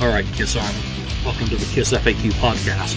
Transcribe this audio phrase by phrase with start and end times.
[0.00, 0.80] All right, Kiss Army,
[1.26, 2.94] welcome to the Kiss FAQ podcast.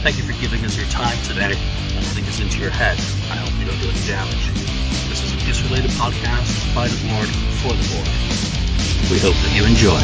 [0.00, 2.96] Thank you for giving us your time today and letting us into your head.
[3.30, 4.48] I hope you don't do any damage.
[5.10, 7.28] This is a Kiss related podcast by the board
[7.60, 8.08] for the board.
[9.12, 10.00] We hope that you enjoy.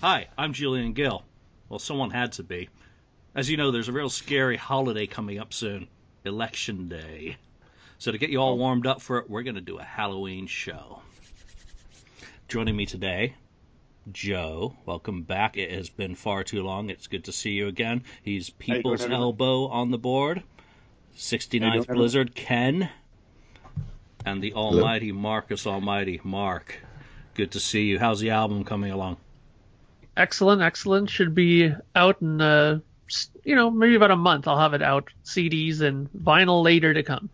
[0.00, 1.22] Hi, I'm Julian Gill.
[1.68, 2.70] Well, someone had to be.
[3.34, 5.86] As you know, there's a real scary holiday coming up soon
[6.24, 7.36] Election Day.
[7.98, 10.46] So, to get you all warmed up for it, we're going to do a Halloween
[10.46, 11.00] show.
[12.46, 13.34] Joining me today,
[14.12, 14.76] Joe.
[14.84, 15.56] Welcome back.
[15.56, 16.90] It has been far too long.
[16.90, 18.04] It's good to see you again.
[18.22, 20.42] He's People's doing, Elbow on the board,
[21.16, 22.90] 69th doing, Blizzard, Ken,
[24.26, 26.78] and the almighty Marcus Almighty, Mark.
[27.32, 27.98] Good to see you.
[27.98, 29.16] How's the album coming along?
[30.18, 31.08] Excellent, excellent.
[31.08, 32.80] Should be out in, uh,
[33.42, 34.46] you know, maybe about a month.
[34.46, 37.30] I'll have it out, CDs and vinyl later to come.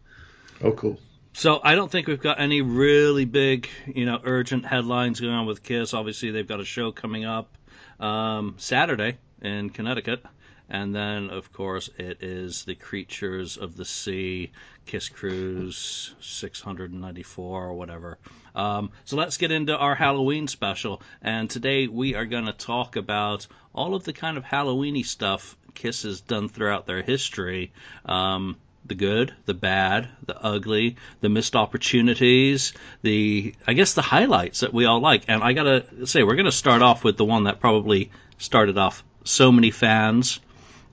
[0.63, 0.99] Oh, cool.
[1.33, 5.47] So I don't think we've got any really big, you know, urgent headlines going on
[5.47, 5.95] with Kiss.
[5.95, 7.57] Obviously, they've got a show coming up
[7.99, 10.23] um, Saturday in Connecticut,
[10.69, 14.53] and then of course it is the Creatures of the Sea
[14.87, 18.19] Kiss Cruise 694 or whatever.
[18.55, 22.97] Um, so let's get into our Halloween special, and today we are going to talk
[22.97, 27.73] about all of the kind of Halloweeny stuff Kiss has done throughout their history.
[28.05, 34.61] Um, the good, the bad, the ugly, the missed opportunities, the I guess the highlights
[34.61, 35.25] that we all like.
[35.29, 39.05] And I gotta say, we're gonna start off with the one that probably started off
[39.25, 40.41] so many fans,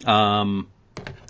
[0.05, 0.67] um,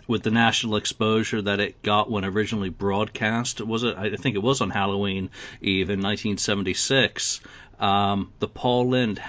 [0.10, 3.62] with the national exposure that it got when originally broadcast.
[3.62, 3.96] Was it?
[3.96, 5.30] I think it was on Halloween
[5.62, 7.42] Eve in 1976.
[7.80, 9.22] Um, the Paul Lynde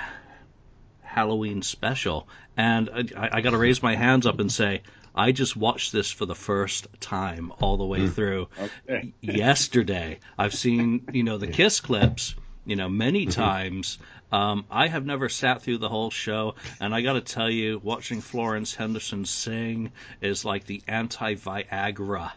[1.03, 4.83] Halloween special, and I, I got to raise my hands up and say.
[5.15, 9.13] I just watched this for the first time all the way through Okay.
[9.21, 10.19] yesterday.
[10.39, 13.99] I've seen, you know, the Kiss clips, you know, many times.
[14.33, 17.81] Um, I have never sat through the whole show, and I got to tell you,
[17.83, 22.31] watching Florence Henderson sing is like the anti-Viagra.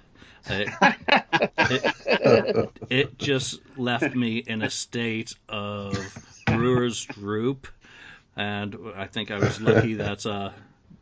[0.50, 0.70] It,
[1.70, 1.86] it,
[2.90, 7.68] it just left me in a state of brewer's droop,
[8.36, 10.50] and I think I was lucky that uh,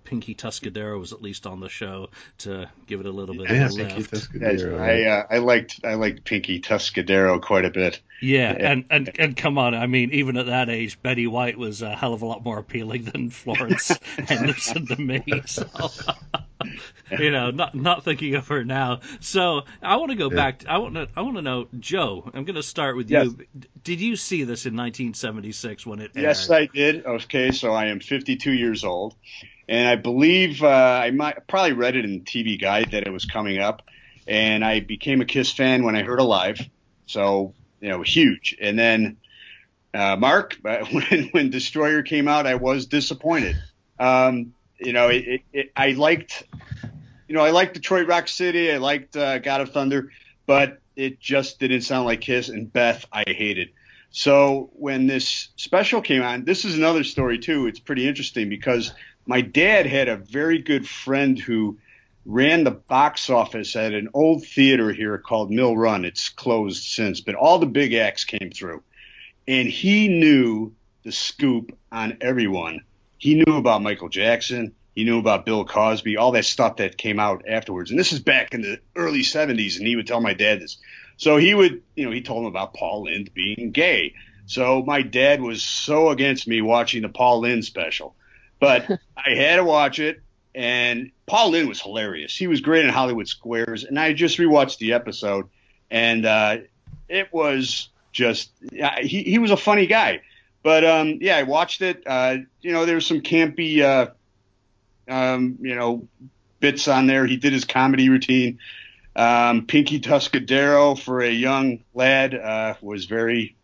[0.04, 3.66] Pinky Tuscadero was at least on the show to give it a little bit Yeah,
[3.68, 4.12] of a Pinky lift.
[4.14, 4.80] Tuscadero.
[4.80, 8.02] I uh, I liked I liked Pinky Tuscadero quite a bit.
[8.22, 8.72] Yeah, Yeah.
[8.72, 11.96] and, and and come on, I mean, even at that age, Betty White was a
[11.96, 15.44] hell of a lot more appealing than Florence Henderson to me.
[15.46, 15.66] So,
[17.20, 19.02] you know, not not thinking of her now.
[19.20, 20.36] So I want to go Yeah.
[20.36, 20.60] back.
[20.60, 22.30] To, I want to I want to know, Joe.
[22.34, 23.26] I'm going to start with Yes.
[23.26, 23.46] you.
[23.84, 26.24] Did you see this in 1976 when it aired?
[26.24, 27.06] Yes, I did.
[27.06, 29.16] Okay, so I am 52 years old,
[29.72, 33.24] and I believe uh, I might probably read it in TV Guide that it was
[33.24, 33.82] coming up,
[34.28, 36.60] and I became a Kiss fan when I heard Alive.
[37.06, 38.58] So you know, huge.
[38.62, 39.18] And then
[39.94, 43.56] uh, Mark, when when Destroyer came out, I was disappointed.
[43.98, 46.44] Um, you know, it, it, it, I liked,
[47.30, 48.74] you know, I liked Detroit Rock City.
[48.74, 50.12] I liked uh, God of Thunder,
[50.46, 52.50] but it just didn't sound like Kiss.
[52.50, 53.70] And Beth, I hated.
[54.10, 57.68] So when this special came on, this is another story too.
[57.68, 58.92] It's pretty interesting because
[59.26, 61.78] my dad had a very good friend who
[62.26, 66.06] ran the box office at an old theater here called Mill Run.
[66.06, 68.84] It's closed since, but all the big acts came through.
[69.48, 70.74] And he knew
[71.04, 72.82] the scoop on everyone.
[73.18, 74.74] He knew about Michael Jackson.
[74.96, 77.92] He knew about Bill Cosby, all that stuff that came out afterwards.
[77.92, 80.78] And this is back in the early 70s, and he would tell my dad this.
[81.18, 84.14] So he would, you know, he told him about Paul Lynde being gay.
[84.48, 88.16] So my dad was so against me watching the Paul Lynde special.
[88.62, 90.22] But I had to watch it,
[90.56, 92.38] and Paul Lynde was hilarious.
[92.38, 95.50] He was great in Hollywood Squares, and I just rewatched the episode,
[95.90, 96.58] and uh,
[97.10, 100.22] it was just yeah, he he was a funny guy.
[100.64, 102.04] But um, yeah, I watched it.
[102.06, 104.12] Uh, you know, there was some campy, uh,
[105.12, 106.08] um, you know,
[106.60, 107.26] bits on there.
[107.26, 108.60] He did his comedy routine.
[109.16, 113.56] Um, Pinky Tuscadero for a young lad uh, was very,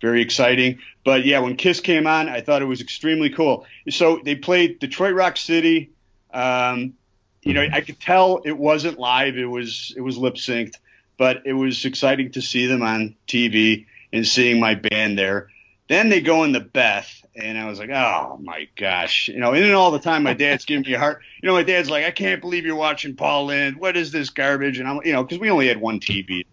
[0.00, 0.78] very exciting.
[1.04, 3.66] But yeah, when Kiss came on, I thought it was extremely cool.
[3.88, 5.90] So they played Detroit Rock City.
[6.32, 6.94] Um,
[7.42, 10.76] you know, I could tell it wasn't live; it was it was lip synced,
[11.16, 15.48] but it was exciting to see them on TV and seeing my band there.
[15.88, 19.52] Then they go into Beth, and I was like, oh my gosh, you know.
[19.52, 21.22] And then all the time, my dad's giving me a heart.
[21.42, 23.76] You know, my dad's like, I can't believe you're watching Paul Lynde.
[23.76, 24.78] What is this garbage?
[24.78, 26.44] And I'm, you know, because we only had one TV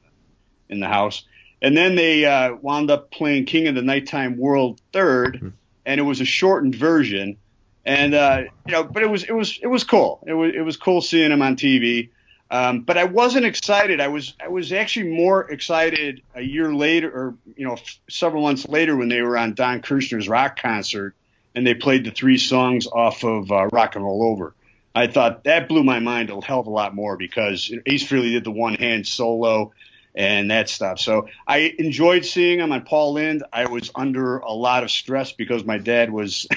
[0.70, 1.24] in the house.
[1.62, 5.54] And then they uh, wound up playing King of the Nighttime World 3rd
[5.88, 7.38] and it was a shortened version.
[7.86, 10.22] And uh, you know, but it was it was it was cool.
[10.28, 12.10] It was it was cool seeing him on TV.
[12.52, 14.02] Um, but I wasn't excited.
[14.02, 18.44] I was I was actually more excited a year later, or you know, f- several
[18.44, 21.16] months later, when they were on Don Kirshner's rock concert
[21.56, 24.54] and they played the three songs off of uh, Rock and Roll Over.
[24.94, 28.32] I thought that blew my mind a hell of a lot more because Ace Frehley
[28.32, 29.72] did the one hand solo
[30.18, 31.00] and that stuff.
[31.00, 33.44] So I enjoyed seeing him on Paul Lynde.
[33.54, 36.48] I was under a lot of stress because my dad was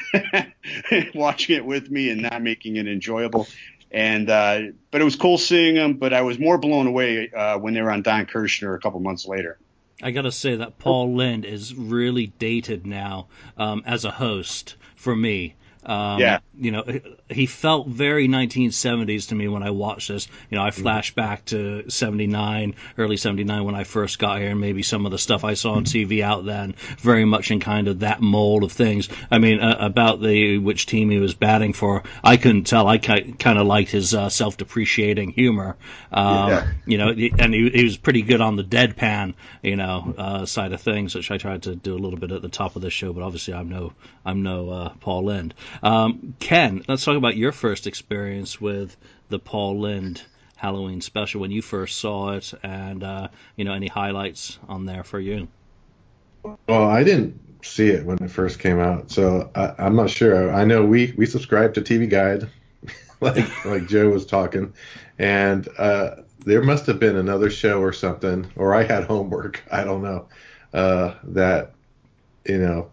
[1.14, 3.46] watching it with me and not making it enjoyable.
[3.90, 4.60] And uh,
[4.90, 5.94] but it was cool seeing them.
[5.94, 8.98] But I was more blown away uh, when they were on Don Kirshner a couple
[9.00, 9.58] months later.
[10.02, 13.28] I gotta say that Paul Lynde is really dated now
[13.58, 15.54] um, as a host for me.
[15.84, 16.38] Um, Yeah.
[16.58, 16.84] You know,
[17.30, 20.28] he felt very 1970s to me when I watched this.
[20.50, 24.60] You know, I flash back to 79, early 79 when I first got here, and
[24.60, 27.88] maybe some of the stuff I saw on TV out then, very much in kind
[27.88, 29.08] of that mold of things.
[29.30, 32.86] I mean, uh, about the which team he was batting for, I couldn't tell.
[32.86, 35.76] I kind of liked his uh, self-depreciating humor.
[36.12, 36.66] Um, Yeah.
[36.84, 40.72] You know, and he, he was pretty good on the deadpan, you know, uh, side
[40.72, 42.90] of things, which I tried to do a little bit at the top of the
[42.90, 43.12] show.
[43.12, 43.92] But obviously, I'm no,
[44.26, 45.54] I'm no uh, Paul Lynde.
[45.82, 48.96] Um, Ken, let's talk about your first experience with
[49.28, 50.22] the Paul Lynde
[50.56, 55.04] Halloween special when you first saw it, and uh, you know, any highlights on there
[55.04, 55.48] for you.
[56.42, 60.52] Well, I didn't see it when it first came out, so I, I'm not sure.
[60.52, 62.48] I know we we subscribed to TV Guide,
[63.20, 64.74] like like Joe was talking,
[65.18, 69.62] and uh, there must have been another show or something, or I had homework.
[69.70, 70.28] I don't know
[70.72, 71.72] uh, that
[72.44, 72.90] you know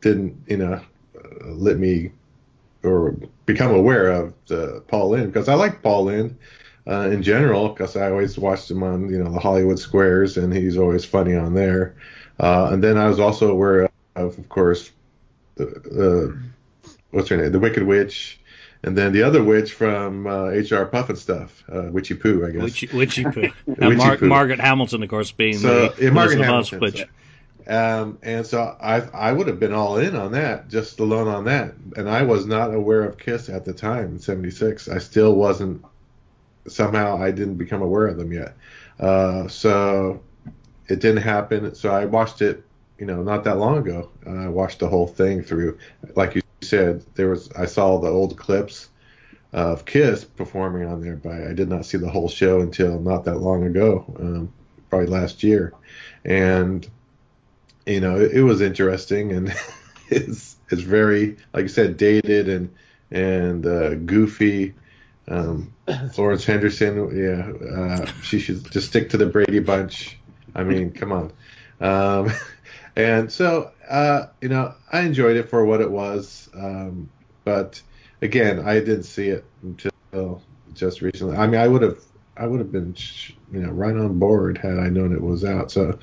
[0.00, 0.80] didn't you know
[1.44, 2.12] let me
[2.82, 6.36] or become aware of the Paul Lynde because I like Paul Lynde
[6.86, 10.52] uh, in general because I always watched him on you know the Hollywood Squares and
[10.52, 11.94] he's always funny on there.
[12.40, 14.90] Uh, and then I was also aware of, of course,
[15.56, 16.38] the, the
[17.10, 18.40] what's her name, the Wicked Witch,
[18.82, 20.86] and then the other witch from uh, H.R.
[20.86, 22.62] Pufnstuf, uh, Witchy Poo, I guess.
[22.62, 23.48] Witchy, Witchy Poo.
[23.66, 24.26] Witchy Mar- Poo.
[24.26, 27.04] Margaret Hamilton, of course, being So, the yeah, Margaret Hamilton, Witch.
[27.66, 31.44] Um, and so I I would have been all in on that, just alone on
[31.44, 31.74] that.
[31.96, 34.88] And I was not aware of Kiss at the time in '76.
[34.88, 35.84] I still wasn't.
[36.68, 38.54] Somehow I didn't become aware of them yet.
[39.00, 40.22] Uh, so
[40.88, 41.74] it didn't happen.
[41.74, 42.64] So I watched it,
[42.98, 44.10] you know, not that long ago.
[44.26, 45.78] I watched the whole thing through.
[46.14, 48.88] Like you said, there was I saw the old clips
[49.52, 53.24] of Kiss performing on there, but I did not see the whole show until not
[53.24, 54.52] that long ago, um,
[54.88, 55.74] probably last year.
[56.24, 56.88] And
[57.86, 59.54] you know, it, it was interesting and
[60.08, 62.74] it's it's very, like I said, dated and
[63.10, 64.74] and uh, goofy.
[65.28, 65.72] Um,
[66.12, 70.18] Florence Henderson, yeah, uh, she should just stick to the Brady Bunch.
[70.54, 71.32] I mean, come on.
[71.80, 72.32] Um,
[72.96, 76.48] and so, uh, you know, I enjoyed it for what it was.
[76.54, 77.08] Um,
[77.44, 77.80] but
[78.20, 80.42] again, I didn't see it until
[80.74, 81.36] just recently.
[81.36, 81.98] I mean, I would have,
[82.42, 82.96] I would have been,
[83.52, 85.70] you know, right on board had I known it was out.
[85.70, 85.96] So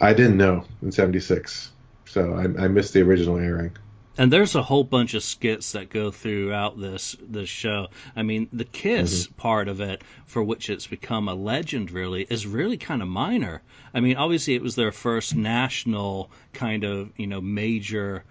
[0.00, 1.70] I didn't know in '76.
[2.06, 3.76] So I, I missed the original airing.
[4.18, 7.88] And there's a whole bunch of skits that go throughout this this show.
[8.16, 9.34] I mean, the Kiss mm-hmm.
[9.36, 13.62] part of it, for which it's become a legend, really, is really kind of minor.
[13.94, 18.24] I mean, obviously, it was their first national kind of you know major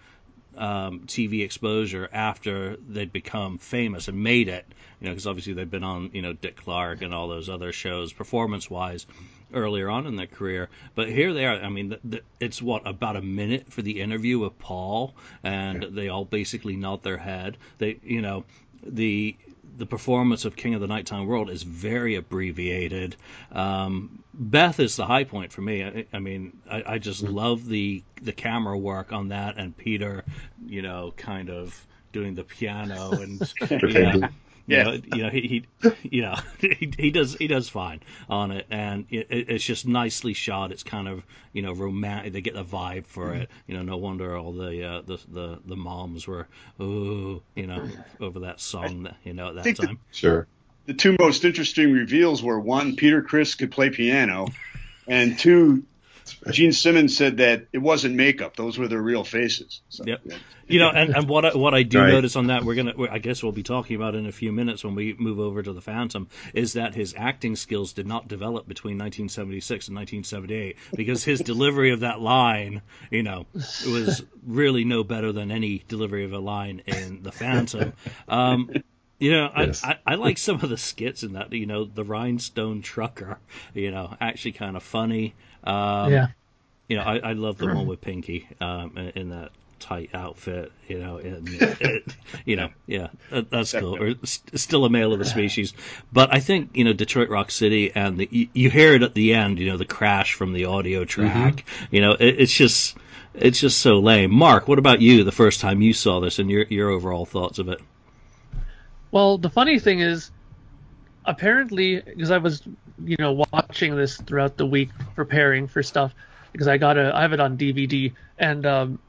[0.58, 4.66] um, TV exposure after they'd become famous and made it.
[5.00, 7.72] You know, because obviously they've been on you know Dick Clark and all those other
[7.72, 9.06] shows performance wise
[9.54, 10.70] earlier on in their career.
[10.96, 11.56] But here they are.
[11.56, 15.84] I mean, the, the, it's what about a minute for the interview with Paul, and
[15.92, 17.58] they all basically nod their head.
[17.78, 18.46] They, you know,
[18.86, 19.36] the
[19.78, 23.16] the performance of King of the Nighttime World is very abbreviated.
[23.52, 25.84] Um, Beth is the high point for me.
[25.84, 30.24] I, I mean, I, I just love the the camera work on that, and Peter,
[30.66, 34.22] you know, kind of doing the piano and you
[34.68, 35.12] know, Pretending.
[35.14, 35.24] you Yeah.
[35.24, 35.48] know, you know, he,
[36.02, 39.64] he you know, he, he does he does fine on it, and it, it- it's
[39.64, 40.72] just nicely shot.
[40.72, 42.34] It's kind of you know romantic.
[42.34, 43.50] They get the vibe for it.
[43.68, 46.48] You know, no wonder all the uh, the, the the moms were
[46.82, 47.88] ooh, you know,
[48.20, 49.04] over that song.
[49.04, 50.00] that You know, at that think that- time.
[50.12, 50.48] Sure.
[50.86, 54.48] the two most interesting reveals were one, Peter Criss could play piano,
[55.08, 55.84] and two,
[56.52, 59.82] Gene Simmons said that it wasn't makeup; those were their real faces.
[59.90, 60.22] So, Yep.
[60.66, 62.10] You know, and, and what I, what I do Right.
[62.10, 64.84] notice on that, we're gonna, I guess we'll be talking about in a few minutes
[64.84, 68.68] when we move over to the Phantom, is that his acting skills did not develop
[68.68, 75.04] between 1976 and 1978 because his delivery of that line, you know, was really no
[75.04, 77.94] better than any delivery of a line in the Phantom.
[78.30, 78.72] Um,
[79.24, 79.84] you know, I, Yes.
[79.86, 81.54] I, I like some of the skits in that.
[81.54, 83.40] You know, the Rhinestone Trucker.
[83.74, 85.34] You know, actually kind of funny.
[85.64, 86.28] Um, yeah.
[86.90, 90.72] you know, I, I love the one with Pinky um, in- in that tight outfit,
[90.88, 92.16] you know, and it,
[92.46, 94.02] you know, yeah, that, that's cool.
[94.02, 95.74] Or still a male of the species,
[96.12, 99.14] but I think you know Detroit Rock City and the you, you hear it at
[99.14, 101.66] the end, you know, the crash from the audio track.
[101.66, 101.96] Mm-hmm.
[101.96, 102.98] You know, it, it's just
[103.34, 104.32] it's just so lame.
[104.32, 105.24] Mark, what about you?
[105.24, 107.80] The first time you saw this and your your overall thoughts of it?
[109.14, 110.32] Well, the funny thing is,
[111.24, 112.64] apparently, because I was
[113.06, 116.16] you know watching this throughout the week preparing for stuff
[116.52, 119.00] because I got a I have it on DVD and um,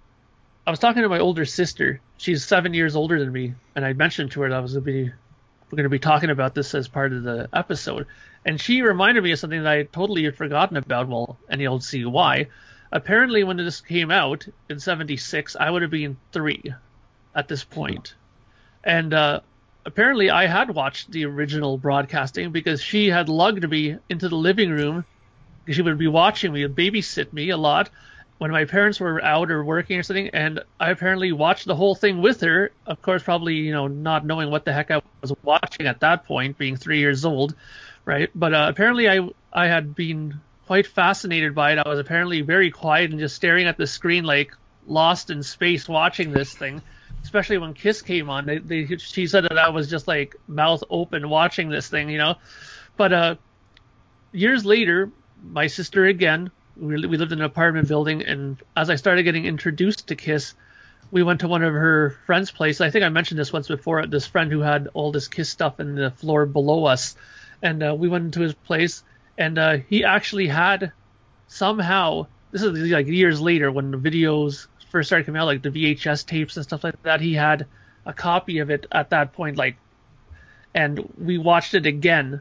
[0.66, 2.02] I was talking to my older sister.
[2.18, 4.84] She's seven years older than me, and I mentioned to her that I was going
[4.84, 5.04] to be
[5.70, 8.06] we're going to be talking about this as part of the episode,
[8.44, 11.08] and she reminded me of something that I totally had forgotten about.
[11.08, 12.48] Well, and you'll see why.
[12.92, 16.74] Apparently, when this came out in '76, I would have been three
[17.34, 17.86] at this point.
[17.86, 18.14] point,
[18.84, 19.40] and uh,
[19.86, 24.70] apparently I had watched the original broadcasting because she had lugged me into the living
[24.70, 25.04] room.
[25.68, 27.90] She would be watching me, babysit me a lot
[28.38, 31.94] when my parents were out or working or something, and I apparently watched the whole
[31.94, 32.72] thing with her.
[32.86, 36.24] Of course, probably you know not knowing what the heck I was watching at that
[36.24, 37.54] point, being three years old,
[38.04, 38.30] right?
[38.34, 41.78] But uh, apparently I I had been quite fascinated by it.
[41.78, 44.54] I was apparently very quiet and just staring at the screen like
[44.86, 46.82] lost in space watching this thing
[47.24, 48.46] especially when Kiss came on.
[48.46, 52.18] They, they, she said that I was just like mouth open watching this thing, you
[52.18, 52.36] know.
[52.96, 53.34] But uh,
[54.30, 55.10] years later,
[55.42, 59.46] my sister again, we, we lived in an apartment building, and as I started getting
[59.46, 60.54] introduced to Kiss,
[61.10, 62.80] we went to one of her friends' place.
[62.80, 64.06] I think I mentioned this once before.
[64.06, 67.16] This friend who had all this Kiss stuff in the floor below us,
[67.62, 69.02] and uh, we went into his place,
[69.38, 70.92] and uh, he actually had
[71.48, 72.26] somehow.
[72.52, 76.24] This is like years later when the videos first started coming out, like the VHS
[76.24, 77.66] tapes and stuff like that, he had
[78.06, 79.74] a copy of it at that point, like,
[80.72, 82.40] and we watched it again.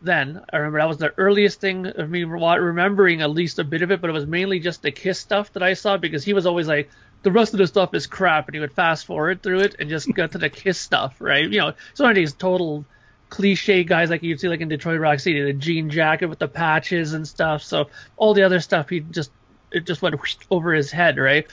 [0.00, 3.82] Then I remember that was the earliest thing of me remembering at least a bit
[3.82, 6.32] of it, but it was mainly just the Kiss stuff that I saw because he
[6.32, 6.88] was always like,
[7.24, 9.90] the rest of the stuff is crap, and he would fast forward through it and
[9.90, 11.50] just get to the Kiss stuff, right?
[11.50, 12.84] You know, some of these total
[13.30, 16.48] cliche guys like you'd see like in Detroit Rock City, the jean jacket with the
[16.48, 17.64] patches and stuff.
[17.64, 19.32] So all the other stuff he just
[19.72, 20.16] it just went
[20.50, 21.46] over his head, right?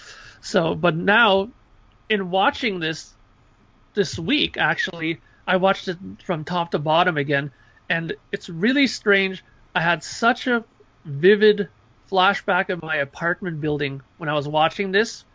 [0.47, 1.49] So, but now,
[2.07, 3.13] in watching this
[3.95, 7.51] this week, actually, I watched it from top to bottom again,
[7.89, 9.43] and it's really strange.
[9.75, 10.63] I had such a
[11.03, 11.67] vivid
[12.09, 15.25] flashback of my apartment building when I was watching this,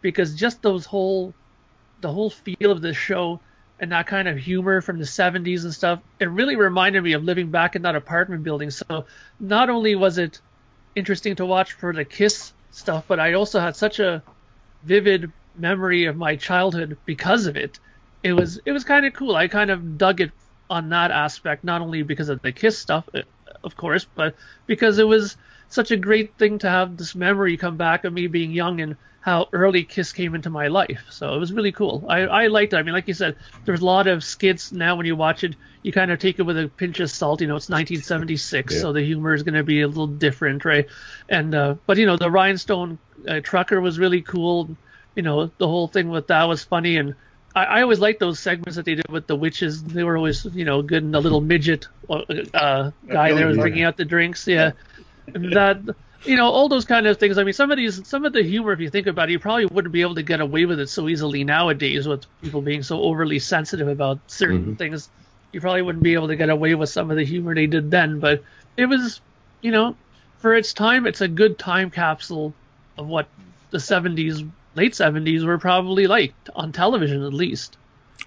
[0.00, 1.34] because just those whole,
[2.00, 3.40] the whole feel of the show
[3.78, 7.24] and that kind of humor from the 70s and stuff, it really reminded me of
[7.24, 8.70] living back in that apartment building.
[8.70, 9.04] So
[9.38, 10.40] not only was it
[10.96, 14.22] interesting to watch for the Kiss stuff, but I also had such a
[14.82, 17.78] vivid memory of my childhood because of it.
[18.22, 19.36] It was it was kind of cool.
[19.36, 20.32] I kind of dug it
[20.70, 23.22] on that aspect, not only because of the Kiss stuff, uh,
[23.64, 24.36] of course, but
[24.66, 25.36] because it was
[25.72, 28.96] such a great thing to have this memory come back of me being young and
[29.22, 31.04] how early Kiss came into my life.
[31.10, 32.04] So it was really cool.
[32.08, 32.76] I, I liked it.
[32.76, 35.54] I mean, like you said, there's a lot of skits now when you watch it,
[35.82, 37.40] you kind of take it with a pinch of salt.
[37.40, 38.80] You know, it's 1976, yeah.
[38.80, 40.86] so the humor is going to be a little different, right?
[41.28, 42.98] And uh, but you know, the Rhinestone
[43.28, 44.76] uh, Trucker was really cool.
[45.14, 47.14] You know, the whole thing with that was funny, and
[47.54, 49.82] I, I always liked those segments that they did with the witches.
[49.84, 51.04] They were always, you know, good.
[51.04, 52.22] And the little midget uh,
[52.54, 54.66] uh guy there was bringing out the drinks, yeah.
[54.66, 54.74] And
[55.26, 55.80] that
[56.24, 57.38] you know all those kind of things.
[57.38, 59.38] I mean, some of these, some of the humor, if you think about it, you
[59.38, 62.82] probably wouldn't be able to get away with it so easily nowadays with people being
[62.82, 64.74] so overly sensitive about certain mm-hmm.
[64.74, 65.08] things.
[65.52, 67.90] You probably wouldn't be able to get away with some of the humor they did
[67.90, 68.42] then, but
[68.76, 69.20] it was,
[69.60, 69.96] you know,
[70.38, 72.54] for its time, it's a good time capsule
[72.96, 73.28] of what
[73.70, 77.76] the 70s, late 70s were probably like on television at least.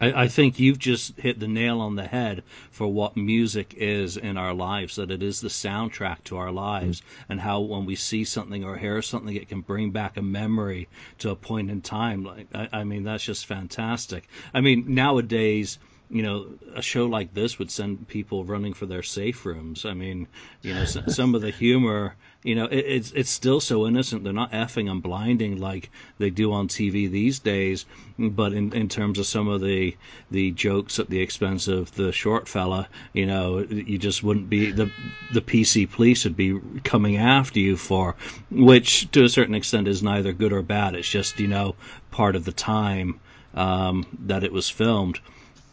[0.01, 4.17] I, I, think you've just hit the nail on the head for what music is
[4.17, 7.03] in our lives, that it is the soundtrack to our lives, mm.
[7.29, 10.89] and how when we see something or hear something, it can bring back a memory
[11.19, 12.23] to a point in time.
[12.23, 14.27] Like, I, I mean, that's just fantastic.
[14.53, 19.03] I mean, nowadays, you know, a show like this would send people running for their
[19.03, 19.85] safe rooms.
[19.85, 20.27] I mean,
[20.62, 24.24] you know, some of the humor you know, it, it's it's still so innocent.
[24.24, 27.88] They're not effing and blinding like they do on TV these days.
[28.19, 29.97] But in, in terms of some of the
[30.29, 34.71] the jokes at the expense of the short fella, you know, you just wouldn't be
[34.71, 34.91] the
[35.33, 38.15] the PC police would be coming after you for,
[38.51, 40.93] which to a certain extent is neither good or bad.
[40.93, 41.75] It's just you know
[42.12, 43.19] part of the time
[43.55, 45.19] um, that it was filmed.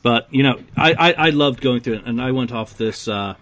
[0.03, 3.07] But you know, I, I, I loved going through it, and I went off this
[3.07, 3.35] uh,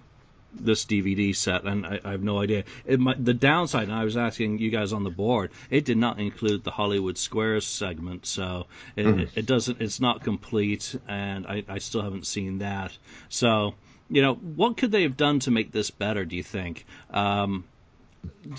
[0.52, 2.64] this DVD set, and I, I have no idea.
[2.86, 6.18] Might, the downside, and I was asking you guys on the board, it did not
[6.18, 9.20] include the Hollywood Squares segment, so it, mm.
[9.20, 9.80] it, it doesn't.
[9.80, 12.96] It's not complete, and I, I still haven't seen that.
[13.28, 13.74] So,
[14.10, 16.24] you know, what could they have done to make this better?
[16.24, 16.84] Do you think?
[17.10, 17.64] Um,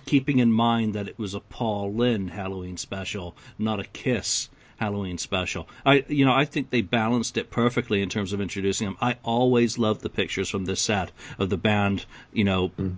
[0.06, 4.50] keeping in mind that it was a Paul Lynde Halloween special, not a Kiss
[4.82, 5.70] Halloween special.
[5.86, 8.98] I, you know, I think they balanced it perfectly in terms of introducing them.
[9.00, 12.98] I always loved the pictures from this set of the band, you know, mm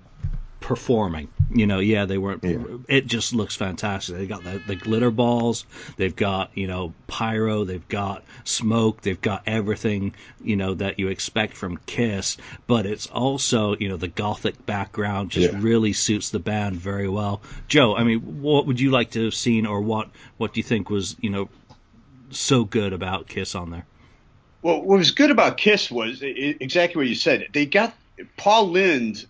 [0.64, 1.28] performing.
[1.54, 2.44] You know, yeah, they weren't.
[2.44, 2.58] Yeah.
[2.88, 4.16] It just looks fantastic.
[4.16, 5.66] They got the, the glitter balls.
[5.98, 7.66] They've got you know pyro.
[7.66, 9.02] They've got smoke.
[9.02, 12.38] They've got everything you know that you expect from Kiss.
[12.66, 15.60] But it's also you know the gothic background just yeah.
[15.62, 17.42] really suits the band very well.
[17.68, 20.64] Joe, I mean, what would you like to have seen, or what what do you
[20.64, 21.50] think was you know
[22.34, 23.86] so good about Kiss on there?
[24.62, 27.48] Well, what was good about Kiss was exactly what you said.
[27.54, 27.94] They got
[28.38, 29.26] Paul Lynde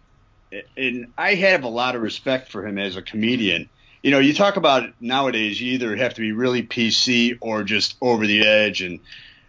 [0.77, 3.69] and I have a lot of respect for him as a comedian.
[4.01, 7.95] You know, you talk about nowadays, you either have to be really PC or just
[8.01, 9.00] over the edge and,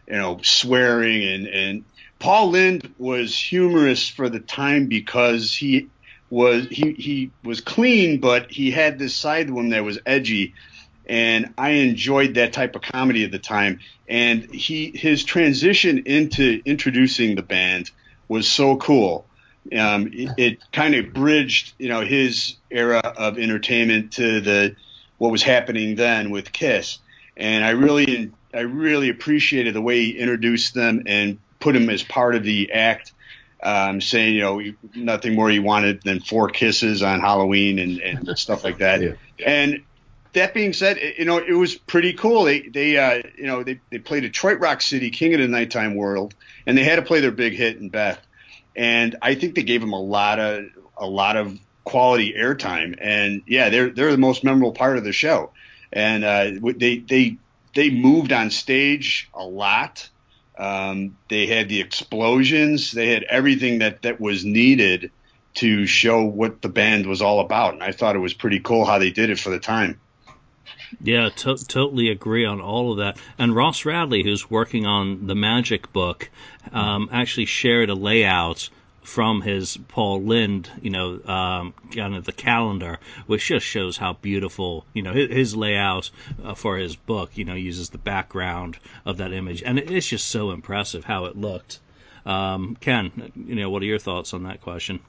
[0.07, 1.25] you know, swearing.
[1.25, 1.85] And, and
[2.19, 5.89] Paul Lynde was humorous for the time because he
[6.31, 10.55] was he he was clean, but he had this side to him that was edgy,
[11.07, 13.81] and I enjoyed that type of comedy at the time.
[14.09, 17.91] And he his transition into introducing the band
[18.29, 19.27] was so cool
[19.73, 24.77] um, it, it kind of bridged, you know, his era of entertainment to the
[25.19, 26.99] what was happening then with Kiss,
[27.37, 32.03] and I really, I really appreciated the way he introduced them and put them as
[32.03, 33.13] part of the act.
[33.63, 34.63] Um, saying, you know,
[34.95, 39.01] nothing more he wanted than four kisses on Halloween and, and stuff like that.
[39.01, 39.13] Yeah.
[39.47, 39.83] And
[40.35, 42.45] that being said, you know, it was pretty cool.
[42.45, 45.95] They, they, uh, you know, they, they played Detroit Rock City, King of the Nighttime
[45.95, 46.35] World,
[46.67, 48.21] and they had to play their big hit in Beth
[48.77, 50.65] and I think they gave them a lot of
[50.97, 52.97] a lot of quality airtime.
[53.01, 55.51] And yeah, they're they're the most memorable part of the show.
[55.93, 57.37] And uh, they they
[57.75, 60.09] they moved on stage a lot.
[60.57, 62.93] Um, they had the explosions.
[62.93, 65.11] They had everything that that was needed
[65.55, 67.75] to show what the band was all about.
[67.75, 70.01] And I thought it was pretty cool how they did it for the time.
[71.03, 73.19] Yeah, to- totally agree on all of that.
[73.39, 76.31] And Ross Radley, who's working on the Magic book,
[76.73, 78.69] um, actually shared a layout
[79.03, 84.15] from his Paul Lynde, you know, um, kind of the calendar, which just shows how
[84.15, 86.11] beautiful, you know, his, his layout
[86.43, 90.29] uh, for his book, you know, uses the background of that image, and it's just
[90.29, 91.81] so impressive how it looked.
[92.25, 95.01] Um, Ken, you know, what are your thoughts on that question?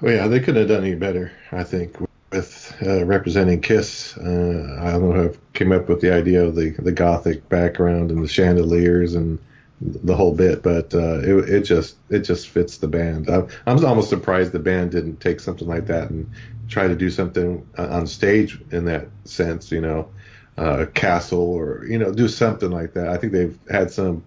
[0.00, 1.96] Well, yeah, they could have done any better, I think
[2.32, 4.16] with uh, representing Kiss.
[4.16, 8.10] Uh, I don't know who came up with the idea of the, the gothic background
[8.10, 9.38] and the chandeliers and
[9.80, 13.30] the whole bit, but uh, it, it just it just fits the band.
[13.30, 16.30] I'm, I'm almost surprised the band didn't take something like that and
[16.68, 19.72] try to do something on stage in that sense.
[19.72, 20.10] You know,
[20.58, 23.08] uh, castle or you know do something like that.
[23.08, 24.22] I think they've had some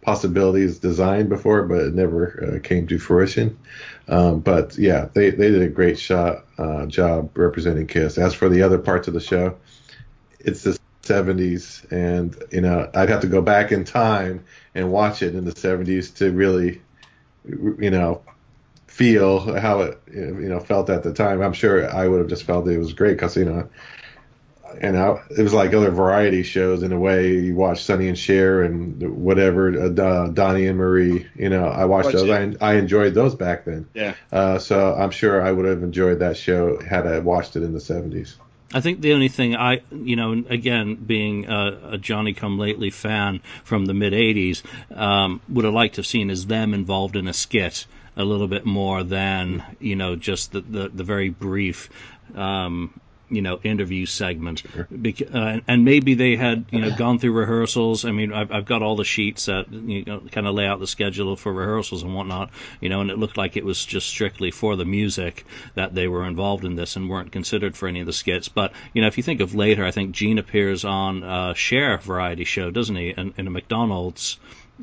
[0.00, 3.58] possibilities designed before, but it never uh, came to fruition.
[4.08, 8.18] Um, but yeah, they, they did a great shot, uh, job representing Kiss.
[8.18, 9.56] As for the other parts of the show,
[10.40, 15.22] it's the 70s, and you know I'd have to go back in time and watch
[15.22, 16.80] it in the 70s to really,
[17.44, 18.22] you know,
[18.86, 21.42] feel how it you know felt at the time.
[21.42, 23.68] I'm sure I would have just felt it was great because you know
[24.80, 27.34] and I, it was like other variety shows in a way.
[27.36, 31.26] You watch Sonny and Cher and whatever, uh, Donnie and Marie.
[31.34, 32.28] You know, I watched those.
[32.30, 33.88] I, I, enjoyed those back then.
[33.94, 34.14] Yeah.
[34.32, 37.72] Uh, so I'm sure I would have enjoyed that show had I watched it in
[37.72, 38.34] the 70s.
[38.72, 42.90] I think the only thing I, you know, again, being a, a Johnny Come Lately
[42.90, 44.62] fan from the mid 80s,
[44.96, 48.48] um, would have liked to have seen is them involved in a skit a little
[48.48, 51.88] bit more than, you know, just the, the, the very brief
[52.34, 52.98] um,
[53.34, 54.62] you know interview segment.
[54.92, 58.04] Beca- uh, and maybe they had you know gone through rehearsals.
[58.04, 60.80] I mean i've, I've got all the sheets that you know kind of lay out
[60.80, 64.08] the schedule for rehearsals and whatnot you know and it looked like it was just
[64.08, 65.44] strictly for the music
[65.74, 68.48] that they were involved in this and weren't considered for any of the skits.
[68.48, 71.98] But you know if you think of later i think gene appears on uh Cher
[71.98, 73.10] variety show doesn't he?
[73.10, 74.38] In, in a mcdonald's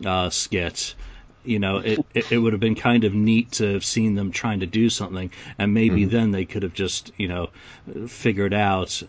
[0.05, 0.95] uh, skit
[1.43, 4.31] you know, it, it, it, would have been kind of neat to have seen them
[4.31, 6.11] trying to do something, and maybe mm-hmm.
[6.11, 7.49] then they could have just, you know,
[8.07, 9.01] figured out,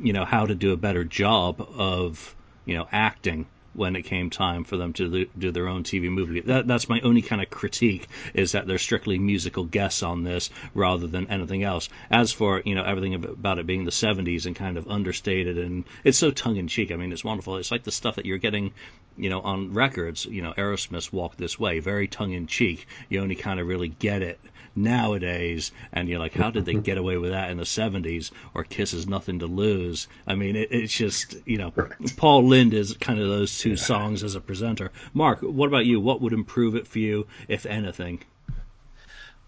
[0.00, 3.46] you know, how to do a better job of, you know, acting
[3.78, 6.40] when it came time for them to do their own TV movie.
[6.40, 10.50] That, that's my only kind of critique is that they're strictly musical guests on this
[10.74, 11.88] rather than anything else.
[12.10, 15.84] As for you know everything about it being the 70s and kind of understated and
[16.04, 16.90] it's so tongue in cheek.
[16.90, 17.56] I mean, it's wonderful.
[17.56, 18.72] It's like the stuff that you're getting,
[19.16, 20.26] you know, on records.
[20.26, 22.86] You know, Aerosmith's "Walk This Way," very tongue in cheek.
[23.08, 24.40] You only kind of really get it
[24.82, 28.30] nowadays, and you're like, how did they get away with that in the 70s?
[28.54, 30.08] Or Kiss is Nothing to Lose.
[30.26, 32.16] I mean, it, it's just, you know, right.
[32.16, 33.76] Paul Lynde is kind of those two yeah.
[33.76, 34.90] songs as a presenter.
[35.14, 36.00] Mark, what about you?
[36.00, 38.20] What would improve it for you, if anything?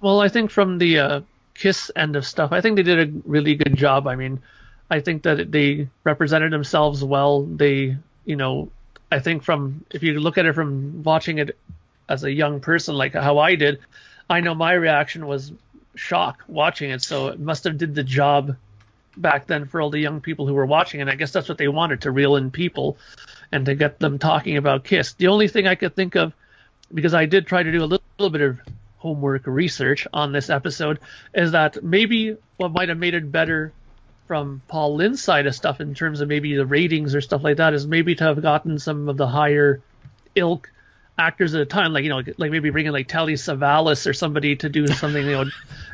[0.00, 1.20] Well, I think from the uh,
[1.54, 4.06] Kiss end of stuff, I think they did a really good job.
[4.06, 4.40] I mean,
[4.90, 7.42] I think that they represented themselves well.
[7.42, 8.70] They, you know,
[9.12, 11.56] I think from if you look at it from watching it
[12.08, 13.80] as a young person, like how I did,
[14.30, 15.52] I know my reaction was
[15.96, 17.02] shock watching it.
[17.02, 18.56] So it must have did the job
[19.16, 21.58] back then for all the young people who were watching, and I guess that's what
[21.58, 22.96] they wanted to reel in people
[23.50, 25.14] and to get them talking about Kiss.
[25.14, 26.32] The only thing I could think of,
[26.94, 28.60] because I did try to do a little, little bit of
[28.98, 31.00] homework research on this episode,
[31.34, 33.72] is that maybe what might have made it better
[34.28, 37.56] from Paul Lynde's side of stuff in terms of maybe the ratings or stuff like
[37.56, 39.80] that is maybe to have gotten some of the higher
[40.36, 40.70] ilk
[41.20, 44.56] actors at a time, like you know, like maybe bringing like Telly Savalas or somebody
[44.56, 45.44] to do something, you know,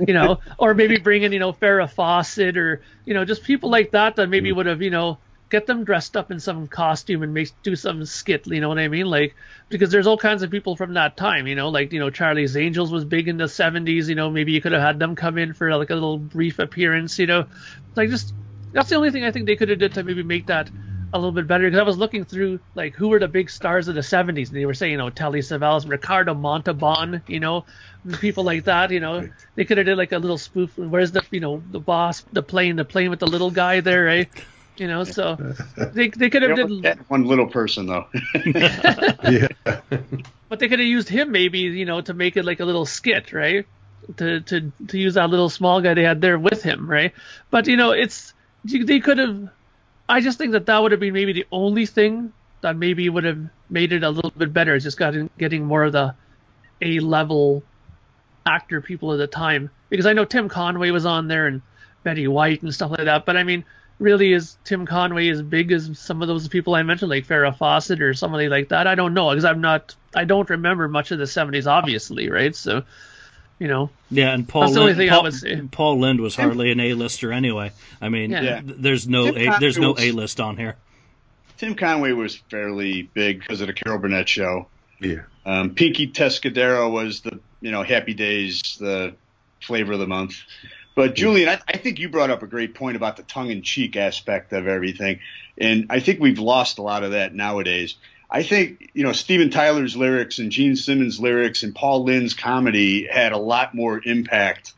[0.06, 3.90] you know, or maybe bringing you know Farrah Fawcett or you know just people like
[3.90, 4.58] that that maybe mm-hmm.
[4.58, 8.04] would have you know get them dressed up in some costume and make do some
[8.04, 9.06] skit, you know what I mean?
[9.06, 9.34] Like
[9.68, 12.56] because there's all kinds of people from that time, you know, like you know Charlie's
[12.56, 15.38] Angels was big in the 70s, you know, maybe you could have had them come
[15.38, 17.46] in for like a little brief appearance, you know,
[17.94, 18.32] like just
[18.72, 20.70] that's the only thing I think they could have did to maybe make that
[21.16, 23.88] a little bit better because I was looking through like who were the big stars
[23.88, 27.64] of the 70s and they were saying you know Telly Savalas, Ricardo Montalban, you know
[28.20, 29.28] people like that you know.
[29.54, 32.42] They could have did like a little spoof where's the you know the boss the
[32.42, 34.28] plane the plane with the little guy there right?
[34.76, 35.36] You know so
[35.94, 38.06] they, they could have did one little person though.
[39.28, 39.48] Yeah.
[40.48, 42.86] but they could have used him maybe you know to make it like a little
[42.86, 43.66] skit right?
[44.18, 47.12] To to to use that little small guy they had there with him right?
[47.50, 49.48] But you know it's they could have
[50.08, 53.24] I just think that that would have been maybe the only thing that maybe would
[53.24, 53.38] have
[53.70, 54.78] made it a little bit better.
[54.78, 56.14] Just getting getting more of the
[56.82, 57.62] A level
[58.46, 61.62] actor people at the time because I know Tim Conway was on there and
[62.04, 63.26] Betty White and stuff like that.
[63.26, 63.64] But I mean,
[63.98, 67.56] really, is Tim Conway as big as some of those people I mentioned, like Farrah
[67.56, 68.86] Fawcett or somebody like that?
[68.86, 69.94] I don't know because I'm not.
[70.14, 72.54] I don't remember much of the '70s, obviously, right?
[72.54, 72.84] So
[73.58, 73.90] you know.
[74.10, 75.60] Yeah, and Paul That's the only Lynde, thing I Paul, would say.
[75.70, 77.72] Paul Lynde was hardly an A-lister anyway.
[78.00, 78.60] I mean, Yeah.
[78.60, 80.76] th- there's no Tim A, there's no was, A-list on here.
[81.58, 84.68] Tim Conway was fairly big because of the Carol Burnett show.
[85.00, 85.22] Yeah.
[85.44, 89.14] Um, Pinky Tuscadero was the you know Happy Days the
[89.62, 90.36] flavor of the month.
[90.94, 94.54] But Julian, I, I think you brought up a great point about the tongue-in-cheek aspect
[94.54, 95.20] of everything,
[95.58, 97.96] and I think we've lost a lot of that nowadays.
[98.30, 103.06] I think you know Steven Tyler's lyrics and Gene Simmons' lyrics and Paul Lynde's comedy
[103.06, 104.74] had a lot more impact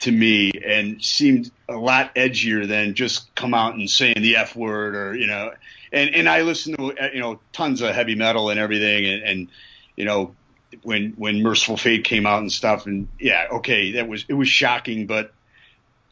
[0.00, 4.56] to me and seemed a lot edgier than just come out and saying the F
[4.56, 5.52] word or you know.
[5.92, 9.22] And and I listen to uh, you know tons of heavy metal and everything, and,
[9.22, 9.48] and
[9.96, 10.34] you know
[10.82, 14.48] when when Mercyful Fate came out and stuff, and yeah, okay, that was it was
[14.48, 15.32] shocking, but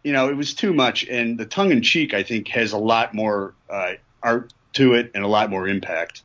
[0.05, 1.07] you know it was too much.
[1.07, 5.11] And the tongue in cheek, I think, has a lot more uh, art to it
[5.15, 6.23] and a lot more impact.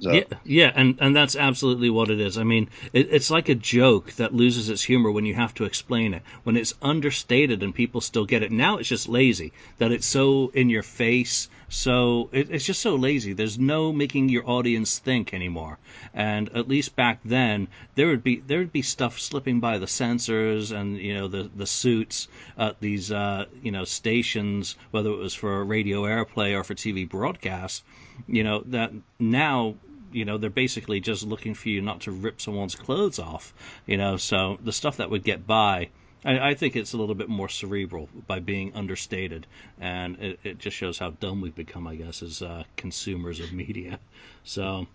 [0.00, 2.38] So, Yeah, yeah, and, and that's absolutely what it is.
[2.38, 5.64] I mean, it, it's like a joke that loses its humor when you have to
[5.64, 6.22] explain it.
[6.44, 8.52] When it's understated and people still get it.
[8.52, 11.48] Now it's just lazy that it's so in your face.
[11.68, 13.32] So it, it's just so lazy.
[13.32, 15.78] There's no making your audience think anymore.
[16.14, 19.86] And at least back then, there would be there would be stuff slipping by the
[19.86, 25.18] censors and you know the the suits at these uh, you know stations, whether it
[25.18, 27.82] was for radio airplay or for TV broadcast.
[28.26, 29.74] You know that now
[30.12, 33.52] you know they're basically just looking for you not to rip someone's clothes off
[33.86, 35.88] you know so the stuff that would get by
[36.24, 39.46] I, I think it's a little bit more cerebral by being understated
[39.80, 43.52] and it, it just shows how dumb we've become i guess as uh, consumers of
[43.52, 43.98] media.
[44.44, 44.86] So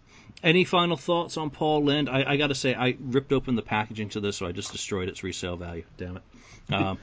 [0.43, 2.09] any final thoughts on paul lynde?
[2.09, 5.09] I, I gotta say i ripped open the packaging to this so i just destroyed
[5.09, 6.23] its resale value damn it.
[6.71, 6.97] Um,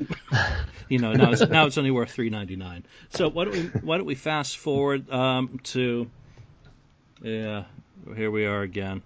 [0.88, 4.06] you know now it's, now it's only worth 3.99 so why don't we why don't
[4.06, 6.10] we fast forward um, to
[7.22, 7.64] yeah
[8.16, 9.02] here we are again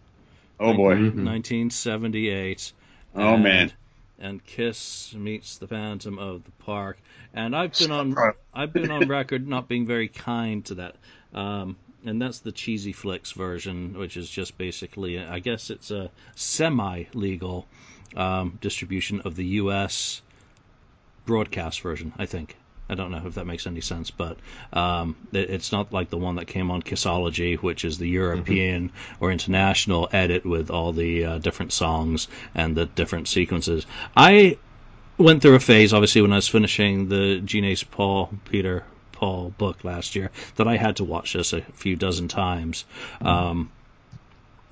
[0.60, 1.24] oh boy, Mhm.
[1.24, 2.72] 1978.
[3.14, 3.72] Oh, and, man.
[4.18, 6.98] And Kiss meets the Phantom of the Park,
[7.34, 8.16] and I've been on.
[8.52, 10.96] I've been on record not being very kind to that.
[11.34, 16.10] Um, and that's the cheesy flicks version, which is just basically, I guess it's a
[16.36, 17.66] semi-legal
[18.14, 20.22] um, distribution of the U.S.
[21.26, 22.12] broadcast version.
[22.16, 22.56] I think.
[22.88, 24.36] I don't know if that makes any sense, but
[24.72, 28.92] um, it, it's not like the one that came on Kissology, which is the European
[29.20, 33.86] or international edit with all the uh, different songs and the different sequences.
[34.16, 34.58] I
[35.16, 39.84] went through a phase, obviously, when I was finishing the Gene Paul Peter Paul book
[39.84, 42.84] last year, that I had to watch this a few dozen times.
[43.22, 43.70] Um,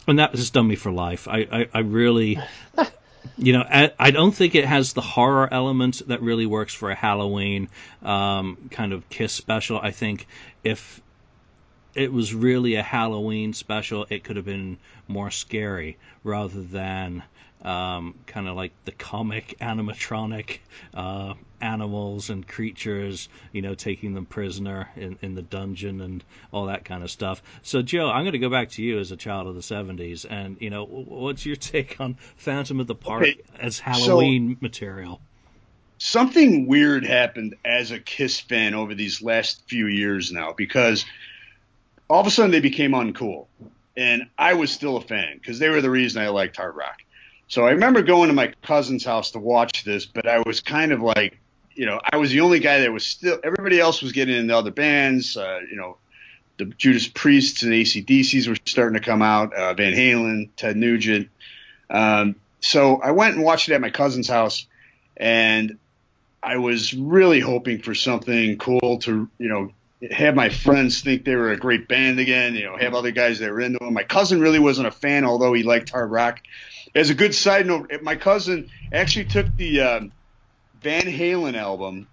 [0.07, 1.29] and that has done me for life.
[1.29, 2.39] I, I, I really
[3.37, 6.91] you know, I, I don't think it has the horror element that really works for
[6.91, 7.69] a Halloween
[8.03, 9.79] um, kind of kiss special.
[9.79, 10.27] I think
[10.65, 11.01] if
[11.95, 17.23] it was really a Halloween special, it could have been more scary rather than
[17.63, 20.59] um, kind of like the comic animatronic
[20.95, 26.67] uh, animals and creatures, you know, taking them prisoner in, in the dungeon and all
[26.67, 27.43] that kind of stuff.
[27.63, 30.27] So, Joe, I'm going to go back to you as a child of the 70s,
[30.29, 33.41] and you know, what's your take on Phantom of the Park okay.
[33.61, 35.21] as Halloween so, material?
[35.99, 41.05] Something weird happened as a Kiss fan over these last few years now because
[42.11, 43.47] all of a sudden they became uncool.
[43.97, 47.03] And I was still a fan because they were the reason I liked hard rock.
[47.53, 50.91] So I remember going to my cousin's house to watch this, but I was kind
[50.91, 51.39] of like,
[51.75, 53.39] you know, I was the only guy that was still.
[53.45, 55.37] Everybody else was getting into other bands.
[55.37, 55.99] Uh, you know,
[56.57, 59.53] the Judas Priests and ACDCs were starting to come out.
[59.53, 61.29] Uh, Van Halen, Ted Nugent.
[61.91, 64.67] Um, so I went and watched it at my cousin's house,
[65.19, 65.79] and
[66.43, 69.73] I was really hoping for something cool to, you know,
[70.11, 72.55] have my friends think they were a great band again.
[72.55, 73.93] You know, have other guys that were into them.
[73.93, 76.41] My cousin really wasn't a fan, although he liked hard rock.
[76.95, 80.13] As a good side note, my cousin actually took the um,
[80.83, 82.07] Van Halen album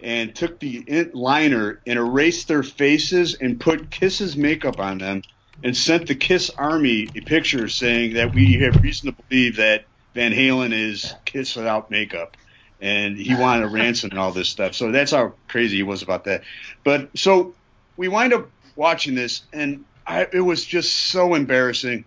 [0.00, 5.22] and took the liner and erased their faces and put Kiss's makeup on them
[5.62, 9.84] and sent the Kiss Army a picture saying that we have reason to believe that
[10.14, 12.36] Van Halen is Kiss without makeup.
[12.80, 14.74] And he wanted a ransom and all this stuff.
[14.74, 16.42] So that's how crazy he was about that.
[16.84, 17.54] But so
[17.96, 22.04] we wind up watching this, and I, it was just so embarrassing.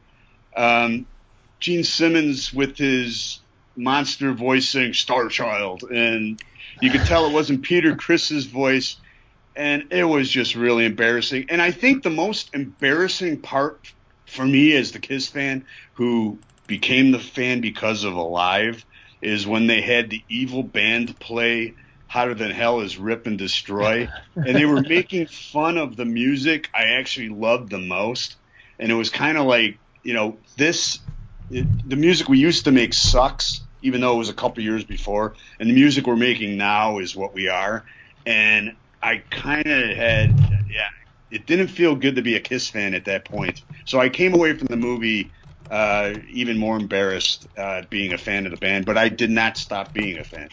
[0.55, 1.07] Um,
[1.59, 3.41] Gene Simmons with his
[3.75, 6.39] monster voice saying Star Child, and
[6.81, 8.97] you could tell it wasn't Peter Criss's voice,
[9.55, 11.45] and it was just really embarrassing.
[11.49, 13.93] And I think the most embarrassing part
[14.25, 18.85] for me as the Kiss fan who became the fan because of Alive
[19.21, 21.73] is when they had the evil band play
[22.07, 26.69] Hotter Than Hell is Rip and Destroy, and they were making fun of the music
[26.73, 28.35] I actually loved the most,
[28.79, 30.99] and it was kind of like you know this
[31.49, 34.83] it, the music we used to make sucks, even though it was a couple years
[34.83, 37.85] before, and the music we're making now is what we are.
[38.25, 40.37] And I kind of had,
[40.69, 40.87] yeah,
[41.31, 43.63] it didn't feel good to be a Kiss fan at that point.
[43.85, 45.31] So I came away from the movie
[45.69, 49.57] uh, even more embarrassed uh, being a fan of the band, but I did not
[49.57, 50.49] stop being a fan.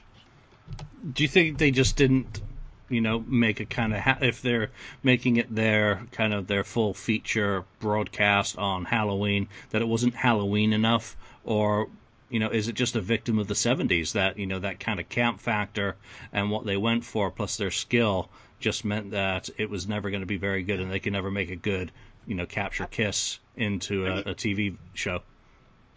[1.13, 2.41] Do you think they just didn't
[2.89, 4.71] you know, make a kind of ha- if they're
[5.03, 10.73] making it their kind of their full feature broadcast on Halloween that it wasn't Halloween
[10.73, 11.89] enough, or
[12.29, 15.01] you know, is it just a victim of the '70s that you know that kind
[15.01, 15.97] of camp factor
[16.33, 20.23] and what they went for plus their skill just meant that it was never going
[20.23, 21.93] to be very good and they could never make a good
[22.27, 25.23] you know capture Kiss into a, a TV show.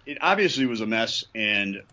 [0.05, 1.83] It obviously was a mess, and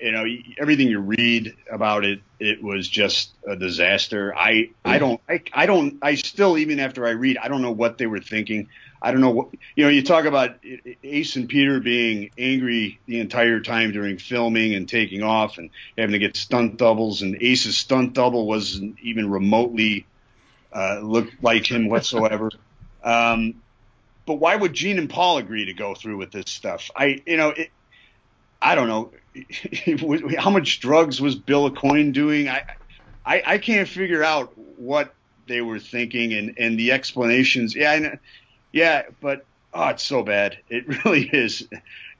[0.00, 0.24] you know
[0.58, 4.34] everything you read about it it was just a disaster.
[4.36, 7.72] I i don't I, I don't i still even after i read i don't know
[7.72, 8.68] what they were thinking.
[9.00, 10.56] I don't know what you know you talk about
[11.02, 16.12] ace and peter being angry the entire time during filming and taking off and having
[16.12, 20.06] to get stunt doubles and ace's stunt double wasn't even remotely
[20.72, 22.50] uh, look like him whatsoever.
[23.04, 23.56] Um,
[24.26, 26.90] but why would gene and paul agree to go through with this stuff?
[26.96, 27.70] I you know it,
[28.64, 29.10] i don't know
[30.38, 32.48] how much drugs was Bill Aucoin doing?
[32.48, 32.62] I,
[33.24, 35.14] I, I can't figure out what
[35.46, 37.74] they were thinking and, and the explanations.
[37.74, 38.18] Yeah, I,
[38.72, 40.58] yeah, but oh, it's so bad.
[40.68, 41.66] It really is.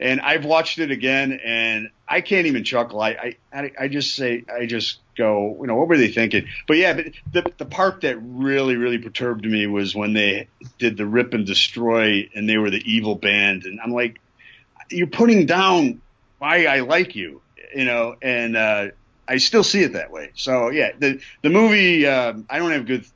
[0.00, 3.00] And I've watched it again, and I can't even chuckle.
[3.00, 6.48] I, I, I just say, I just go, you know, what were they thinking?
[6.66, 10.96] But yeah, but the the part that really, really perturbed me was when they did
[10.96, 14.20] the rip and destroy, and they were the evil band, and I'm like,
[14.90, 16.00] you're putting down
[16.44, 17.40] why I like you,
[17.74, 18.88] you know, and uh,
[19.26, 20.32] I still see it that way.
[20.34, 23.06] So yeah, the the movie uh, I don't have good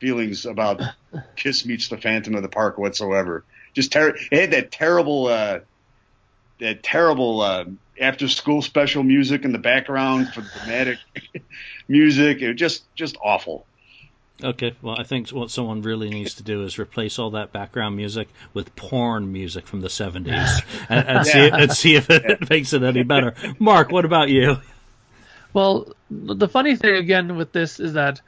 [0.00, 0.82] feelings about
[1.36, 3.44] Kiss meets the Phantom of the Park whatsoever.
[3.72, 5.60] Just ter- it had that terrible uh,
[6.58, 7.66] that terrible uh,
[8.00, 10.98] after school special music in the background for the dramatic
[11.88, 12.42] music.
[12.42, 13.64] It was just just awful.
[14.44, 17.96] Okay, well, I think what someone really needs to do is replace all that background
[17.96, 21.22] music with porn music from the 70s and, and yeah.
[21.22, 22.46] see, and see if it yeah.
[22.50, 23.34] makes it any better.
[23.58, 24.56] Mark, what about you?
[25.52, 28.20] Well, the funny thing again with this is that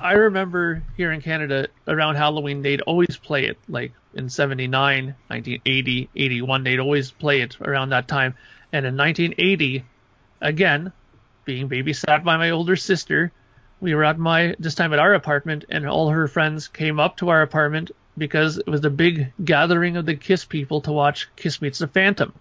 [0.00, 6.10] I remember here in Canada around Halloween, they'd always play it, like in 79, 1980,
[6.14, 8.34] 81, they'd always play it around that time.
[8.72, 9.84] And in 1980,
[10.40, 10.92] again,
[11.44, 13.32] being babysat by my older sister,
[13.84, 17.18] we were at my this time at our apartment, and all her friends came up
[17.18, 21.28] to our apartment because it was the big gathering of the Kiss people to watch
[21.36, 22.32] Kiss Meets the Phantom.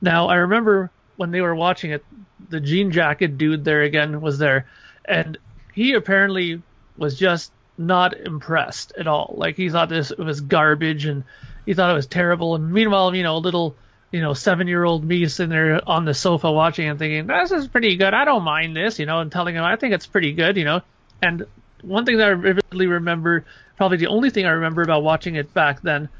[0.00, 2.04] Now I remember when they were watching it,
[2.48, 4.66] the jean jacket dude there again was there,
[5.04, 5.38] and
[5.72, 6.60] he apparently
[6.96, 9.34] was just not impressed at all.
[9.38, 11.22] Like he thought this was garbage and
[11.64, 12.56] he thought it was terrible.
[12.56, 13.76] And meanwhile, you know, a little
[14.12, 17.50] you know, seven year old me sitting there on the sofa watching and thinking, this
[17.50, 18.12] is pretty good.
[18.12, 20.64] I don't mind this, you know, and telling him, I think it's pretty good, you
[20.64, 20.82] know.
[21.22, 21.46] And
[21.80, 23.46] one thing that I vividly remember,
[23.76, 26.10] probably the only thing I remember about watching it back then,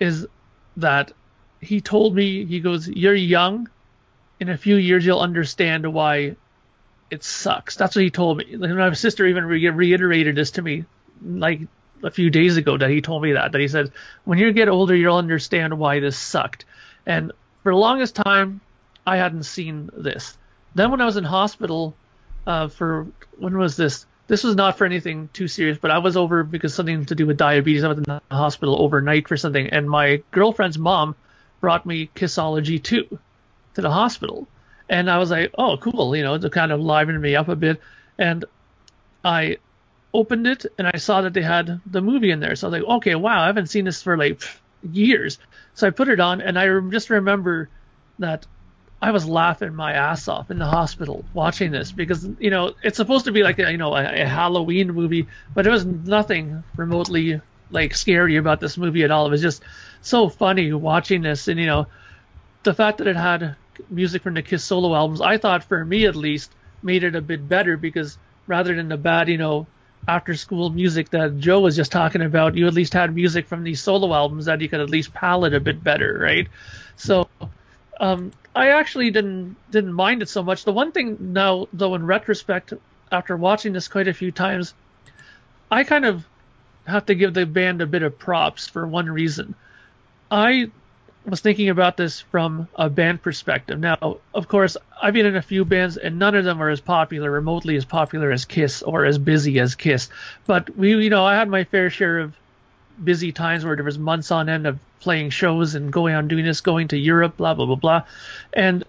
[0.00, 0.26] is
[0.78, 1.12] that
[1.60, 3.68] he told me, he goes, You're young.
[4.40, 6.36] In a few years, you'll understand why
[7.10, 7.76] it sucks.
[7.76, 8.56] That's what he told me.
[8.56, 10.84] My sister even re- reiterated this to me,
[11.24, 11.62] like
[12.02, 13.52] a few days ago, that he told me that.
[13.52, 13.92] That he said,
[14.24, 16.64] When you get older, you'll understand why this sucked.
[17.08, 18.60] And for the longest time,
[19.06, 20.36] I hadn't seen this.
[20.74, 21.96] Then when I was in hospital,
[22.46, 23.06] uh, for
[23.38, 24.06] when was this?
[24.26, 27.26] This was not for anything too serious, but I was over because something to do
[27.26, 27.82] with diabetes.
[27.82, 31.16] I was in the hospital overnight for something, and my girlfriend's mom
[31.60, 33.18] brought me Kissology 2
[33.74, 34.46] to the hospital.
[34.90, 37.56] And I was like, oh, cool, you know, to kind of liven me up a
[37.56, 37.80] bit.
[38.18, 38.44] And
[39.24, 39.58] I
[40.12, 42.54] opened it and I saw that they had the movie in there.
[42.54, 44.42] So I was like, okay, wow, I haven't seen this for like
[44.82, 45.38] years.
[45.74, 47.68] So I put it on and I just remember
[48.18, 48.46] that
[49.00, 52.96] I was laughing my ass off in the hospital watching this because you know it's
[52.96, 56.64] supposed to be like a, you know a, a, Halloween movie, but there was nothing
[56.76, 59.26] remotely like scary about this movie at all.
[59.26, 59.62] It was just
[60.00, 61.86] so funny watching this, and you know
[62.64, 63.54] the fact that it had
[63.88, 66.50] music from the Kiss solo albums, I thought for me at least
[66.82, 69.68] made it a bit better because rather than the bad you know
[70.08, 73.62] after school music that Joe was just talking about, you at least had music from
[73.62, 76.48] these solo albums that you could at least palette a bit better, right?
[76.96, 77.28] So
[78.00, 80.64] um, I actually didn't didn't mind it so much.
[80.64, 82.72] The one thing now, though, in retrospect,
[83.12, 84.72] after watching this quite a few times,
[85.70, 86.24] I kind of
[86.86, 89.54] have to give the band a bit of props for one reason.
[90.30, 90.70] I
[91.28, 93.78] was thinking about this from a band perspective.
[93.78, 96.80] Now, of course, I've been in a few bands, and none of them are as
[96.80, 100.08] popular, remotely as popular as Kiss, or as busy as Kiss.
[100.46, 102.34] But we, you know, I had my fair share of
[103.02, 106.44] busy times where there was months on end of playing shows and going on doing
[106.44, 108.02] this, going to Europe, blah blah blah blah,
[108.52, 108.84] and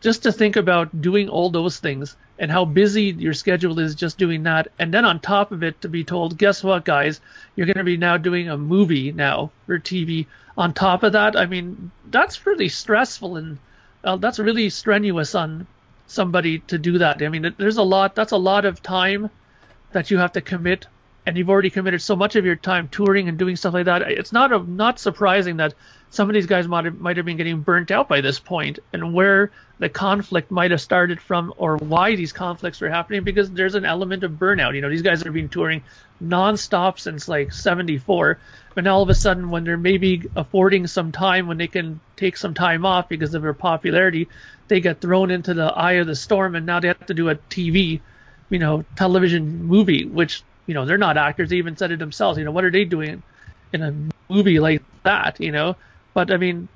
[0.00, 4.18] just to think about doing all those things and how busy your schedule is just
[4.18, 7.20] doing that, and then on top of it to be told, guess what, guys,
[7.54, 10.26] you're going to be now doing a movie now for TV.
[10.58, 13.58] On top of that, I mean, that's really stressful and
[14.02, 15.68] uh, that's really strenuous on
[16.08, 17.22] somebody to do that.
[17.22, 18.16] I mean, there's a lot.
[18.16, 19.30] That's a lot of time
[19.92, 20.88] that you have to commit
[21.24, 24.02] and you've already committed so much of your time touring and doing stuff like that,
[24.02, 25.74] it's not a, not surprising that
[26.12, 28.78] some of these guys might have, might have been getting burnt out by this point,
[28.92, 33.50] and where the conflict might have started from, or why these conflicts were happening, because
[33.50, 34.74] there's an element of burnout.
[34.74, 35.82] You know, these guys have been touring
[36.22, 38.38] nonstop since like '74,
[38.74, 41.98] but now all of a sudden, when they're maybe affording some time, when they can
[42.16, 44.28] take some time off because of their popularity,
[44.68, 47.30] they get thrown into the eye of the storm, and now they have to do
[47.30, 48.00] a TV,
[48.50, 51.50] you know, television movie, which you know, they're not actors.
[51.50, 52.38] They even said it themselves.
[52.38, 53.22] You know, what are they doing
[53.72, 53.94] in a
[54.32, 55.40] movie like that?
[55.40, 55.76] You know,
[56.14, 56.68] but I mean,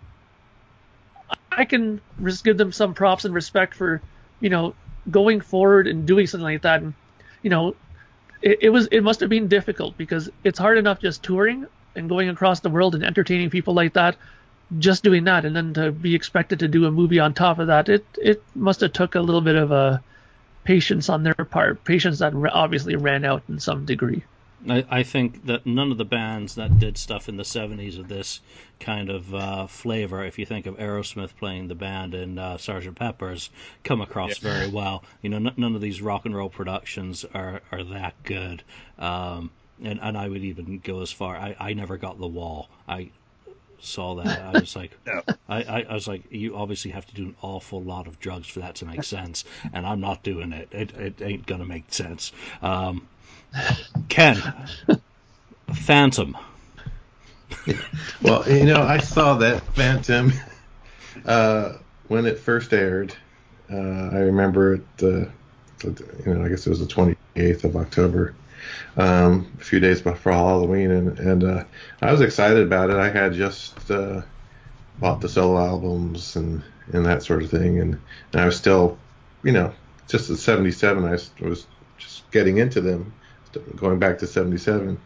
[1.51, 4.01] I can just give them some props and respect for,
[4.41, 4.75] you know,
[5.11, 6.83] going forward and doing something like that.
[6.83, 6.95] And
[7.43, 7.75] you know,
[8.43, 12.09] it, it was it must have been difficult because it's hard enough just touring and
[12.09, 14.17] going across the world and entertaining people like that
[14.79, 17.69] just doing that and then to be expected to do a movie on top of
[17.69, 20.03] that it it must have took a little bit of a
[20.67, 24.23] patience on their part, patience that obviously ran out in some degree.
[24.71, 28.09] I, I, think that none of the bands that did stuff in the 70s of
[28.09, 28.41] this
[28.81, 32.95] kind of uh, flavor, if you think of Aerosmith playing the band in uh, Sgt.
[32.95, 33.51] Pepper's,
[33.85, 34.53] come across yeah.
[34.53, 35.05] very well.
[35.23, 38.63] You know, n- none of these rock and roll productions are, are that good.
[38.99, 39.51] Um,
[39.83, 41.37] and, and I would even go as far.
[41.37, 42.69] I, I never got the wall.
[42.89, 43.11] I
[43.79, 45.23] saw that, I was like, no.
[45.49, 48.49] I, I, I, was like, you obviously have to do an awful lot of drugs
[48.49, 50.69] for that to make sense, and I'm not doing it.
[50.73, 52.33] It, it ain't gonna make sense.
[52.63, 53.07] Um,
[54.09, 54.37] Ken,
[55.73, 56.37] Phantom.
[58.23, 60.33] well, you know, I saw that Phantom
[61.25, 61.75] uh,
[62.09, 63.15] when it first aired.
[63.71, 63.77] Uh,
[64.13, 64.87] I remember it.
[65.03, 65.27] Uh,
[65.85, 68.35] you know, I guess it was the 28th of October
[68.97, 71.65] um, a few days before Halloween, and and uh,
[72.01, 72.97] I was excited about it.
[72.97, 74.23] I had just uh,
[74.99, 78.01] bought the solo albums and and that sort of thing, and,
[78.33, 78.97] and I was still,
[79.43, 79.73] you know,
[80.09, 81.11] just at 77, I
[81.45, 81.67] was
[81.99, 83.13] just getting into them,
[83.77, 84.99] going back to 77.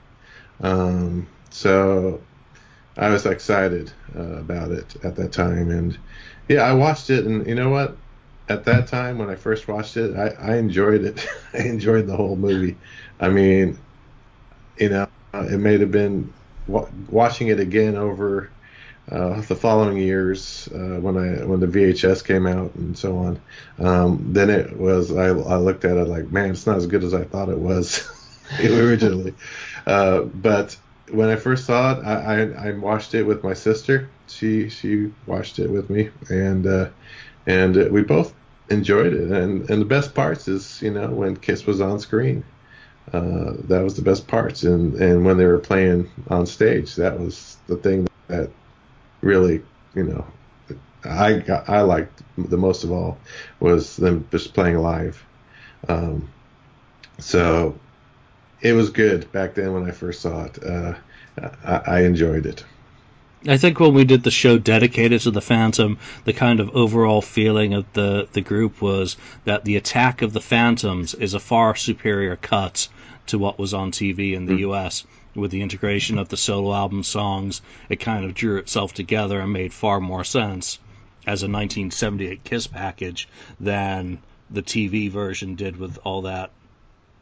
[0.61, 2.21] Um, so
[2.97, 5.99] I was excited uh, about it at that time, and
[6.49, 7.97] yeah, I watched it, and you know what?
[8.49, 11.27] At that time, when I first watched it, I, I enjoyed it.
[11.55, 12.77] I enjoyed the whole movie.
[13.21, 13.79] I mean,
[14.77, 16.33] you know, it may have been
[16.67, 18.51] watching it again over
[19.11, 23.41] uh, the following years uh, when I when the VHS came out and so on.
[23.79, 27.05] Um, then it was I, I looked at it like, man, it's not as good
[27.05, 28.09] as I thought it was
[28.65, 29.35] originally.
[29.87, 30.77] Uh, but
[31.11, 34.09] when I first saw it, I, I, I watched it with my sister.
[34.29, 36.89] She she watched it with me, and uh,
[37.47, 38.33] and we both
[38.71, 39.31] enjoyed it.
[39.31, 42.45] And and the best parts is you know when Kiss was on screen.
[43.13, 47.19] Uh, that was the best parts, and and when they were playing on stage, that
[47.19, 48.51] was the thing that
[49.23, 49.63] really
[49.95, 50.25] you know
[51.05, 53.19] I got, I liked the most of all
[53.59, 55.25] was them just playing live.
[55.89, 56.29] Um,
[57.19, 57.79] so
[58.63, 60.63] it was good back then when I first saw it.
[60.65, 60.95] Uh,
[61.65, 62.65] I, I enjoyed it.
[63.49, 67.23] I think when we did the show dedicated to the Phantom, the kind of overall
[67.23, 71.75] feeling of the, the group was that the attack of the Phantoms is a far
[71.75, 72.89] superior cut
[73.29, 74.71] to what was on TV in the mm.
[74.71, 75.07] US.
[75.35, 79.53] With the integration of the solo album songs, it kind of drew itself together and
[79.53, 80.79] made far more sense
[81.27, 83.27] as a 1978 Kiss package
[83.59, 84.19] than
[84.51, 86.51] the TV version did with all that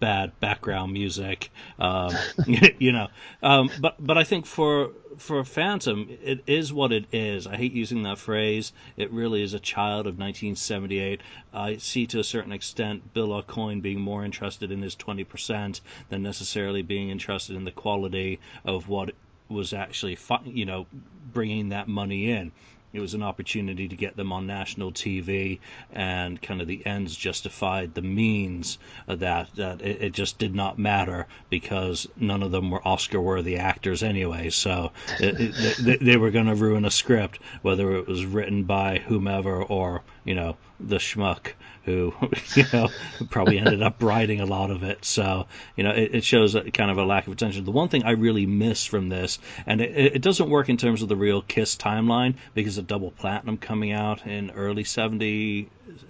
[0.01, 2.13] bad background music, um,
[2.79, 3.09] you know.
[3.43, 7.47] Um, but but I think for for Phantom, it is what it is.
[7.47, 8.73] I hate using that phrase.
[8.97, 11.21] It really is a child of 1978.
[11.53, 16.23] I see to a certain extent Bill Aucoin being more interested in his 20% than
[16.23, 19.15] necessarily being interested in the quality of what
[19.49, 20.87] was actually, you know,
[21.33, 22.53] bringing that money in
[22.93, 25.59] it was an opportunity to get them on national TV,
[25.93, 29.55] and kind of the ends justified the means of that.
[29.57, 34.51] That it, it just did not matter because none of them were Oscar-worthy actors anyway.
[34.51, 38.65] So it, it, they, they were going to ruin a script, whether it was written
[38.65, 41.53] by whomever or you know the schmuck
[41.85, 42.13] who
[42.55, 42.89] you know
[43.31, 45.05] probably ended up writing a lot of it.
[45.05, 47.65] So you know it, it shows kind of a lack of attention.
[47.65, 51.03] The one thing I really miss from this, and it, it doesn't work in terms
[51.03, 55.69] of the real Kiss timeline because of double platinum coming out in early 70,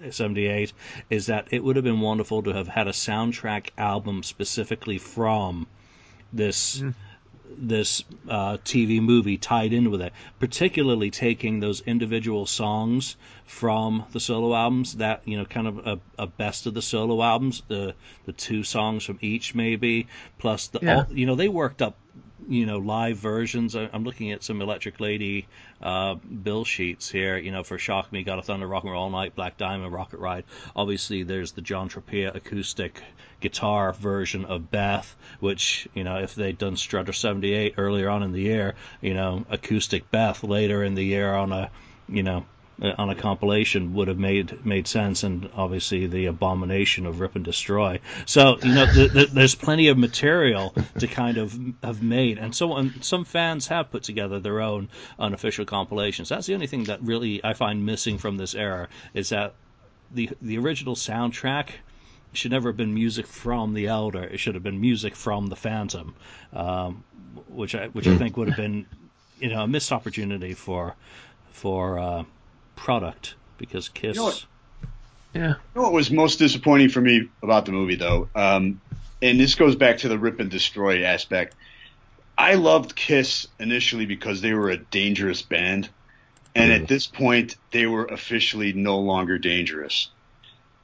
[0.09, 0.73] 78,
[1.09, 5.67] is that it would have been wonderful to have had a soundtrack album specifically from
[6.33, 6.79] this.
[6.79, 6.93] Mm
[7.57, 14.19] this uh, TV movie tied in with it, particularly taking those individual songs from the
[14.19, 17.95] solo albums, that you know, kind of a, a best of the solo albums, the
[18.25, 20.95] the two songs from each maybe, plus the yeah.
[20.97, 21.97] all, you know they worked up
[22.49, 23.75] you know live versions.
[23.75, 25.47] I'm looking at some Electric Lady
[25.81, 27.37] uh, bill sheets here.
[27.37, 29.93] You know, for Shock Me, God of Thunder, Rock and Roll All Night, Black Diamond,
[29.93, 30.43] Rocket Ride.
[30.75, 33.01] Obviously, there's the John Tropea acoustic
[33.39, 38.31] guitar version of Beth, which you know if they'd done Strutter 78 earlier on in
[38.31, 41.69] the year, you know acoustic Beth later in the year on a
[42.07, 42.45] you know
[42.81, 47.43] on a compilation would have made made sense, and obviously the abomination of Rip and
[47.43, 47.99] Destroy.
[48.25, 52.55] So you know, the, the, there's plenty of material to kind of have made, and
[52.55, 56.29] so and some fans have put together their own unofficial compilations.
[56.29, 59.55] That's the only thing that really I find missing from this era is that
[60.11, 61.69] the the original soundtrack
[62.33, 64.23] should never have been music from the Elder.
[64.23, 66.15] It should have been music from the Phantom,
[66.53, 67.03] um,
[67.47, 68.17] which I which I hmm.
[68.17, 68.85] think would have been
[69.39, 70.95] you know a missed opportunity for
[71.51, 72.23] for uh,
[72.79, 74.15] product because Kiss.
[74.15, 74.45] You know what,
[75.33, 75.47] yeah.
[75.47, 78.81] You know what was most disappointing for me about the movie, though, um,
[79.21, 81.55] and this goes back to the rip and destroy aspect.
[82.37, 85.89] I loved Kiss initially because they were a dangerous band,
[86.55, 86.81] and mm.
[86.81, 90.09] at this point, they were officially no longer dangerous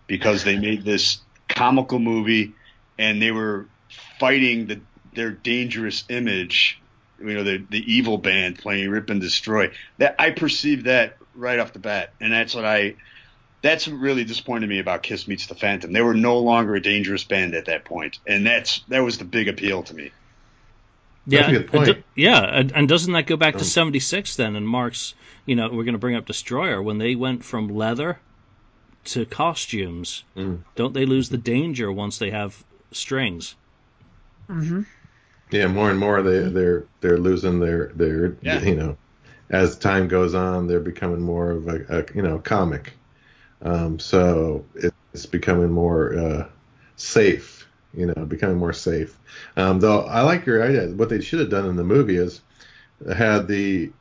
[0.06, 2.54] because they made this comical movie
[2.98, 3.68] and they were
[4.20, 4.82] fighting the,
[5.14, 6.80] their dangerous image
[7.20, 11.60] you know the the evil band playing rip and destroy that i perceived that right
[11.60, 12.96] off the bat, and that's what I.
[13.62, 15.92] That's what really disappointed me about Kiss meets the Phantom.
[15.92, 19.26] They were no longer a dangerous band at that point, and that's that was the
[19.26, 20.12] big appeal to me.
[21.28, 24.56] Yeah, and, yeah, and, and, doesn't that go back to '76 then?
[24.56, 25.16] And Mark's,
[25.48, 28.20] you know, we're going to bring up Destroyer when they went from leather
[29.06, 30.24] to costumes.
[30.38, 30.60] Mm.
[30.76, 33.56] Don't they lose the danger once they have strings?
[34.48, 34.82] Mm-hmm.
[35.52, 38.62] Yeah, more and more they they're they're losing their their yeah.
[38.62, 38.98] you know
[39.50, 42.93] as time goes on, they're becoming more of a, a you know comic.
[43.62, 44.66] Um, so
[45.14, 46.48] it's becoming more uh,
[46.98, 49.18] safe, you know, becoming more safe.
[49.58, 50.88] Um, though I like your idea.
[50.89, 52.41] What they should have done in the movie is
[53.16, 53.91] had the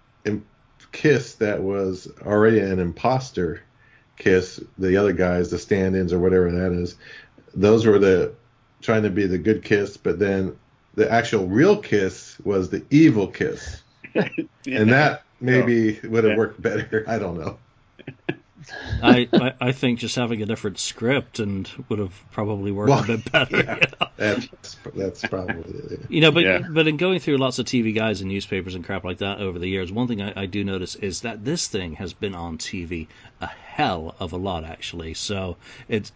[0.92, 3.62] kiss that was already an imposter
[4.16, 4.62] kiss.
[4.78, 6.96] The other guys, the stand-ins or whatever that is,
[7.54, 8.32] those were the
[8.80, 10.56] trying to be the good kiss, but then
[10.94, 13.82] the actual real kiss was the evil kiss.
[14.14, 14.24] yeah.
[14.66, 16.38] And that maybe oh, would have yeah.
[16.38, 17.04] worked better.
[17.08, 17.58] I don't know.
[19.02, 23.04] I, I, I think just having a different script and would have probably worked well,
[23.04, 23.56] a bit better.
[23.58, 24.06] Yeah, you know?
[24.16, 26.00] that's that's probably it.
[26.08, 26.60] You know, but yeah.
[26.70, 29.58] but in going through lots of TV guides and newspapers and crap like that over
[29.58, 32.56] the years, one thing I, I do notice is that this thing has been on
[32.56, 33.08] TV
[33.42, 35.12] a hell of a lot actually.
[35.12, 35.56] So
[35.88, 36.10] it's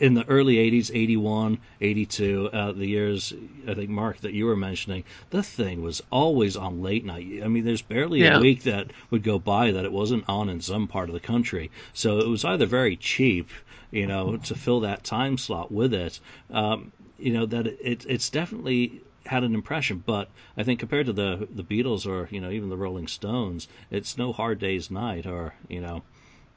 [0.00, 3.34] in the early 80s, 81, 82, uh, the years,
[3.68, 7.42] I think, Mark, that you were mentioning, the thing was always on late night.
[7.44, 8.38] I mean, there's barely Yeah.
[8.38, 11.20] a week that would go by that it wasn't on in some part of the
[11.20, 11.70] country.
[11.92, 13.50] So it was either very cheap,
[13.90, 16.18] you know, to fill that time slot with it,
[16.50, 20.02] um, you know, that it, it's definitely had an impression.
[20.04, 23.68] But I think compared to the the Beatles or, you know, even the Rolling Stones,
[23.90, 26.02] it's no Hard Day's Night or, you know,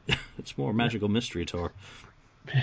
[0.37, 1.73] it's more Magical Mystery Tour.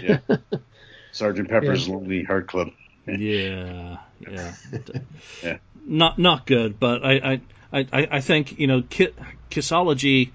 [0.03, 0.19] Yeah.
[1.13, 2.69] Sergeant Pepper's Lonely Heart Club.
[3.07, 4.55] Yeah, yeah,
[5.43, 5.57] Yeah.
[5.85, 7.41] Not not good, but I
[7.73, 9.15] I, I, I think you know Ki-
[9.51, 10.31] Kissology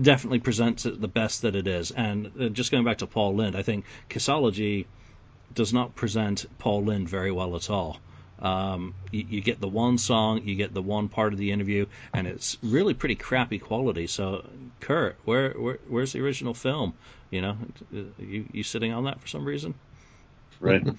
[0.00, 3.34] definitely presents it the best that it is, and uh, just going back to Paul
[3.34, 4.86] Lynde, I think Kissology
[5.52, 7.98] does not present Paul Lynde very well at all.
[8.40, 11.86] Um, you, you get the one song, you get the one part of the interview,
[12.12, 14.06] and it's really pretty crappy quality.
[14.06, 14.44] So,
[14.80, 16.94] Kurt, where, where where's the original film?
[17.30, 17.56] You know,
[18.18, 19.74] you you sitting on that for some reason?
[20.60, 20.86] Right.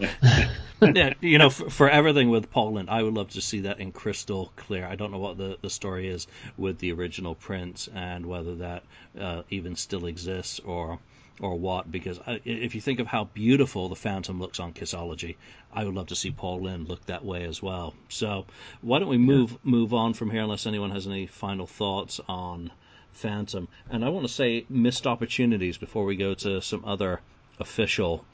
[0.80, 3.80] yeah, you know, for, for everything with Paul Lynde, I would love to see that
[3.80, 4.86] in crystal clear.
[4.86, 8.82] I don't know what the, the story is with the original prints and whether that
[9.18, 10.98] uh, even still exists or
[11.40, 11.90] or what.
[11.90, 15.36] Because I, if you think of how beautiful the Phantom looks on Kissology,
[15.72, 17.94] I would love to see Paul Lynde look that way as well.
[18.08, 18.46] So
[18.80, 22.70] why don't we move move on from here, unless anyone has any final thoughts on
[23.12, 23.68] Phantom?
[23.90, 27.20] And I want to say missed opportunities before we go to some other
[27.58, 28.24] official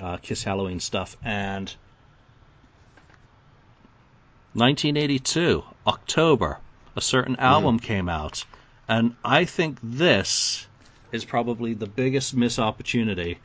[0.00, 1.16] uh, Kiss Halloween stuff.
[1.22, 1.74] And
[4.54, 6.58] 1982, October,
[6.94, 8.44] a certain album came out.
[8.86, 10.66] And I think this
[11.14, 13.38] is probably the biggest miss opportunity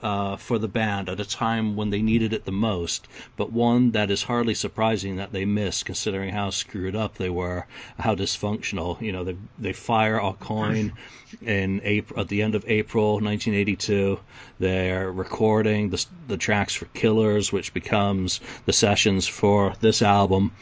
[0.00, 3.90] uh, for the band at a time when they needed it the most, but one
[3.90, 7.66] that is hardly surprising that they missed, considering how screwed up they were,
[7.98, 9.00] how dysfunctional.
[9.00, 10.92] You know, they they fire Aucoin
[11.42, 14.20] in April at the end of April 1982.
[14.60, 20.52] They're recording the the tracks for Killers, which becomes the sessions for this album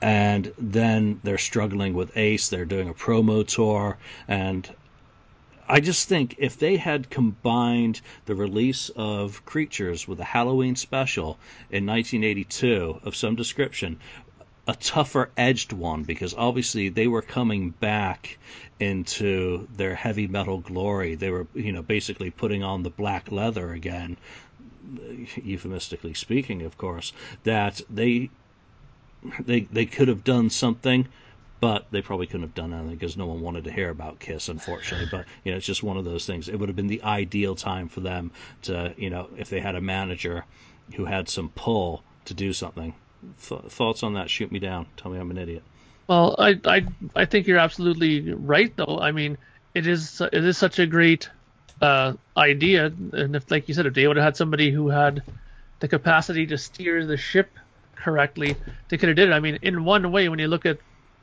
[0.00, 2.48] and then they're struggling with Ace.
[2.48, 3.98] They're doing a promo tour,
[4.28, 4.68] and
[5.70, 11.38] I just think if they had combined the release of Creatures with a Halloween special
[11.70, 13.98] in 1982 of some description,
[14.66, 18.38] a tougher edged one, because obviously they were coming back
[18.80, 21.14] into their heavy metal glory.
[21.14, 24.16] They were, you know, basically putting on the black leather again,
[25.42, 27.12] euphemistically speaking, of course,
[27.44, 28.30] that they
[29.40, 31.08] they they could have done something,
[31.60, 34.48] but they probably couldn't have done anything because no one wanted to hear about Kiss,
[34.48, 35.08] unfortunately.
[35.10, 36.48] But you know, it's just one of those things.
[36.48, 38.30] It would have been the ideal time for them
[38.62, 40.44] to, you know, if they had a manager
[40.94, 42.94] who had some pull to do something.
[43.48, 44.30] Th- thoughts on that?
[44.30, 44.86] Shoot me down.
[44.96, 45.62] Tell me I'm an idiot.
[46.06, 48.98] Well, I, I I think you're absolutely right, though.
[49.00, 49.36] I mean,
[49.74, 51.28] it is it is such a great
[51.82, 55.22] uh, idea, and if, like you said, if they would have had somebody who had
[55.80, 57.50] the capacity to steer the ship
[57.94, 58.56] correctly,
[58.88, 59.32] they could have did it.
[59.32, 60.78] I mean, in one way, when you look at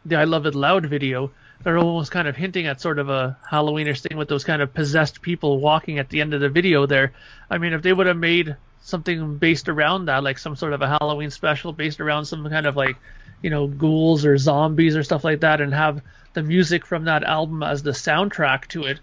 [0.06, 1.32] the "I Love It Loud" video,
[1.64, 4.74] they're almost kind of hinting at sort of a Halloweenish thing with those kind of
[4.74, 6.86] possessed people walking at the end of the video.
[6.86, 7.14] There,
[7.50, 10.82] I mean, if they would have made something based around that, like some sort of
[10.82, 12.98] a Halloween special based around some kind of like,
[13.42, 16.02] you know, ghouls or zombies or stuff like that, and have
[16.34, 19.00] the music from that album as the soundtrack to it.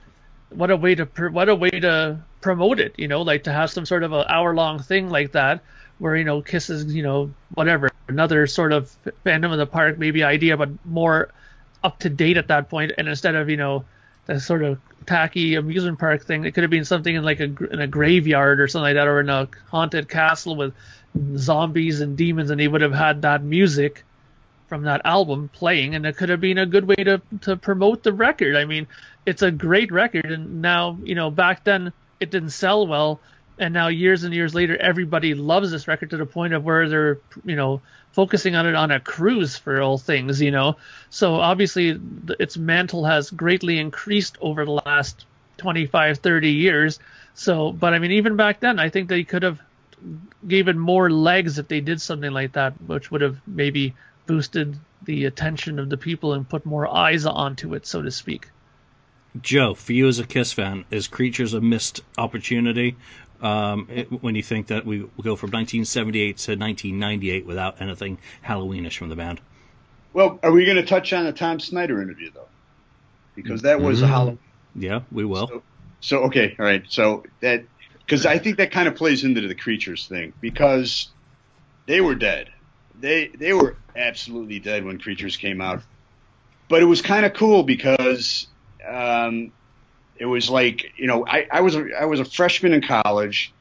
[0.50, 3.70] What a way to what a way to promote it, you know, like to have
[3.70, 5.62] some sort of an hour long thing like that
[6.02, 8.90] where you know kisses you know whatever another sort of
[9.22, 11.30] Phantom of the Park maybe idea, but more
[11.84, 13.84] up to date at that point, and instead of you know
[14.26, 17.44] the sort of tacky amusement park thing, it could have been something in like a
[17.72, 20.74] in a graveyard or something like that, or in a haunted castle with
[21.36, 24.02] zombies and demons, and they would have had that music
[24.66, 28.02] from that album playing, and it could have been a good way to to promote
[28.02, 28.56] the record.
[28.56, 28.88] I mean,
[29.24, 33.20] it's a great record, and now you know back then it didn't sell well,
[33.58, 36.88] and now years and years later, everybody loves this record to the point of where
[36.88, 37.82] they're you know
[38.12, 40.76] focusing on it on a cruise for all things, you know.
[41.10, 41.98] So obviously,
[42.38, 45.24] its mantle has greatly increased over the last
[45.58, 46.98] 25, 30 years.
[47.34, 49.60] So, but I mean, even back then, I think they could have
[50.46, 53.94] given more legs if they did something like that, which would have maybe
[54.26, 58.48] boosted the attention of the people and put more eyes onto it, so to speak.
[59.40, 62.96] Joe, for you as a Kiss fan, is Creatures a missed opportunity?
[63.42, 68.96] Um, it, when you think that we go from 1978 to 1998 without anything Halloweenish
[68.96, 69.40] from the band.
[70.12, 72.48] Well, are we going to touch on the Tom Snyder interview though?
[73.34, 74.08] Because that was a Mm.
[74.08, 74.38] Halloween.
[74.74, 75.48] Yeah, we will.
[75.48, 75.62] So,
[76.00, 76.84] so okay, all right.
[76.88, 77.64] So that
[78.06, 81.08] because I think that kind of plays into the creatures thing because
[81.86, 82.48] they were dead.
[82.94, 85.82] They they were absolutely dead when creatures came out,
[86.68, 88.46] but it was kind of cool because
[88.86, 89.52] um,
[90.16, 93.52] it was like you know I, I was a, I was a freshman in college,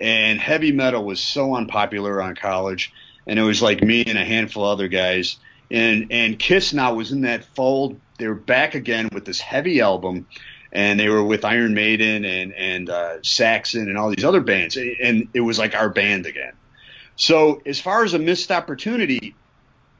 [0.00, 2.92] and heavy metal was so unpopular on college,
[3.26, 5.36] and it was like me and a handful of other guys,
[5.70, 8.00] and and Kiss now was in that fold.
[8.18, 10.26] They were back again with this heavy album,
[10.72, 14.76] and they were with Iron Maiden and and uh, Saxon and all these other bands,
[14.76, 16.52] and it was like our band again.
[17.16, 19.34] So as far as a missed opportunity,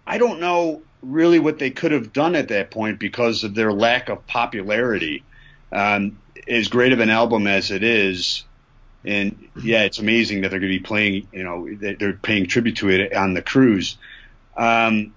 [0.06, 3.72] I don't know really what they could have done at that point because of their
[3.72, 5.24] lack of popularity.
[5.72, 8.44] Um, as great of an album as it is,
[9.04, 11.28] and yeah, it's amazing that they're going to be playing.
[11.32, 13.96] You know, they're paying tribute to it on the cruise.
[14.56, 15.14] Um,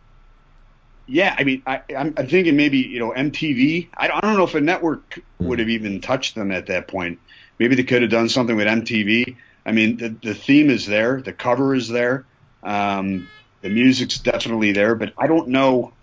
[1.07, 3.89] yeah, I mean, I, am thinking maybe you know MTV.
[3.95, 6.87] I don't, I don't know if a network would have even touched them at that
[6.87, 7.19] point.
[7.59, 9.35] Maybe they could have done something with MTV.
[9.65, 12.25] I mean, the the theme is there, the cover is there,
[12.63, 13.27] um,
[13.61, 15.93] the music's definitely there, but I don't know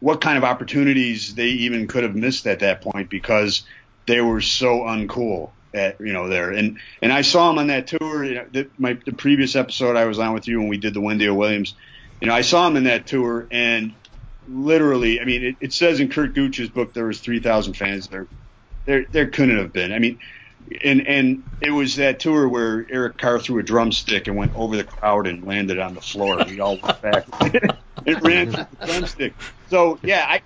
[0.00, 3.62] what kind of opportunities they even could have missed at that point because
[4.08, 7.86] they were so uncool at you know there and and I saw them on that
[7.86, 8.24] tour.
[8.24, 10.94] You know, the, my the previous episode I was on with you when we did
[10.94, 11.76] the Wendy Williams.
[12.20, 13.94] You know, I saw them in that tour and
[14.48, 18.28] literally, I mean, it, it says in Curt Gooch's book there was 3,000 fans there.
[18.86, 19.92] There, there couldn't have been.
[19.92, 20.18] I mean,
[20.82, 24.76] and and it was that tour where Eric Carr threw a drumstick and went over
[24.76, 26.44] the crowd and landed on the floor.
[26.46, 27.26] We all went back
[28.06, 29.36] and ran through the drumstick.
[29.66, 30.42] So yeah, I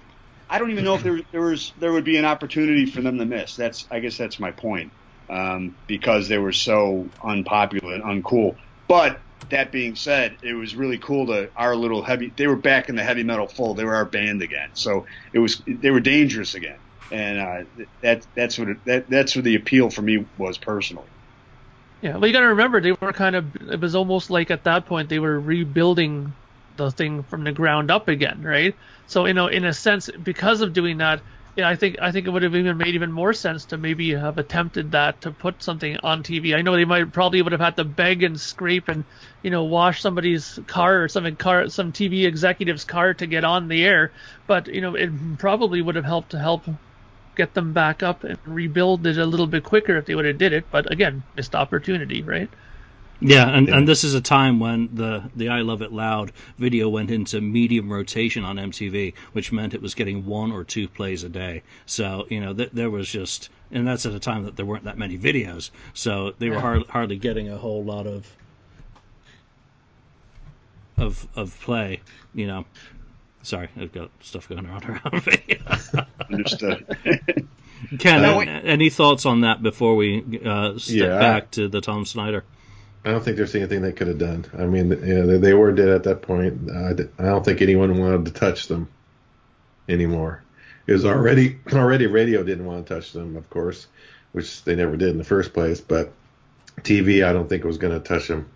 [0.52, 3.16] I don't even know if there there was there would be an opportunity for them
[3.18, 3.56] to miss.
[3.56, 4.92] That's I guess that's my point
[5.30, 8.56] um, because they were so unpopular and uncool.
[8.86, 12.34] But that being said, it was really cool to our little heavy.
[12.36, 13.78] They were back in the heavy metal fold.
[13.78, 14.68] They were our band again.
[14.74, 16.78] So it was they were dangerous again,
[17.10, 21.08] and uh, that that's what it, that that's what the appeal for me was personally.
[22.02, 23.56] Yeah, well, you got to remember they were kind of.
[23.56, 26.34] It was almost like at that point they were rebuilding
[26.84, 28.74] the thing from the ground up again, right?
[29.06, 31.20] So you know, in a sense, because of doing that,
[31.56, 34.14] yeah, I think I think it would have even made even more sense to maybe
[34.14, 36.54] have attempted that to put something on TV.
[36.56, 39.04] I know they might probably would have had to beg and scrape and
[39.42, 43.68] you know wash somebody's car or something car some TV executive's car to get on
[43.68, 44.12] the air,
[44.46, 46.64] but you know it probably would have helped to help
[47.36, 50.38] get them back up and rebuild it a little bit quicker if they would have
[50.38, 50.64] did it.
[50.70, 52.48] But again, missed opportunity, right?
[53.22, 53.76] Yeah, and, yeah.
[53.76, 57.40] and this is a time when the the I Love It Loud video went into
[57.40, 61.62] medium rotation on MTV, which meant it was getting one or two plays a day.
[61.86, 64.84] So you know th- there was just, and that's at a time that there weren't
[64.84, 68.26] that many videos, so they were hard, hardly getting a whole lot of
[70.98, 72.00] of of play.
[72.34, 72.64] You know,
[73.42, 75.58] sorry, I've got stuff going on around me.
[76.30, 76.96] Understood.
[77.98, 78.24] Ken,
[78.64, 82.44] any thoughts on that before we uh, step yeah, back I, to the Tom Snyder?
[83.04, 84.44] I don't think there's anything they could have done.
[84.56, 84.88] I mean,
[85.40, 86.70] they, were dead at that point.
[86.70, 86.92] I,
[87.22, 88.88] don't think anyone wanted to touch them
[89.88, 90.42] anymore.
[90.86, 93.88] It was already already radio didn't want to touch them, of course,
[94.32, 95.80] which they never did in the first place.
[95.80, 96.12] But
[96.82, 98.48] TV, I don't think it was going to touch them,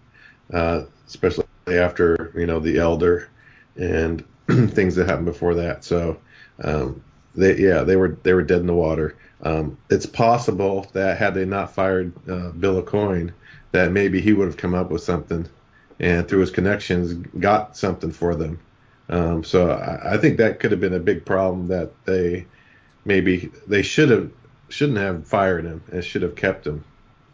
[0.53, 3.29] uh, especially after you know the Elder
[3.77, 5.83] and things that happened before that.
[5.85, 6.19] So
[6.63, 7.03] um,
[7.35, 9.17] they yeah they were they were dead in the water.
[9.43, 13.33] Um, it's possible that had they not fired uh, Bill Aucoin–
[13.77, 15.47] that maybe he would have come up with something
[16.01, 18.59] and through his connections got something for them.
[19.11, 22.47] Um, so I, I, think that could have been a big problem that they
[23.05, 24.31] maybe they should have
[24.71, 26.85] shouldn't have fired him and should have kept him,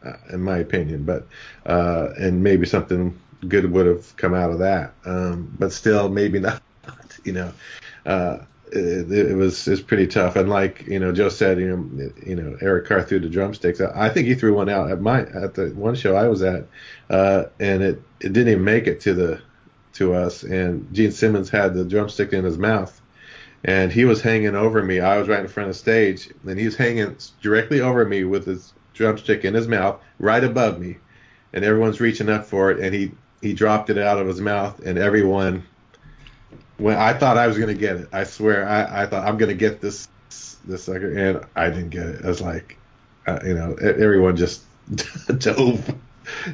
[0.05, 1.05] uh, in my opinion.
[1.05, 1.29] But
[1.65, 3.17] uh, and maybe something
[3.47, 4.93] good would have come out of that.
[5.07, 6.61] Um, but still, maybe not.
[7.25, 7.53] You know,
[8.05, 8.39] uh,
[8.73, 10.37] it, it, was it's pretty tough.
[10.37, 13.81] And like you know, Joe said, you know, you know, Eric Carr threw the drumsticks.
[13.81, 16.67] I think he threw one out at my at the one show I was at,
[17.11, 19.43] uh, and it it didn't even make it to the
[19.95, 20.43] to us.
[20.43, 23.01] And Gene Simmons had the drumstick in his mouth,
[23.65, 25.01] and he was hanging over me.
[25.01, 28.25] I was right in front of the stage, and he was hanging directly over me
[28.25, 30.97] with his drumstick in his mouth, right above me,
[31.53, 33.13] and everyone's reaching up for it, and he
[33.43, 35.65] he dropped it out of his mouth, and everyone
[36.83, 38.09] when I thought I was gonna get it.
[38.13, 40.09] I swear, I, I thought I'm gonna get this
[40.65, 42.25] this sucker, and I didn't get it.
[42.25, 42.77] I was like,
[43.27, 44.63] uh, you know, everyone just
[45.39, 45.89] dove.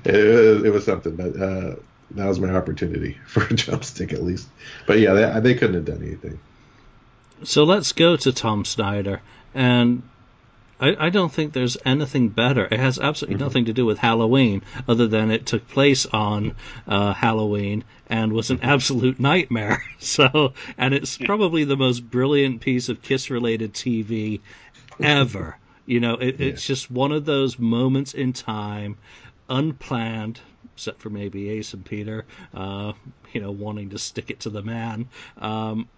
[0.05, 1.76] It, it, it, was something, but uh,
[2.12, 4.49] that was my opportunity for a drumstick at least.
[4.87, 6.39] But yeah, they, they couldn't have done anything.
[7.45, 9.22] So let's go to Tom Snyder
[9.55, 10.03] and
[10.81, 12.66] I, I, don't think there's anything better.
[12.70, 13.45] It has absolutely mm-hmm.
[13.45, 16.55] nothing to do with Halloween, other than it took place on
[16.87, 19.83] uh, Halloween and was an absolute nightmare.
[20.01, 24.41] So, and it's probably the most brilliant piece of Kiss-related TV
[25.01, 25.59] ever.
[25.87, 26.47] You know, it, yeah.
[26.47, 28.97] it's just one of those moments in time,
[29.51, 30.41] unplanned,
[30.74, 32.24] except for maybe Ace and Peter,
[32.55, 32.93] uh,
[33.33, 35.09] you know, wanting to stick it to the man.
[35.39, 35.89] Um,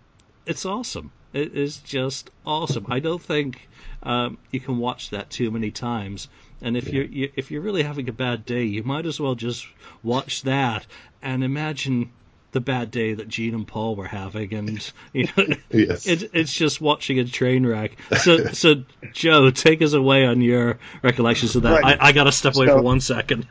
[0.46, 2.86] it's awesome It is just awesome.
[2.88, 3.68] I don't think
[4.02, 6.28] um, you can watch that too many times.
[6.62, 9.34] And if you're you, if you're really having a bad day, you might as well
[9.34, 9.66] just
[10.02, 10.86] watch that
[11.22, 12.10] and imagine
[12.52, 16.06] the bad day that Gene and Paul were having, and you know, Yes.
[16.06, 17.96] it's it's just watching a train wreck.
[18.18, 21.80] So so Joe, take us away on your recollections of that.
[21.82, 21.96] Right.
[22.00, 23.46] I, I got to step away So- for one second.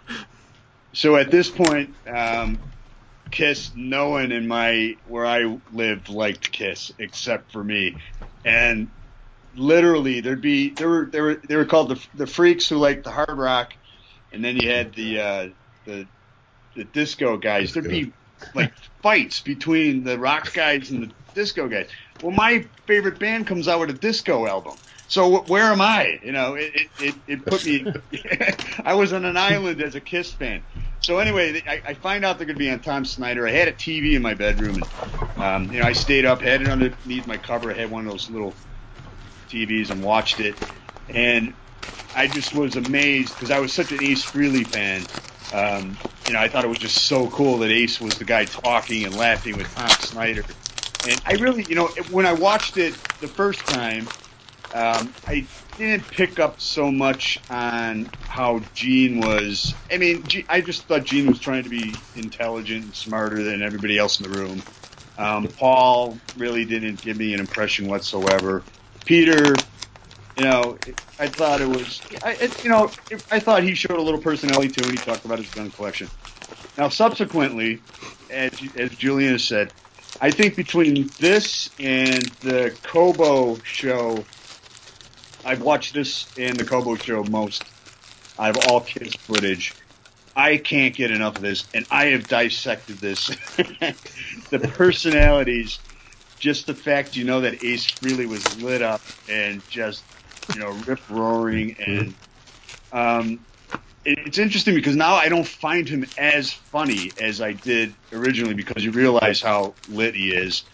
[0.91, 2.57] So at this point, um,
[3.31, 7.97] Kiss, no one in my where I lived liked Kiss except for me,
[8.43, 8.89] and
[9.55, 13.03] literally there'd be there were there were they were called the the freaks who liked
[13.03, 13.73] the hard rock,
[14.31, 15.47] and then you had the uh,
[15.85, 16.07] the
[16.75, 17.73] the disco guys.
[17.73, 18.13] There'd be
[18.53, 21.89] like fights between the rock guys and the disco guys.
[22.21, 24.77] Well, my favorite band comes out with a disco album.
[25.09, 26.19] So where am I?
[26.23, 27.91] You know, it, it, it, put me.
[28.85, 30.65] I was on an island as a Kiss fan.
[31.01, 33.47] So anyway, I, I find out they're going to be on Tom Snyder.
[33.47, 34.89] I had a TV in my bedroom, and
[35.37, 37.71] um, you know, I stayed up, had it underneath my cover.
[37.71, 38.61] I had one of those little
[39.49, 40.59] TVs and watched it,
[41.07, 41.57] and
[42.13, 45.09] I just was amazed because I was such an Ace Frehley fan.
[45.51, 48.45] Um, you know, I thought it was just so cool that Ace was the guy
[48.45, 50.45] talking and laughing with Tom Snyder.
[51.03, 54.13] And I really, you know, when I watched it the first time,
[54.73, 59.77] um, I didn't pick up so much on how Gene was.
[59.91, 63.63] I mean, Ge- I just thought Gene was trying to be intelligent and smarter than
[63.63, 64.67] everybody else in the room.
[65.17, 68.67] Um, Paul really didn't give me an impression whatsoever.
[69.05, 69.67] Peter,
[70.35, 70.77] you know,
[71.19, 74.21] I thought it was, I, it, you know, it, I thought he showed a little
[74.21, 76.11] personality too, and he talked about his gun collection.
[76.77, 77.85] Now, subsequently,
[78.29, 79.73] as, as Julian has said,
[80.19, 84.29] I think between this and the Cobo show,
[85.43, 87.73] I've watched this and the Cobo show most.
[88.37, 89.77] I have all Kiss footage.
[90.35, 93.29] I can't get enough of this, and I have dissected this.
[93.57, 95.81] the personalities,
[96.39, 100.05] just the fact you know that Ace really was lit up and just
[100.53, 102.17] you know rip roaring, and
[102.91, 103.47] um,
[104.05, 108.55] it, it's interesting because now I don't find him as funny as I did originally
[108.55, 110.65] because you realize how lit he is,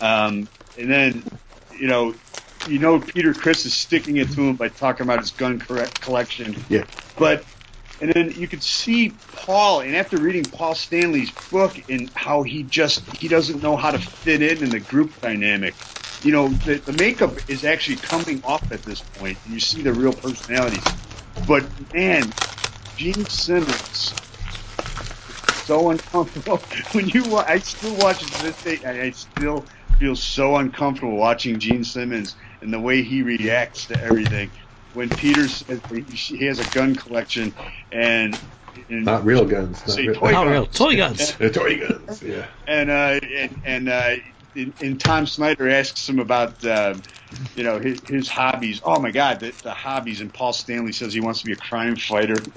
[0.00, 1.28] um, and then
[1.70, 2.20] you know.
[2.64, 6.00] You know, Peter Criss is sticking it to him by talking about his gun correct
[6.00, 6.66] collection.
[6.68, 6.84] Yeah.
[7.16, 7.46] But
[8.00, 12.64] and then you could see Paul, and after reading Paul Stanley's book and how he
[12.64, 15.76] just he doesn't know how to fit in in the group dynamic.
[16.20, 19.82] You know, the, the makeup is actually coming off at this point, and you see
[19.82, 20.94] the real personalities.
[21.46, 22.34] But man,
[22.96, 24.18] Gene Simmons,
[25.52, 27.36] so uncomfortable when you.
[27.36, 32.72] I still watch this day, and I still feel so uncomfortable watching Gene Simmons and
[32.74, 34.52] the way he reacts to everything.
[34.92, 36.04] When Peter says he
[36.38, 37.56] he has a gun collection
[37.92, 38.40] and,
[38.88, 39.86] and Not real guns.
[39.86, 40.52] Not Say real, toy Not guns.
[40.52, 41.36] real toy guns.
[41.52, 42.22] Toy guns.
[42.22, 42.46] Yeah.
[42.66, 44.16] and uh, and, and uh,
[44.56, 46.96] and, and Tom Snyder asks him about uh,
[47.54, 48.80] you know his, his hobbies.
[48.84, 50.22] Oh my God, the, the hobbies.
[50.22, 52.46] And Paul Stanley says he wants to be a crime fighter.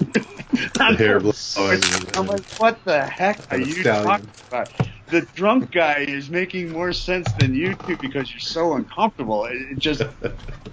[0.88, 1.20] The hair
[1.56, 1.92] blowing.
[2.14, 4.04] I'm like, what the heck are you stallion.
[4.04, 4.70] talking about?
[5.10, 9.46] The drunk guy is making more sense than you do because you're so uncomfortable.
[9.46, 10.06] It, it just,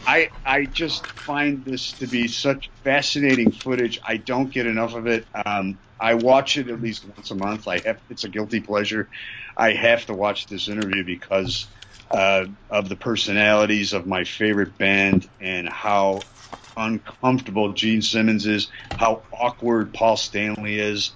[0.06, 4.00] I, I just find this to be such fascinating footage.
[4.06, 5.28] I don't get enough of it.
[5.46, 7.68] Um, I watch it at least once a month.
[7.68, 9.10] I have, it's a guilty pleasure.
[9.58, 11.72] I have to watch this interview because
[12.12, 16.28] uh, of the personalities of my favorite band and how
[16.76, 21.16] uncomfortable Gene Simmons is, how awkward Paul Stanley is.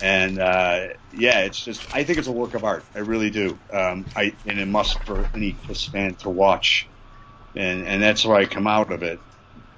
[0.00, 2.88] And uh, yeah, it's just I think it's a work of art.
[2.94, 3.60] I really do.
[3.72, 6.90] Um, I and it must for any Kiss fan to watch,
[7.54, 9.24] and and that's why I come out of it.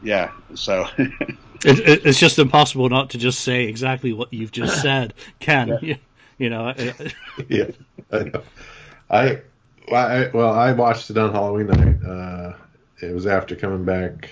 [0.01, 0.33] Yeah.
[0.55, 0.87] So
[1.65, 5.79] It, it, it's just impossible not to just say exactly what you've just said, Ken.
[5.81, 5.97] You,
[6.39, 6.95] you know, I-
[7.49, 7.71] yeah,
[8.13, 8.43] I know.
[9.11, 9.43] I,
[9.91, 12.05] well, I well, I watched it on Halloween night.
[12.07, 12.53] Uh,
[13.03, 14.31] it was after coming back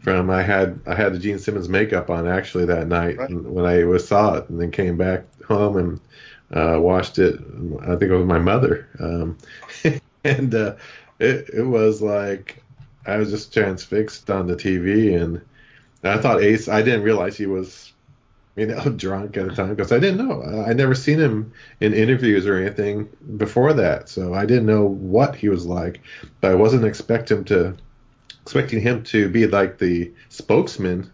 [0.00, 3.30] from I had I had the Gene Simmons makeup on actually that night Right.
[3.30, 6.00] when I was saw it and then came back home and
[6.54, 7.34] uh, watched it.
[7.82, 9.36] I think it was my mother, um,
[10.24, 10.76] and uh,
[11.18, 12.62] it it was like
[13.06, 15.42] I was just transfixed on the TV and
[16.02, 16.68] I thought Ace.
[16.68, 17.92] I didn't realize he was
[18.56, 20.42] you know, drunk at the time because I didn't know.
[20.66, 25.34] I never seen him in interviews or anything before that, so I didn't know what
[25.34, 26.00] he was like.
[26.40, 27.76] But I wasn't expecting him to
[28.42, 31.10] expecting him to be like the spokesman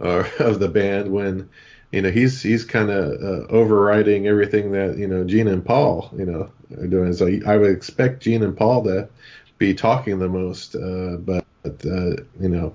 [0.00, 1.48] uh, of the band when
[1.94, 6.10] you know he's he's kind of uh, overriding everything that you know Gene and Paul
[6.16, 7.12] you know are doing.
[7.12, 9.08] So I would expect Gene and Paul to
[9.58, 12.74] be talking the most, uh, but uh, you know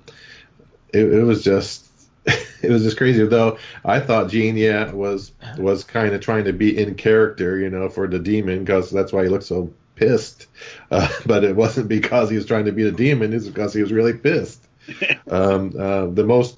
[0.94, 1.86] it, it was just
[2.26, 3.26] it was just crazy.
[3.26, 7.70] Though I thought Gene, yeah, was was kind of trying to be in character, you
[7.70, 10.48] know, for the demon because that's why he looked so pissed,
[10.92, 13.34] uh, but it wasn't because he was trying to beat a demon.
[13.34, 14.66] It's because he was really pissed.
[15.30, 16.58] um, uh, the most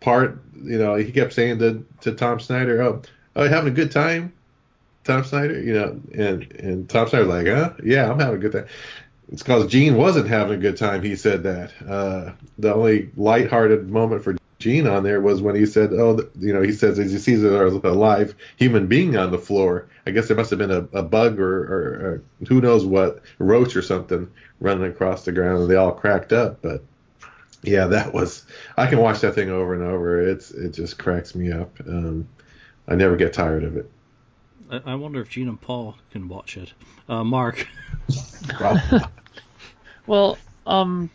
[0.00, 3.02] part, you know, he kept saying to to Tom Snyder, "Oh,
[3.36, 4.32] oh, you having a good time,
[5.04, 7.72] Tom Snyder?" You know, and and Tom Snyder's like, "Huh?
[7.82, 8.66] Yeah, I'm having a good time."
[9.32, 11.02] It's because Gene wasn't having a good time.
[11.02, 11.72] He said that.
[11.88, 16.52] Uh, the only lighthearted moment for Gene on there was when he said, "Oh, you
[16.52, 19.86] know," he says as he sees a live human being on the floor.
[20.06, 23.22] I guess there must have been a, a bug or, or, or, who knows what
[23.38, 24.28] roach or something
[24.60, 26.60] running across the ground, and they all cracked up.
[26.60, 26.82] But
[27.62, 28.46] yeah, that was.
[28.76, 30.20] I can watch that thing over and over.
[30.20, 31.70] It's it just cracks me up.
[31.86, 32.28] Um,
[32.88, 33.90] I never get tired of it.
[34.84, 36.72] I wonder if Gene and Paul can watch it.
[37.08, 37.66] Uh, Mark.
[40.06, 41.10] well, um,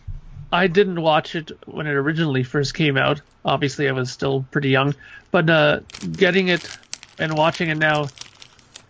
[0.51, 3.21] I didn't watch it when it originally first came out.
[3.45, 4.93] Obviously, I was still pretty young,
[5.31, 5.79] but uh,
[6.15, 6.69] getting it
[7.17, 8.11] and watching it now,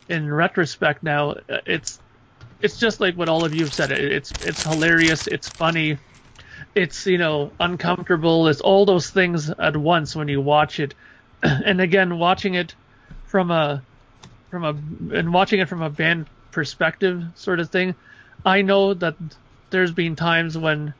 [0.09, 1.99] in retrospect, now uh, it's
[2.61, 3.91] it's just like what all of you have said.
[3.91, 5.27] It's it's hilarious.
[5.27, 5.97] It's funny.
[6.75, 8.47] It's you know uncomfortable.
[8.47, 10.93] It's all those things at once when you watch it.
[11.43, 12.75] And again, watching it
[13.25, 13.81] from a
[14.51, 17.95] from a and watching it from a band perspective sort of thing,
[18.45, 19.15] I know that
[19.69, 20.93] there's been times when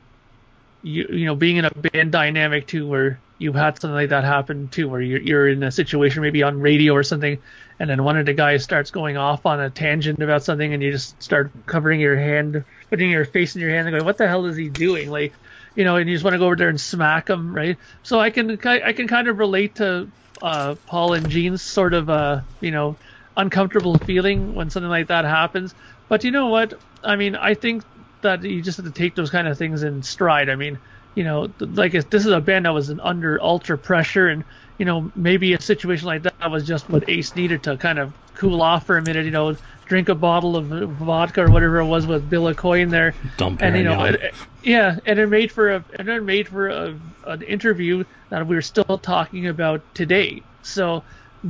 [0.82, 4.24] you you know being in a band dynamic too where you've had something like that
[4.24, 7.38] happen too where you're, you're in a situation maybe on radio or something
[7.78, 10.82] and then one of the guys starts going off on a tangent about something and
[10.82, 14.16] you just start covering your hand putting your face in your hand and going what
[14.16, 15.32] the hell is he doing like
[15.76, 18.18] you know and you just want to go over there and smack them, right so
[18.20, 20.12] i can i can kind of relate to
[20.42, 22.98] uh, paul and gene's sort of uh you know
[23.36, 25.74] uncomfortable feeling when something like that happens
[26.08, 26.74] but you know what
[27.04, 27.84] i mean i think
[28.22, 30.48] that you just have to take those kind of things in stride.
[30.48, 30.80] I mean,
[31.14, 34.44] you know, like this is a band that was under ultra pressure, and
[34.78, 38.14] you know, maybe a situation like that was just what Ace needed to kind of
[38.34, 39.24] cool off for a minute.
[39.26, 39.56] You know,
[39.86, 43.62] drink a bottle of vodka or whatever it was with Bill Aucoin in there, Dump
[43.62, 46.94] and you know, it, yeah, and it made for a and it made for a,
[47.26, 50.42] an interview that we are still talking about today.
[50.62, 51.04] So,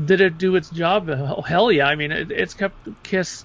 [0.05, 1.09] did it do its job?
[1.09, 1.87] Hell yeah!
[1.87, 3.45] I mean, it, it's kept Kiss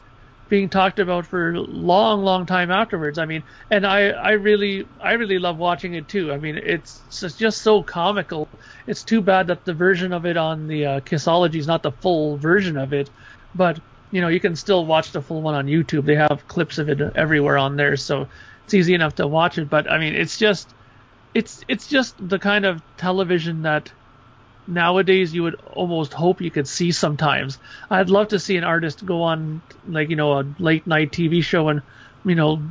[0.51, 3.17] being talked about for a long, long time afterwards.
[3.17, 6.33] I mean, and I, I really, I really love watching it too.
[6.33, 7.01] I mean, it's
[7.37, 8.49] just so comical.
[8.85, 11.93] It's too bad that the version of it on the uh, Kissology is not the
[11.93, 13.09] full version of it,
[13.55, 13.79] but
[14.11, 16.05] you know, you can still watch the full one on YouTube.
[16.05, 18.27] They have clips of it everywhere on there, so
[18.65, 19.69] it's easy enough to watch it.
[19.69, 20.69] But I mean, it's just,
[21.33, 23.91] it's, it's just the kind of television that
[24.67, 27.57] nowadays you would almost hope you could see sometimes.
[27.89, 31.43] I'd love to see an artist go on like you know a late night TV
[31.43, 31.81] show and
[32.25, 32.61] you know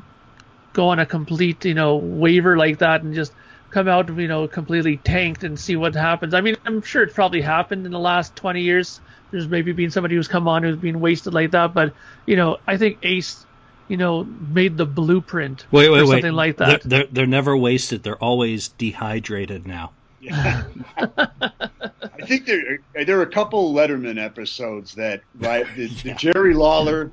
[0.73, 3.33] go on a complete you know waiver like that and just
[3.71, 6.35] come out you know completely tanked and see what happens.
[6.35, 9.01] I mean, I'm sure it's probably happened in the last 20 years.
[9.31, 11.95] There's maybe been somebody who's come on who's been wasted like that, but
[12.27, 13.47] you know, I think Ace
[13.91, 16.11] you know, made the blueprint wait, wait, for wait.
[16.11, 16.83] something like that.
[16.83, 18.05] They're, they're, they're never wasted.
[18.05, 19.91] They're always dehydrated now.
[20.21, 20.63] Yeah.
[20.97, 27.11] I think there there are a couple Letterman episodes that right the, the Jerry Lawler,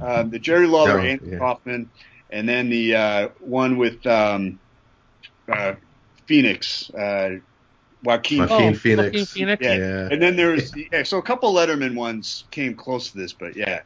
[0.00, 1.38] um, the Jerry Lawler and yeah.
[1.38, 1.90] Kaufman,
[2.30, 4.58] and then the uh, one with um,
[5.48, 5.74] uh,
[6.26, 6.88] Phoenix.
[6.90, 7.40] Uh,
[8.02, 9.06] Joaquin, Joaquin oh, Phoenix.
[9.06, 9.64] Joaquin Phoenix.
[9.64, 9.76] Yeah.
[9.76, 10.08] yeah.
[10.10, 13.80] And then there's yeah, so a couple Letterman ones came close to this, but yeah.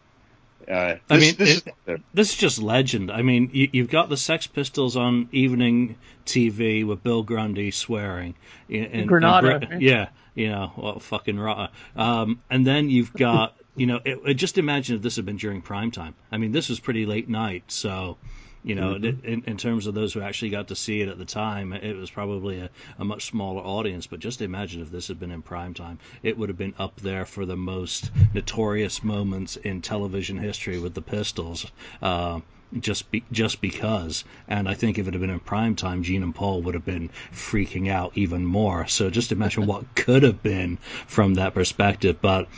[0.68, 3.10] Uh, this, I mean, this, it, is, this is just legend.
[3.10, 8.34] I mean, you, have got the Sex Pistols on evening TV with Bill Grundy swearing.
[8.70, 9.56] And, Granada.
[9.56, 9.80] And, right?
[9.80, 11.68] Yeah, you know, well, fucking raw.
[11.96, 15.36] Um, and then you've got, you know, it, it, just imagine if this had been
[15.36, 16.14] during prime time.
[16.30, 18.18] I mean, this was pretty late night, so
[18.64, 19.26] you know, mm-hmm.
[19.26, 21.96] in, in, terms of those who actually got to see it at the time, it
[21.96, 24.06] was probably a, a, much smaller audience.
[24.06, 27.00] But just imagine if this had been in prime time, it would have been up
[27.00, 31.66] there for the most notorious moments in television history with the Pistols.
[32.00, 32.40] Uh,
[32.78, 34.24] just be, just because.
[34.46, 36.84] And I think if it had been in prime time, Gene and Paul would have
[36.84, 38.86] been freaking out even more.
[38.86, 42.18] So just imagine what could have been from that perspective.
[42.20, 42.48] But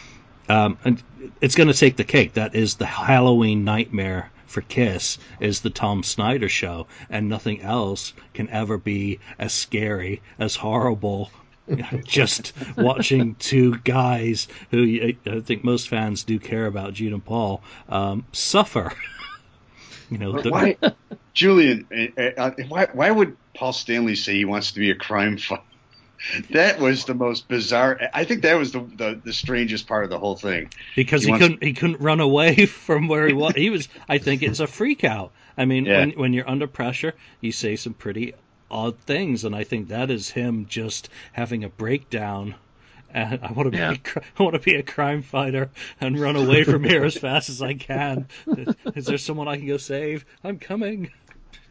[0.48, 1.02] um, and
[1.40, 2.34] it's going to take the cake.
[2.34, 8.12] That is the Halloween nightmare for Kiss is the Tom Snyder show, and nothing else
[8.32, 11.30] can ever be as scary, as horrible.
[12.04, 17.62] just watching two guys who I think most fans do care about, Gene and Paul,
[17.88, 18.92] um, suffer.
[20.10, 20.76] you know, the, why,
[21.32, 21.86] Julian?
[22.18, 25.62] Uh, why, why would Paul Stanley say he wants to be a crime fighter?
[26.50, 28.00] That was the most bizarre.
[28.12, 30.70] I think that was the, the, the strangest part of the whole thing.
[30.96, 33.54] Because he, he couldn't he couldn't run away from where he was.
[33.54, 33.88] he was.
[34.08, 35.32] I think it's a freak out.
[35.56, 36.00] I mean, yeah.
[36.00, 38.34] when when you're under pressure, you say some pretty
[38.70, 42.54] odd things, and I think that is him just having a breakdown
[43.14, 43.92] and I want to be Yeah.
[43.92, 45.70] a, I want to be a crime fighter
[46.00, 48.26] and run away from here as fast as I can.
[48.96, 50.24] Is there someone I can go save?
[50.42, 51.12] I'm coming.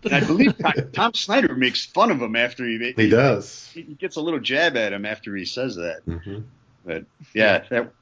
[0.03, 3.69] And I believe Tom- Tom Snyder makes fun of him after he He does.
[3.73, 6.01] he gets a little jab at him after he says that.
[6.05, 6.39] hmm
[6.85, 7.93] But yeah, that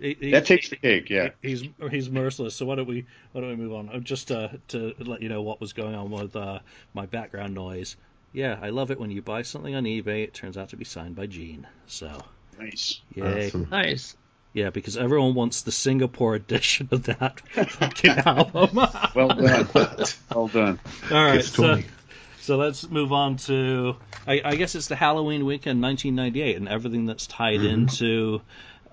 [0.00, 1.10] He- he- that takes the cake.
[1.10, 1.30] Yeah.
[1.42, 2.54] He's he's merciless.
[2.56, 4.02] So why don't we why don't we move on?
[4.04, 6.60] Just uh, to let you know what was going on with uh,
[6.94, 7.96] my background noise.
[8.32, 10.24] Yeah, I love it when you buy something on eBay.
[10.24, 11.66] It turns out to be signed by Gene.
[11.86, 12.20] So
[12.58, 13.00] Nice.
[13.14, 13.46] yay.
[13.46, 13.68] Awesome.
[13.70, 14.16] Nice.
[14.54, 17.40] Yeah, because everyone wants the Singapore edition of that
[17.70, 18.70] fucking album.
[19.14, 19.64] Well done.
[19.66, 20.18] What?
[20.34, 20.80] Well done.
[21.10, 21.80] All right, so,
[22.40, 23.96] so let's move on to.
[24.26, 27.72] I, I guess it's the Halloween weekend, 1998, and everything that's tied Mhm.
[27.72, 28.42] into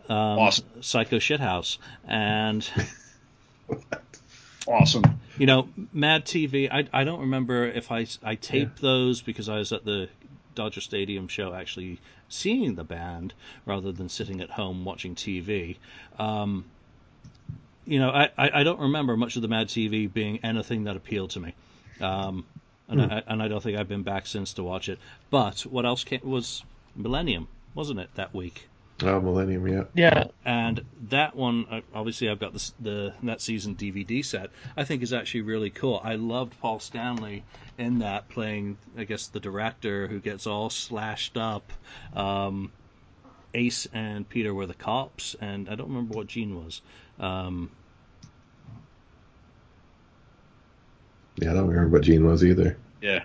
[0.09, 0.66] um, Awesome.
[0.82, 1.78] Psycho Shithouse.
[2.07, 2.68] And
[4.68, 5.03] Awesome.
[5.38, 6.70] you know, Mad TV.
[6.72, 10.07] I I don't remember if I I taped those because I was at the
[10.55, 11.99] Dodger Stadium show actually
[12.29, 13.33] seeing the band
[13.65, 15.77] rather than sitting at home watching TV.
[16.19, 16.65] Um,
[17.85, 21.31] you know, I, I don't remember much of the Mad TV being anything that appealed
[21.31, 21.53] to me.
[21.99, 22.45] Um,
[22.87, 24.99] and I and I don't think I've been back since to watch it.
[25.29, 26.63] But what else came, was
[26.95, 28.67] Millennium, wasn't it that week?
[29.03, 29.83] Oh, Millennium, yeah.
[29.95, 30.25] Yeah.
[30.45, 34.51] and that one uh, obviously I've got the, the that season DVD set.
[34.77, 35.99] I think is actually really cool.
[36.03, 37.43] I loved Paul Stanley
[37.77, 41.71] in that playing, I guess, the director who gets all slashed up.
[42.15, 42.71] Um,
[43.53, 46.81] Ace and Peter were the cops, and I don't remember what Gene was.
[47.19, 47.69] Um,
[51.37, 52.77] Yeah, I don't remember what Gene was either.
[53.01, 53.23] Yeah.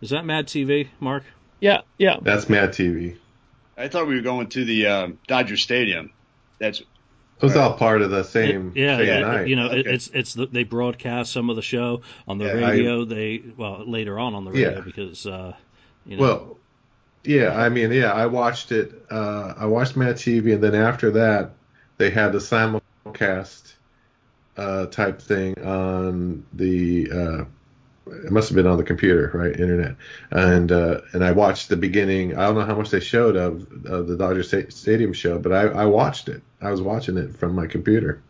[0.00, 1.24] is that Mad TV, Mark?
[1.60, 1.82] Yeah.
[1.98, 2.16] Yeah.
[2.22, 3.16] That's Mad TV.
[3.76, 6.10] I thought we were going to the um, Dodger Stadium.
[6.58, 6.86] That's It
[7.42, 9.48] was all part of the same, It- yeah, same yeah, night.
[9.48, 12.52] you know, it, it's it's the, they broadcast some of the show on the Yeah,
[12.52, 13.04] I- radio.
[13.04, 14.80] they well later on on the radio Yeah.
[14.80, 15.52] because uh,
[16.06, 16.56] you know, Well,
[17.24, 18.92] yeah, I mean, yeah, I watched it.
[19.10, 21.50] Uh, I watched Mad TV, and then after that,
[21.98, 23.74] they had the simulcast
[24.56, 27.46] uh, type thing on the.
[28.06, 29.96] It must have been on the computer, right, internet,
[30.30, 32.36] and uh, and I watched the beginning.
[32.36, 35.52] I don't know how much they showed of, of the Dodger Sta- Stadium show, but
[35.52, 36.42] I, I watched it.
[36.60, 38.22] I was watching it from my computer,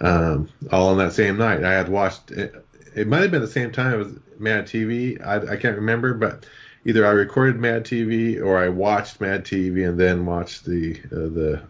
[0.00, 1.64] um, all on that same night.
[1.64, 2.30] I had watched.
[2.30, 2.64] It,
[2.94, 5.24] it might have been the same time as Mad TV.
[5.24, 6.46] I, I can't remember, but
[6.86, 11.28] either I recorded Mad TV or I watched Mad TV and then watched the uh,
[11.28, 11.62] the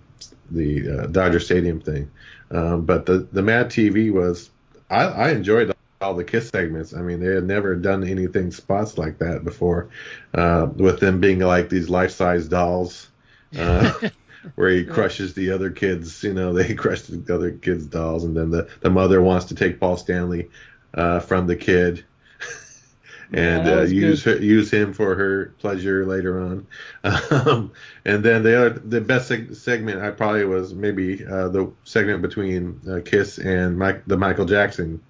[0.52, 2.10] the uh, Dodger Stadium thing.
[2.52, 4.50] Um, but the the Mad TV was
[4.88, 6.94] I, I enjoyed all the Kiss segments.
[6.94, 9.90] I mean, they had never done anything spots like that before,
[10.34, 13.08] uh, with them being like these life size dolls.
[13.56, 13.92] Uh,
[14.54, 18.34] where he crushes the other kids, you know, they crush the other kids' dolls, and
[18.34, 20.48] then the, the mother wants to take Paul Stanley
[20.94, 22.04] uh, from the kid
[23.34, 26.66] and that uh, use her, use him for her pleasure later on.
[27.04, 27.72] Um,
[28.06, 32.22] and then the other, the best seg- segment I probably was maybe uh, the segment
[32.22, 35.02] between uh, Kiss and Mike, the Michael Jackson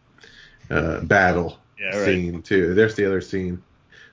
[0.71, 2.23] uh, battle Yeah, right.
[2.23, 2.75] scene too.
[2.75, 3.63] There's the other scene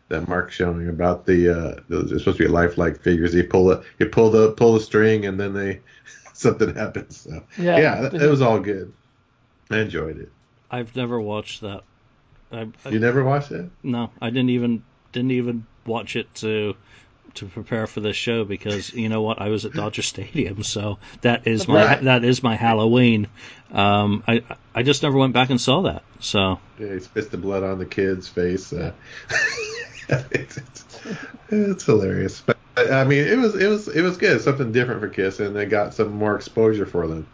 [0.10, 3.34] that Mark's showing about the uh, there's supposed to be lifelike figures.
[3.36, 5.82] You pull the you pull the pull the string and then they
[6.34, 7.22] something happens.
[7.22, 7.78] So Yeah.
[7.80, 8.93] yeah, it, it was all good.
[9.72, 10.32] I enjoyed it.
[10.70, 11.84] I've never watched that.
[12.51, 13.70] I, I, You never watched it?
[13.84, 16.76] No, I didn't even didn't even watch it to
[17.38, 20.97] to prepare for this show because you know what I was at Dodger Stadium, so
[21.21, 22.03] that is my Right.
[22.03, 23.27] that is my Halloween.
[23.71, 24.43] Um, I
[24.75, 26.03] I just never went back and saw that.
[26.19, 28.71] So Yeah, he spits the blood on the kid's face.
[28.73, 28.91] Uh,
[30.09, 30.83] it's, it's,
[31.49, 34.41] it's hilarious, but I mean, it was it was it was good.
[34.41, 37.27] Something different for Kiss, and they got some more exposure for them.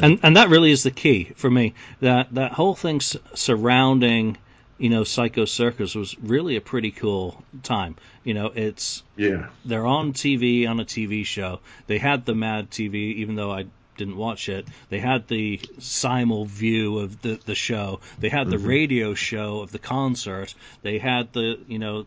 [0.00, 1.74] and and that really is the key for me.
[2.00, 4.38] That that whole thing s- surrounding
[4.82, 7.94] you know Psycho Circus was really a pretty cool time.
[8.24, 11.60] You know, it's Yeah, they're on TV on a TV show.
[11.86, 13.66] They had the Mad TV, even though I
[13.96, 14.66] didn't watch it.
[14.88, 18.00] They had the simul view of the the show.
[18.18, 18.66] They had the mm-hmm.
[18.66, 20.52] radio show of the concert.
[20.82, 22.06] They had the you know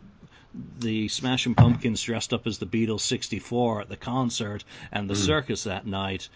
[0.80, 5.26] the Smashing Pumpkins dressed up as the Beatles 64 at the concert and the mm.
[5.26, 6.30] circus that night.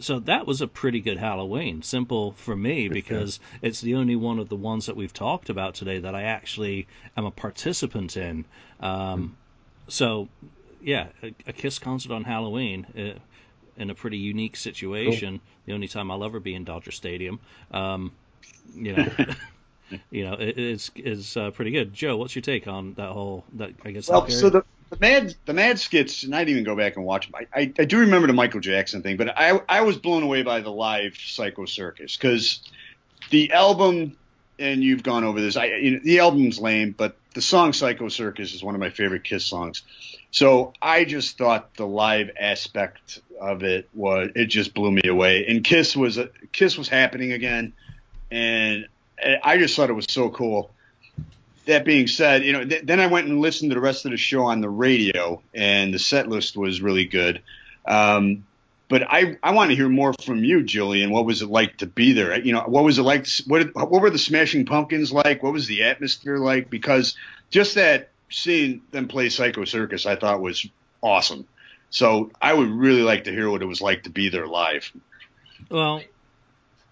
[0.00, 1.82] So that was a pretty good Halloween.
[1.82, 5.74] Simple for me because it's the only one of the ones that we've talked about
[5.74, 6.86] today that I actually
[7.16, 8.44] am a participant in.
[8.80, 9.36] Um,
[9.88, 10.28] so,
[10.82, 13.18] yeah, a, a Kiss concert on Halloween uh,
[13.76, 15.40] in a pretty unique situation.
[15.66, 17.40] The only time I'll ever be in Dodger Stadium.
[17.70, 18.12] Um,
[18.74, 19.08] you know,
[20.10, 21.92] you know, it, it's is uh, pretty good.
[21.92, 23.44] Joe, what's your take on that whole?
[23.54, 24.06] That I guess.
[24.06, 24.40] that Well, period?
[24.40, 27.30] so the, the mad the mad skits, and I didn't even go back and watch
[27.30, 27.34] them.
[27.54, 30.42] I, I, I do remember the Michael Jackson thing, but I I was blown away
[30.42, 32.60] by the live Psycho Circus because
[33.30, 34.16] the album,
[34.58, 35.56] and you've gone over this.
[35.56, 38.90] I you know, the album's lame, but the song Psycho Circus is one of my
[38.90, 39.82] favorite Kiss songs.
[40.32, 45.46] So I just thought the live aspect of it was it just blew me away.
[45.46, 46.18] And Kiss was
[46.50, 47.72] Kiss was happening again,
[48.30, 48.86] and
[49.42, 50.72] I just thought it was so cool.
[51.66, 54.10] That being said, you know, th- then I went and listened to the rest of
[54.10, 57.42] the show on the radio, and the set list was really good.
[57.86, 58.44] Um,
[58.88, 61.10] but I, I want to hear more from you, Julian.
[61.10, 62.38] What was it like to be there?
[62.40, 63.26] You know, what was it like?
[63.46, 65.42] What what were the Smashing Pumpkins like?
[65.42, 66.70] What was the atmosphere like?
[66.70, 67.14] Because
[67.50, 70.66] just that seeing them play Psycho Circus, I thought was
[71.02, 71.46] awesome.
[71.90, 74.90] So I would really like to hear what it was like to be there live.
[75.68, 76.02] Well,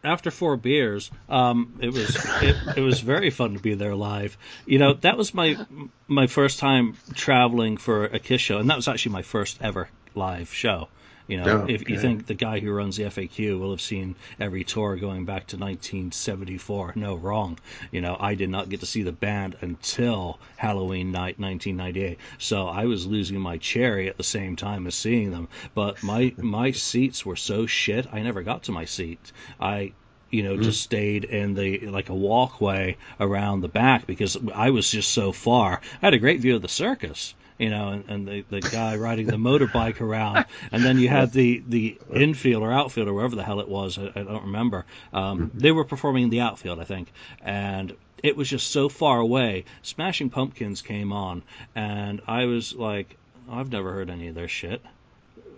[0.04, 4.36] after four beers, um, it was it, it was very fun to be there live.
[4.66, 5.58] You know, that was my
[6.06, 9.88] my first time traveling for a Kiss show, and that was actually my first ever
[10.14, 10.88] live show.
[11.28, 14.16] You know, oh, if you think the guy who runs the FAQ will have seen
[14.40, 17.58] every tour going back to 1974, no, wrong.
[17.92, 22.66] You know, I did not get to see the band until Halloween night 1998, so
[22.66, 25.48] I was losing my cherry at the same time as seeing them.
[25.74, 29.30] But my my seats were so shit, I never got to my seat.
[29.60, 29.92] I
[30.30, 30.62] you know, mm.
[30.62, 35.32] just stayed in the like a walkway around the back because I was just so
[35.32, 35.80] far.
[36.02, 38.96] I had a great view of the circus, you know, and, and the, the guy
[38.96, 43.36] riding the motorbike around, and then you had the the infield or outfield or wherever
[43.36, 44.84] the hell it was, I, I don't remember.
[45.12, 45.58] Um, mm-hmm.
[45.58, 47.12] they were performing in the outfield, I think,
[47.42, 49.64] and it was just so far away.
[49.82, 51.42] Smashing Pumpkins came on,
[51.74, 53.16] and I was like,
[53.50, 54.82] I've never heard any of their shit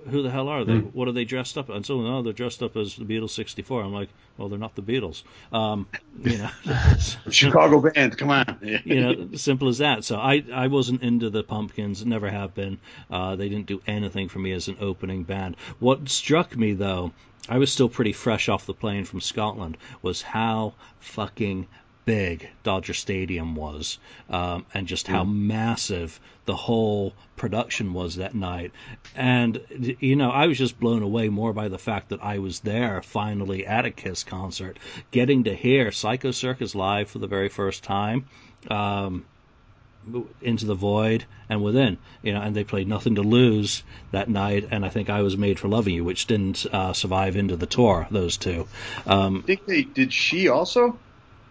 [0.09, 0.75] who the hell are they?
[0.75, 0.95] Mm.
[0.95, 1.69] What are they dressed up?
[1.69, 3.83] And so, no, they're dressed up as the Beatles '64.
[3.83, 5.23] I'm like, well, they're not the Beatles.
[5.53, 5.87] Um,
[6.23, 6.51] you know,
[7.31, 8.59] Chicago band, come on.
[8.85, 10.05] you know, simple as that.
[10.05, 12.79] So I, I wasn't into the Pumpkins, never have been.
[13.11, 15.57] Uh, they didn't do anything for me as an opening band.
[15.79, 17.13] What struck me though,
[17.49, 21.67] I was still pretty fresh off the plane from Scotland, was how fucking
[22.11, 25.33] big Dodger Stadium was, um, and just how mm.
[25.33, 28.73] massive the whole production was that night.
[29.15, 29.61] And
[30.01, 33.01] you know, I was just blown away more by the fact that I was there
[33.01, 34.81] finally at a Kiss concert,
[35.13, 38.27] getting to hear Psycho Circus live for the very first time.
[38.69, 39.25] Um,
[40.41, 43.83] into the void and within you know and they played nothing to lose
[44.13, 47.37] that night and i think i was made for loving you which didn't uh, survive
[47.37, 48.67] into the tour those two
[49.07, 50.99] um, i think they did she also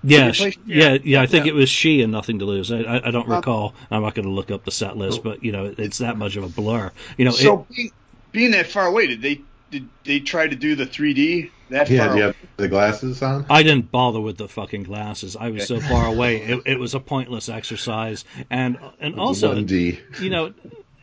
[0.04, 1.52] yeah, yeah, yeah, yeah, I think yeah.
[1.52, 2.72] it was she and Nothing to Lose.
[2.72, 3.36] I, I, I don't uh-huh.
[3.36, 3.74] recall.
[3.92, 6.36] I'm not going to look up the set list, but you know, it's that much
[6.36, 6.92] of a blur.
[7.18, 7.92] You know, so it, being,
[8.32, 9.42] being that far away, did they
[9.72, 12.18] did they try to do the 3D that yeah, far?
[12.18, 13.46] Yeah, the glasses on.
[13.50, 15.36] I didn't bother with the fucking glasses.
[15.36, 15.82] I was okay.
[15.82, 16.38] so far away.
[16.42, 20.22] It, it was a pointless exercise, and and also, 1D.
[20.22, 20.54] you know,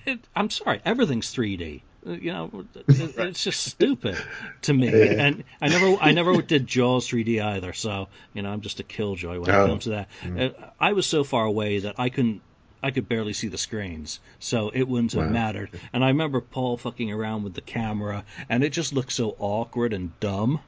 [0.06, 4.16] it, I'm sorry, everything's 3D you know, it's just stupid
[4.62, 4.88] to me.
[4.88, 7.72] And I never, I never did Jaws 3D either.
[7.72, 9.64] So you know, I'm just a killjoy when oh.
[9.64, 10.08] it comes to that.
[10.22, 10.54] Mm.
[10.78, 12.42] I was so far away that I couldn't.
[12.82, 15.30] I could barely see the screens, so it wouldn't have wow.
[15.30, 15.70] mattered.
[15.92, 19.92] And I remember Paul fucking around with the camera, and it just looked so awkward
[19.92, 20.60] and dumb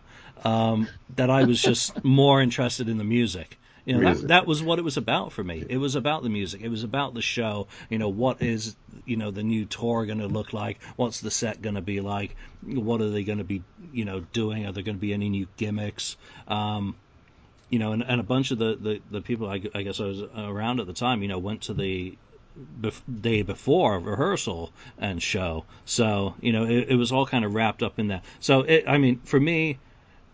[0.45, 3.59] um, that I was just more interested in the music.
[3.89, 5.65] You know, that, that was what it was about for me.
[5.67, 6.61] It was about the music.
[6.61, 7.69] It was about the show.
[7.89, 8.77] You know, what is
[9.07, 10.79] you know the new tour going to look like?
[10.97, 12.37] What's the set going to be like?
[12.63, 14.67] What are they going to be you know doing?
[14.67, 16.17] Are there going to be any new gimmicks?
[16.49, 16.97] Um,
[17.71, 20.05] you know, and, and a bunch of the, the, the people I, I guess I
[20.05, 22.17] was around at the time, you know, went to the
[22.81, 25.65] bef- day before rehearsal and show.
[25.87, 28.23] So you know, it, it was all kind of wrapped up in that.
[28.41, 29.79] So it, I mean, for me,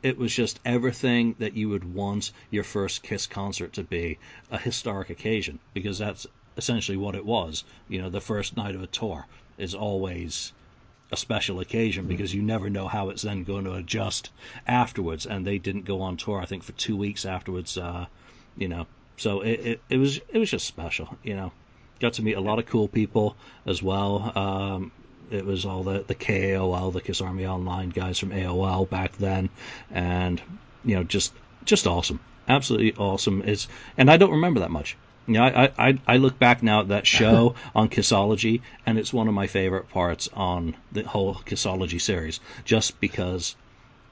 [0.05, 4.19] it was just everything that you would want your first Kiss concert to be
[4.51, 6.27] a historic occasion because that's
[6.59, 7.65] essentially what it was.
[7.89, 9.27] You know, the first night of a tour
[9.57, 10.53] is always
[11.11, 14.29] a special occasion because you never know how it's then going to adjust
[14.67, 15.25] afterwards.
[15.25, 17.79] And they didn't go on tour, I think, for two weeks afterwards.
[17.79, 18.05] Uh,
[18.59, 18.87] you know,
[19.17, 21.17] so it, it, it was it was just special.
[21.23, 21.53] You know,
[21.99, 24.33] got to meet a lot of cool people as well.
[24.37, 24.93] Um,
[25.31, 29.51] it was all the the KAOL, the Kiss Army Online guys from AOL back then,
[29.91, 30.41] and
[30.85, 31.33] you know just
[31.65, 33.43] just awesome, absolutely awesome.
[33.43, 34.97] Is and I don't remember that much.
[35.27, 39.13] You know, I, I I look back now at that show on Kissology, and it's
[39.13, 43.57] one of my favorite parts on the whole Kissology series, just because,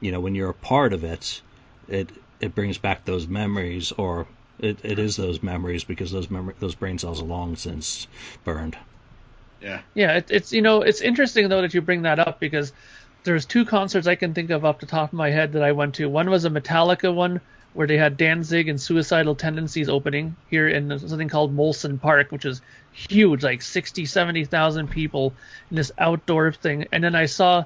[0.01, 1.43] you know, when you're a part of it,
[1.89, 2.11] it
[2.41, 4.27] it brings back those memories, or
[4.59, 8.07] it, it is those memories because those memory those brain cells are long since
[8.45, 8.77] burned.
[9.63, 9.81] Yeah.
[9.95, 12.73] Yeah, it, it's you know it's interesting though that you bring that up because
[13.25, 15.73] there's two concerts I can think of off the top of my head that I
[15.73, 16.09] went to.
[16.09, 17.41] One was a Metallica one
[17.73, 22.45] where they had Danzig and Suicidal Tendencies opening here in something called Molson Park, which
[22.45, 22.61] is
[22.93, 25.33] huge, like 60, 70,000 people
[25.71, 26.87] in this outdoor thing.
[26.93, 27.65] And then I saw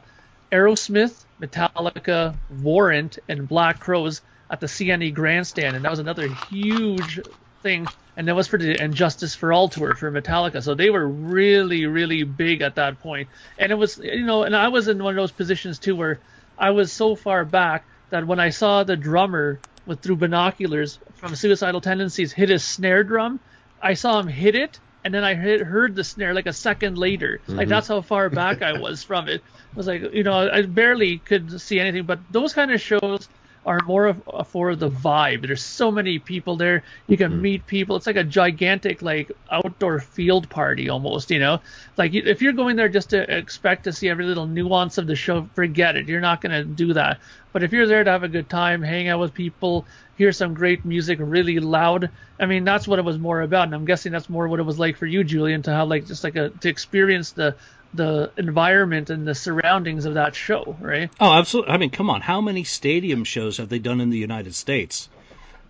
[0.52, 7.20] Aerosmith, Metallica, Warrant, and Black Crowes at the CNE Grandstand, and that was another huge
[7.62, 10.62] thing and that was for the and Justice for All tour for Metallica.
[10.62, 13.28] So they were really, really big at that point.
[13.58, 16.18] And it was, you know, and I was in one of those positions too where
[16.58, 21.36] I was so far back that when I saw the drummer with through binoculars from
[21.36, 23.38] Suicidal Tendencies hit his snare drum,
[23.82, 27.40] I saw him hit it and then I heard the snare like a second later.
[27.42, 27.58] Mm-hmm.
[27.58, 29.42] Like that's how far back I was from it.
[29.72, 32.04] I was like, you know, I barely could see anything.
[32.04, 33.28] But those kind of shows
[33.66, 35.44] are more of, uh, for the vibe.
[35.46, 36.84] There's so many people there.
[37.08, 37.40] You can mm.
[37.40, 37.96] meet people.
[37.96, 41.30] It's like a gigantic like outdoor field party almost.
[41.30, 41.60] You know,
[41.96, 45.16] like if you're going there just to expect to see every little nuance of the
[45.16, 46.08] show, forget it.
[46.08, 47.18] You're not gonna do that.
[47.52, 49.86] But if you're there to have a good time, hang out with people,
[50.16, 52.10] hear some great music, really loud.
[52.38, 53.64] I mean, that's what it was more about.
[53.64, 56.06] And I'm guessing that's more what it was like for you, Julian, to have like
[56.06, 57.56] just like a to experience the
[57.94, 61.10] the environment and the surroundings of that show, right?
[61.20, 61.72] Oh, absolutely.
[61.72, 62.20] I mean, come on.
[62.20, 65.08] How many stadium shows have they done in the United States?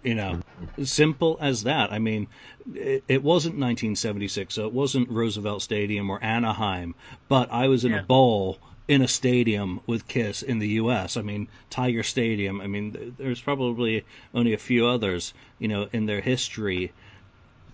[0.02, 0.40] You know,
[0.84, 1.92] simple as that.
[1.92, 2.28] I mean,
[2.74, 6.94] it, it wasn't 1976, so it wasn't Roosevelt Stadium or Anaheim,
[7.28, 8.00] but I was in yeah.
[8.00, 11.16] a bowl in a stadium with Kiss in the U.S.
[11.16, 12.60] I mean, Tiger Stadium.
[12.60, 16.92] I mean, there's probably only a few others, you know, in their history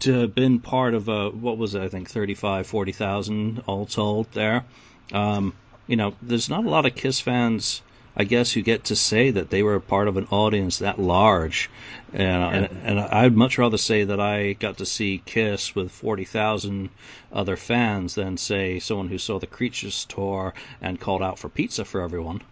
[0.07, 4.65] been part of a what was it, I think 35, 40,000 all told there.
[5.12, 5.55] Um,
[5.87, 7.83] you know, there's not a lot of Kiss fans,
[8.16, 11.69] I guess, who get to say that they were part of an audience that large.
[12.12, 12.51] And, yeah.
[12.51, 16.91] and, and I'd much rather say that I got to see Kiss with 40,000
[17.33, 21.85] other fans than say someone who saw the Creatures tour and called out for pizza
[21.85, 22.43] for everyone.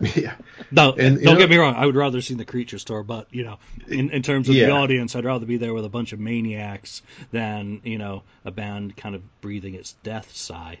[0.14, 0.36] Yeah.
[0.70, 1.74] No, and, don't know, get me wrong.
[1.74, 3.58] I would rather see the Creatures tour, but you know,
[3.88, 4.66] in, in terms of yeah.
[4.66, 7.02] the audience, I'd rather be there with a bunch of maniacs
[7.32, 10.78] than you know a band kind of breathing its death sigh.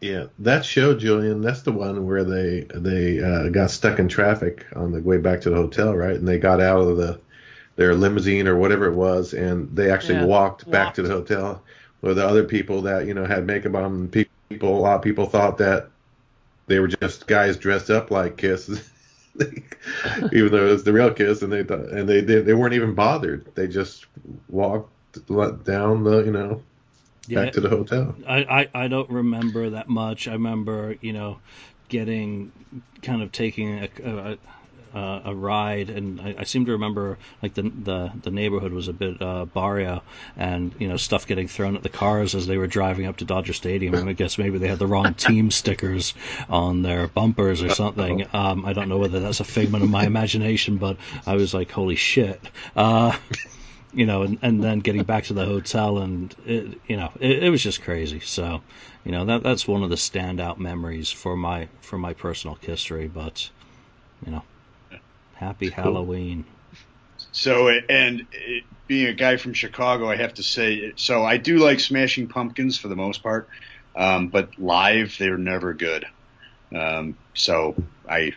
[0.00, 1.42] Yeah, that show, Julian.
[1.42, 5.42] That's the one where they they uh, got stuck in traffic on the way back
[5.42, 6.16] to the hotel, right?
[6.16, 7.20] And they got out of the
[7.76, 11.10] their limousine or whatever it was, and they actually yeah, walked, walked back to the
[11.10, 11.62] hotel.
[12.00, 15.26] Where the other people that you know had makeup on, people, a lot of people
[15.26, 15.90] thought that
[16.70, 18.68] they were just guys dressed up like Kiss,
[19.40, 22.94] even though it was the real Kiss, and they and they they, they weren't even
[22.94, 23.52] bothered.
[23.56, 24.06] They just
[24.48, 24.92] walked
[25.64, 26.62] down the you know
[27.28, 28.14] back to the hotel.
[28.26, 30.28] I, I I don't remember that much.
[30.28, 31.40] I remember you know
[31.88, 32.52] getting
[33.02, 34.38] kind of taking a, a
[34.94, 38.88] uh, a ride, and I, I, seem to remember like the the, the neighborhood was
[38.88, 40.02] a bit uh, barrio,
[40.36, 43.24] and you know stuff getting thrown at the cars as they were driving up to
[43.24, 43.94] Dodger Stadium.
[43.94, 46.14] And I guess maybe they had the wrong team stickers
[46.48, 48.26] on their bumpers or something.
[48.32, 50.96] Um, I don't know whether that's a figment of my imagination, but
[51.26, 52.40] I was like, holy shit.
[52.74, 53.16] Uh,
[53.92, 57.44] you know, and, and then getting back to the hotel, and it, you know, it,
[57.44, 58.20] it was just crazy.
[58.20, 58.62] So,
[59.04, 63.08] you know, that that's one of the standout memories for my for my personal history.
[63.08, 63.50] But,
[64.24, 64.42] you know,
[65.40, 66.44] Happy Halloween.
[67.32, 71.56] So, and it, being a guy from Chicago, I have to say, so I do
[71.56, 73.48] like Smashing Pumpkins for the most part,
[73.96, 76.04] um, but live they're never good.
[76.76, 77.74] Um, so
[78.06, 78.34] I,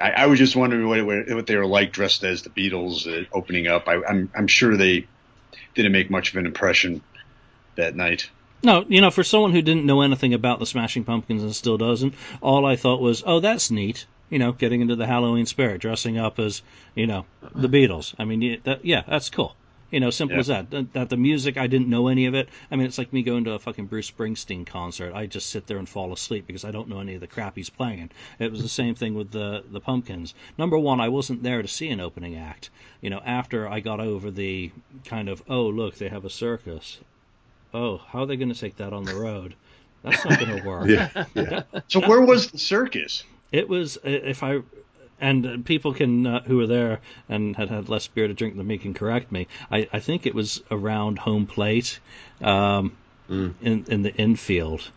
[0.00, 3.26] I, I, was just wondering what, what they were like dressed as the Beatles uh,
[3.30, 3.86] opening up.
[3.86, 5.06] I, I'm I'm sure they
[5.74, 7.02] didn't make much of an impression
[7.76, 8.30] that night.
[8.62, 11.76] No, you know, for someone who didn't know anything about the Smashing Pumpkins and still
[11.76, 15.80] doesn't, all I thought was, oh, that's neat you know, getting into the Halloween spirit,
[15.80, 16.62] dressing up as,
[16.94, 18.14] you know, the Beatles.
[18.18, 19.54] I mean, that, yeah, that's cool.
[19.90, 20.40] You know, simple yeah.
[20.40, 20.92] as that.
[20.94, 21.08] that.
[21.08, 22.48] the music, I didn't know any of it.
[22.68, 25.14] I mean, it's like me going to a fucking Bruce Springsteen concert.
[25.14, 27.54] I just sit there and fall asleep because I don't know any of the crap
[27.54, 28.10] he's playing.
[28.40, 30.34] It was the same thing with the the Pumpkins.
[30.58, 32.70] Number one, I wasn't there to see an opening act.
[33.02, 34.72] You know, after I got over the
[35.04, 36.98] kind of, oh look, they have a circus.
[37.72, 39.54] Oh, how are they going to take that on the road?
[40.02, 40.88] That's not going to work.
[40.88, 41.62] yeah, yeah.
[41.88, 43.22] So where was the circus?
[43.54, 44.62] It was if I
[45.20, 48.66] and people can uh, who were there and had had less beer to drink than
[48.66, 49.46] me can correct me.
[49.70, 52.00] I, I think it was around home plate,
[52.42, 52.96] um,
[53.30, 53.54] mm.
[53.62, 54.90] in in the infield.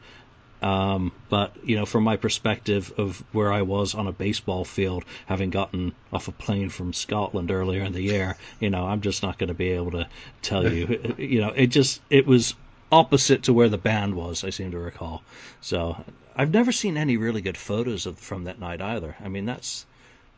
[0.60, 5.06] Um, but you know, from my perspective of where I was on a baseball field,
[5.28, 9.22] having gotten off a plane from Scotland earlier in the year, you know, I'm just
[9.22, 10.08] not going to be able to
[10.42, 11.16] tell you.
[11.20, 12.56] you know, it just it was
[12.92, 14.44] opposite to where the band was.
[14.44, 15.22] I seem to recall.
[15.62, 16.04] So
[16.36, 19.16] I've never seen any really good photos of from that night either.
[19.20, 19.86] I mean, that's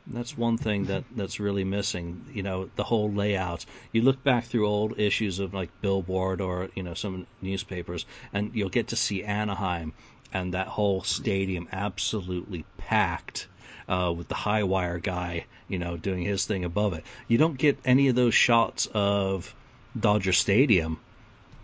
[0.08, 2.26] that's one thing that that's really missing.
[2.34, 3.66] You know, the whole layout.
[3.92, 8.52] You look back through old issues of like Billboard or you know some newspapers, and
[8.54, 9.94] you'll get to see Anaheim
[10.32, 13.48] and that whole stadium absolutely packed.
[13.88, 17.04] Uh, with the high wire guy, you know, doing his thing above it.
[17.28, 19.56] You don't get any of those shots of
[20.00, 21.00] Dodger Stadium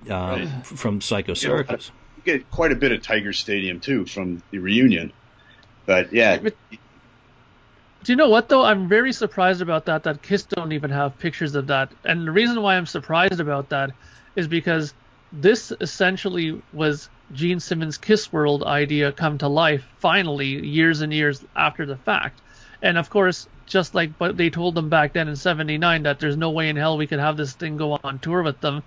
[0.10, 0.66] uh, right.
[0.66, 5.12] from Psycho Circus You get quite a bit of Tiger Stadium too from the reunion.
[5.86, 8.64] But yeah, Do you know what though?
[8.64, 10.04] I'm very surprised about that.
[10.04, 11.92] That Kiss don't even have pictures of that.
[12.04, 13.92] And the reason why I'm surprised about that
[14.36, 14.94] is because
[15.32, 21.44] this essentially was Gene Simmons' Kiss World idea come to life finally years and years
[21.56, 22.42] after the fact.
[22.82, 26.38] And of course, just like but they told them back then in '79 that there's
[26.38, 28.84] no way in hell we could have this thing go on tour with them.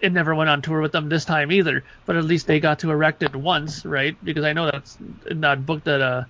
[0.00, 2.80] It never went on tour with them this time either, but at least they got
[2.80, 4.16] to erect it once, right?
[4.24, 4.96] Because I know that's
[5.28, 6.24] in that book that uh,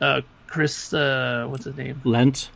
[0.00, 2.48] uh Chris uh what's his name Lendt.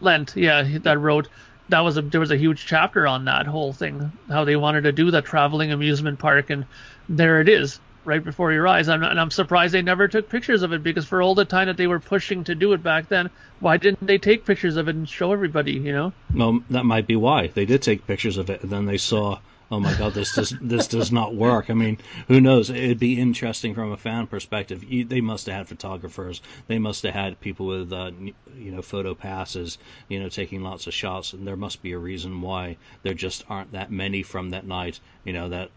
[0.00, 1.28] Lendt, yeah, that wrote
[1.68, 4.82] that was a there was a huge chapter on that whole thing, how they wanted
[4.82, 6.66] to do that traveling amusement park, and
[7.08, 8.88] there it is, right before your eyes.
[8.88, 11.68] I'm, and I'm surprised they never took pictures of it because for all the time
[11.68, 13.30] that they were pushing to do it back then,
[13.60, 15.72] why didn't they take pictures of it and show everybody?
[15.72, 16.12] You know?
[16.34, 19.38] Well, that might be why they did take pictures of it, and then they saw
[19.72, 21.70] oh my god, this does this does not work.
[21.70, 22.68] I mean, who knows?
[22.68, 24.84] It'd be interesting from a fan perspective.
[24.84, 26.42] You, they must have had photographers.
[26.66, 28.12] They must have had people with uh,
[28.54, 29.78] you know photo passes,
[30.08, 33.44] you know, taking lots of shots, and there must be a reason why there just
[33.48, 35.00] aren't that many from that night.
[35.24, 35.70] You know that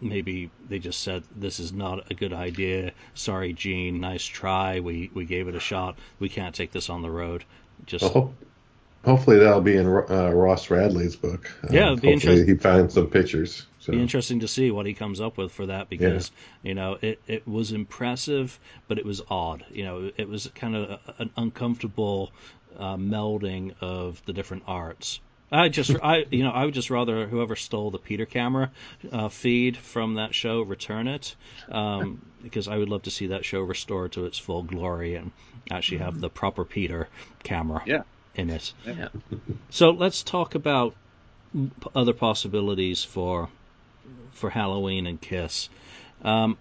[0.00, 2.92] maybe they just said this is not a good idea.
[3.14, 4.00] Sorry, Gene.
[4.00, 4.80] Nice try.
[4.80, 5.98] We we gave it a shot.
[6.18, 7.44] We can't take this on the road.
[7.84, 8.32] Just oh,
[9.06, 11.50] hopefully that'll be in uh, Ross Radley's book.
[11.70, 13.64] Yeah, um, hopefully he finds some pictures.
[13.78, 13.92] So.
[13.92, 16.68] Be interesting to see what he comes up with for that because yeah.
[16.68, 18.58] you know it, it was impressive,
[18.88, 19.64] but it was odd.
[19.70, 22.32] You know, it was kind of an uncomfortable
[22.76, 25.20] uh, melding of the different arts.
[25.52, 28.72] I just, I, you know, I would just rather whoever stole the Peter camera
[29.12, 31.36] uh, feed from that show return it,
[31.70, 35.30] um, because I would love to see that show restored to its full glory and
[35.70, 37.08] actually have the proper Peter
[37.44, 37.84] camera.
[37.86, 38.02] Yeah
[38.38, 38.72] in it.
[38.84, 39.08] Yeah.
[39.70, 40.94] So let's talk about
[41.94, 43.48] other possibilities for
[44.32, 45.68] for Halloween and Kiss.
[46.22, 46.58] Um,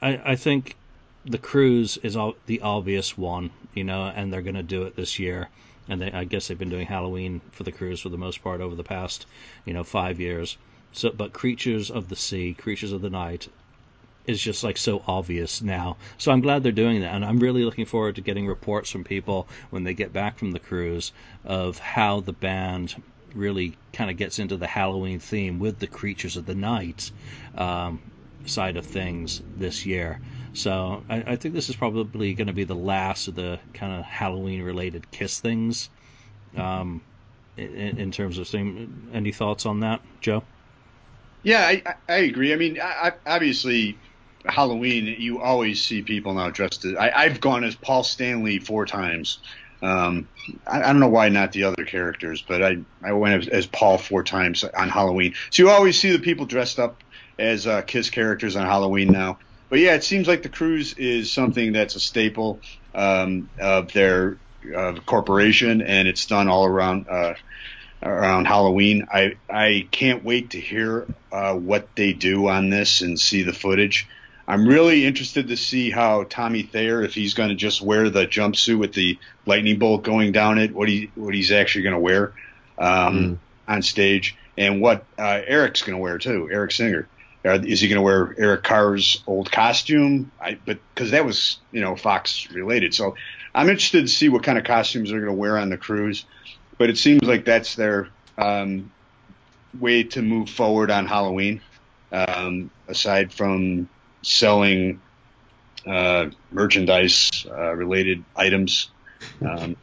[0.00, 0.76] I, I, think
[1.24, 4.96] the cruise is all, the obvious one, you know, and they're going to do it
[4.96, 5.48] this year.
[5.88, 8.60] And they, I guess they've been doing Halloween for the cruise for the most part
[8.60, 9.26] over the past,
[9.64, 10.56] you know, five years.
[10.92, 13.48] So, but Creatures of the Sea, Creatures of the Night,
[14.26, 15.96] is just like so obvious now.
[16.18, 19.04] So I'm glad they're doing that, and I'm really looking forward to getting reports from
[19.04, 21.12] people when they get back from the cruise
[21.44, 22.94] of how the band
[23.34, 27.10] really kind of gets into the Halloween theme with the creatures of the night
[27.56, 28.00] um,
[28.44, 30.20] side of things this year.
[30.54, 33.92] So I, I think this is probably going to be the last of the kind
[33.92, 35.88] of Halloween related Kiss things.
[36.56, 37.00] Um,
[37.56, 40.42] in, in, terms of thing, any thoughts on that, Joe?
[41.42, 42.52] Yeah, I, I agree.
[42.52, 43.96] I mean, I, obviously,
[44.44, 46.94] Halloween, you always see people now dressed as.
[46.96, 49.38] I, have gone as Paul Stanley four times.
[49.82, 50.28] Um,
[50.66, 53.66] I, I, don't know why not the other characters, but I, I went as, as,
[53.66, 55.34] Paul four times on Halloween.
[55.50, 57.02] So you always see the people dressed up
[57.38, 59.38] as uh, Kiss characters on Halloween now.
[59.68, 62.60] But yeah, it seems like the cruise is something that's a staple
[62.94, 64.38] um, of their
[64.74, 67.34] uh, corporation, and it's done all around uh,
[68.02, 69.06] around Halloween.
[69.12, 73.52] I I can't wait to hear uh, what they do on this and see the
[73.52, 74.06] footage.
[74.46, 78.26] I'm really interested to see how Tommy Thayer, if he's going to just wear the
[78.26, 82.00] jumpsuit with the lightning bolt going down it, what he what he's actually going to
[82.00, 82.32] wear
[82.78, 83.38] um, mm.
[83.68, 86.48] on stage, and what uh, Eric's going to wear too.
[86.50, 87.06] Eric Singer,
[87.44, 90.30] uh, is he going to wear Eric Carr's old costume?
[90.40, 93.14] I but because that was you know Fox related, so
[93.54, 96.24] I'm interested to see what kind of costumes they're going to wear on the cruise.
[96.78, 98.08] But it seems like that's their
[98.38, 98.90] um,
[99.78, 101.60] way to move forward on Halloween.
[102.10, 103.88] Um, aside from
[104.22, 105.00] selling
[105.86, 108.90] uh, merchandise uh, related items.
[109.40, 109.76] Um,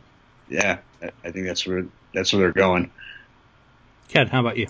[0.50, 2.92] yeah, I think that's where that's where they're going.
[4.08, 4.68] Ken, how about you?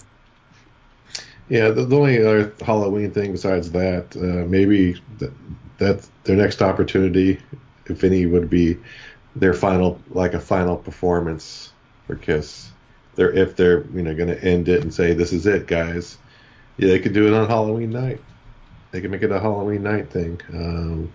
[1.48, 5.32] Yeah, the, the only other Halloween thing besides that, uh, maybe that,
[5.80, 7.40] that their next opportunity,
[7.86, 8.78] if any, would be
[9.36, 11.72] their final, like a final performance
[12.06, 12.70] for Kiss.
[13.16, 16.18] They're if they're you know going to end it and say this is it, guys.
[16.78, 18.22] Yeah, they could do it on Halloween night.
[18.92, 20.42] They can make it a Halloween night thing.
[20.52, 21.12] Um,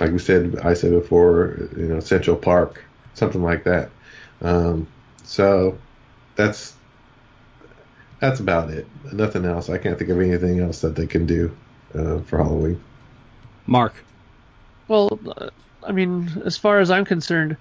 [0.00, 2.84] like we said, I said before, you know, Central Park,
[3.14, 3.90] something like that.
[4.42, 4.86] Um,
[5.24, 5.78] so
[6.34, 6.74] that's
[8.20, 8.86] that's about it.
[9.12, 9.68] Nothing else.
[9.68, 11.56] I can't think of anything else that they can do
[11.94, 12.82] uh, for Halloween.
[13.66, 13.94] Mark.
[14.88, 15.50] Well, uh,
[15.82, 17.56] I mean, as far as I'm concerned,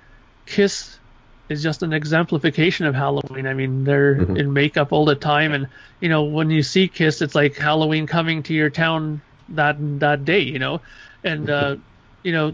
[0.45, 0.99] Kiss
[1.49, 3.45] is just an exemplification of Halloween.
[3.47, 4.37] I mean, they're mm-hmm.
[4.37, 5.67] in makeup all the time, and
[5.99, 10.25] you know, when you see Kiss, it's like Halloween coming to your town that that
[10.25, 10.81] day, you know,
[11.23, 11.75] and uh,
[12.23, 12.53] you know,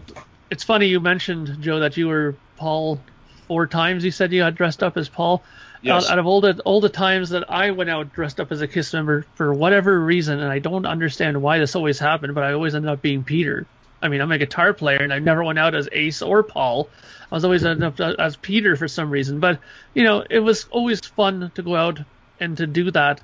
[0.50, 3.00] it's funny you mentioned Joe that you were Paul
[3.48, 4.04] four times.
[4.04, 5.42] You said you got dressed up as Paul.
[5.80, 6.04] Yes.
[6.04, 8.60] Out, out of all the all the times that I went out dressed up as
[8.60, 12.44] a Kiss member for whatever reason, and I don't understand why this always happened, but
[12.44, 13.66] I always ended up being Peter.
[14.02, 16.88] I mean, I'm a guitar player, and I never went out as Ace or Paul.
[17.30, 19.40] I was always as Peter for some reason.
[19.40, 19.60] But
[19.94, 22.00] you know, it was always fun to go out
[22.40, 23.20] and to do that.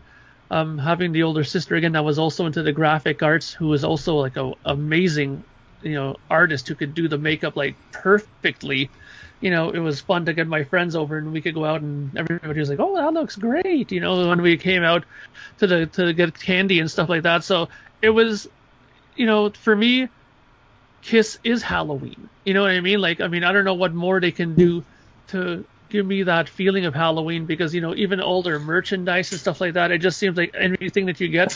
[0.51, 3.85] Um, having the older sister again that was also into the graphic arts, who was
[3.85, 5.45] also like a amazing,
[5.83, 8.89] you know, artist who could do the makeup like perfectly.
[9.41, 11.83] You know, it was fun to get my friends over and we could go out
[11.83, 15.05] and everybody was like, "Oh, that looks great!" You know, when we came out
[15.59, 17.45] to the to get candy and stuff like that.
[17.45, 17.69] So
[18.01, 18.49] it was,
[19.17, 20.09] you know, for me,
[21.03, 22.29] Kiss is Halloween.
[22.45, 23.01] You know what I mean?
[23.01, 24.85] Like, I mean, I don't know what more they can do
[25.29, 29.61] to give me that feeling of Halloween because, you know, even older merchandise and stuff
[29.61, 31.53] like that, it just seems like anything that you get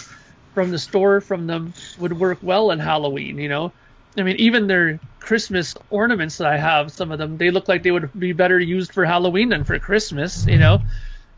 [0.54, 3.72] from the store from them would work well in Halloween, you know?
[4.16, 7.82] I mean, even their Christmas ornaments that I have, some of them, they look like
[7.82, 10.82] they would be better used for Halloween than for Christmas, you know?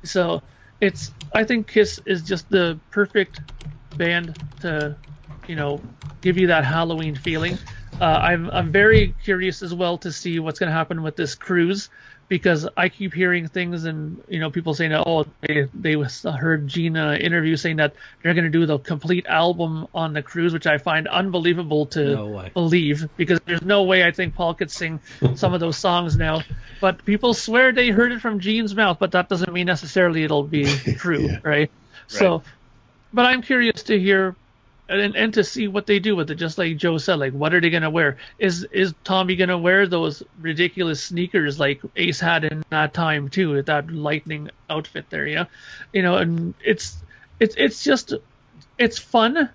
[0.02, 0.42] So
[0.80, 3.40] it's, I think Kiss is just the perfect
[3.96, 4.96] band to,
[5.46, 5.80] you know,
[6.20, 7.58] give you that Halloween feeling.
[8.00, 11.34] Uh, I'm I'm very curious as well to see what's going to happen with this
[11.34, 11.90] cruise
[12.28, 16.66] because I keep hearing things and you know people saying that oh they they heard
[16.66, 20.66] Gina interview saying that they're going to do the complete album on the cruise which
[20.66, 25.00] I find unbelievable to no believe because there's no way I think Paul could sing
[25.34, 26.42] some of those songs now
[26.80, 30.44] but people swear they heard it from Gene's mouth but that doesn't mean necessarily it'll
[30.44, 30.64] be
[30.96, 31.32] true yeah.
[31.34, 31.44] right?
[31.44, 31.70] right
[32.06, 32.42] so
[33.12, 34.34] but I'm curious to hear
[34.88, 36.36] and, and to see what they do with it.
[36.36, 38.18] Just like Joe said, like what are they gonna wear?
[38.38, 43.50] Is is Tommy gonna wear those ridiculous sneakers like Ace had in that time too,
[43.50, 45.26] with that lightning outfit there?
[45.26, 45.46] Yeah,
[45.92, 46.96] you know, and it's
[47.40, 48.14] it's it's just
[48.78, 49.50] it's fun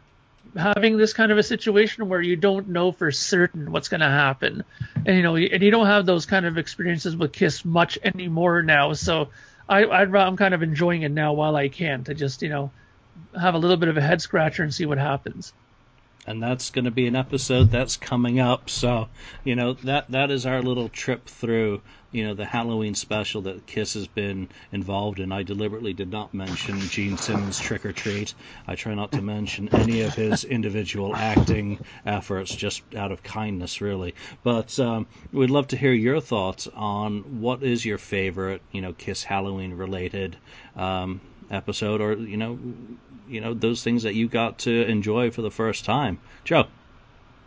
[0.58, 4.08] having this kind of a situation where you don't know for certain what's going to
[4.08, 4.64] happen
[5.06, 8.64] and you know and you don't have those kind of experiences with kiss much anymore
[8.64, 9.30] now so
[9.68, 12.72] i i am kind of enjoying it now while i can to just you know
[13.40, 15.54] have a little bit of a head scratcher and see what happens.
[16.28, 18.70] And that's going to be an episode that's coming up.
[18.70, 19.08] So,
[19.44, 21.82] you know, that that is our little trip through,
[22.12, 25.32] you know, the Halloween special that Kiss has been involved in.
[25.32, 28.36] I deliberately did not mention Gene Simmons' Trick or Treat.
[28.68, 33.82] I try not to mention any of his individual acting efforts, just out of kindness,
[33.82, 34.14] really.
[34.44, 38.94] But um, we'd love to hear your thoughts on what is your favorite, you know,
[38.94, 40.38] Kiss Halloween related
[40.76, 42.60] um, episode, or you know,
[43.28, 46.20] you know those things that you got to enjoy for the first time.
[46.44, 46.66] Joe.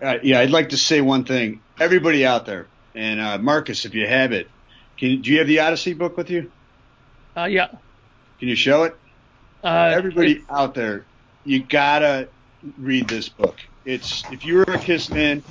[0.01, 1.61] Uh, yeah, I'd like to say one thing.
[1.79, 4.49] Everybody out there, and uh, Marcus, if you have it,
[4.97, 6.51] can, do you have the Odyssey book with you?
[7.37, 7.69] Uh, yeah.
[8.39, 8.97] Can you show it?
[9.63, 11.05] Uh, Everybody it, out there,
[11.45, 12.29] you gotta
[12.79, 13.61] read this book.
[13.85, 15.43] It's if you're a Kiss fan,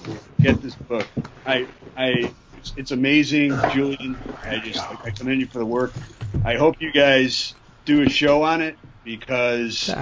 [0.41, 1.07] get this book.
[1.45, 1.67] I,
[1.97, 4.17] I, it's, it's amazing, Julian.
[4.43, 5.93] I just I commend you for the work.
[6.45, 7.55] I hope you guys
[7.85, 9.93] do a show on it because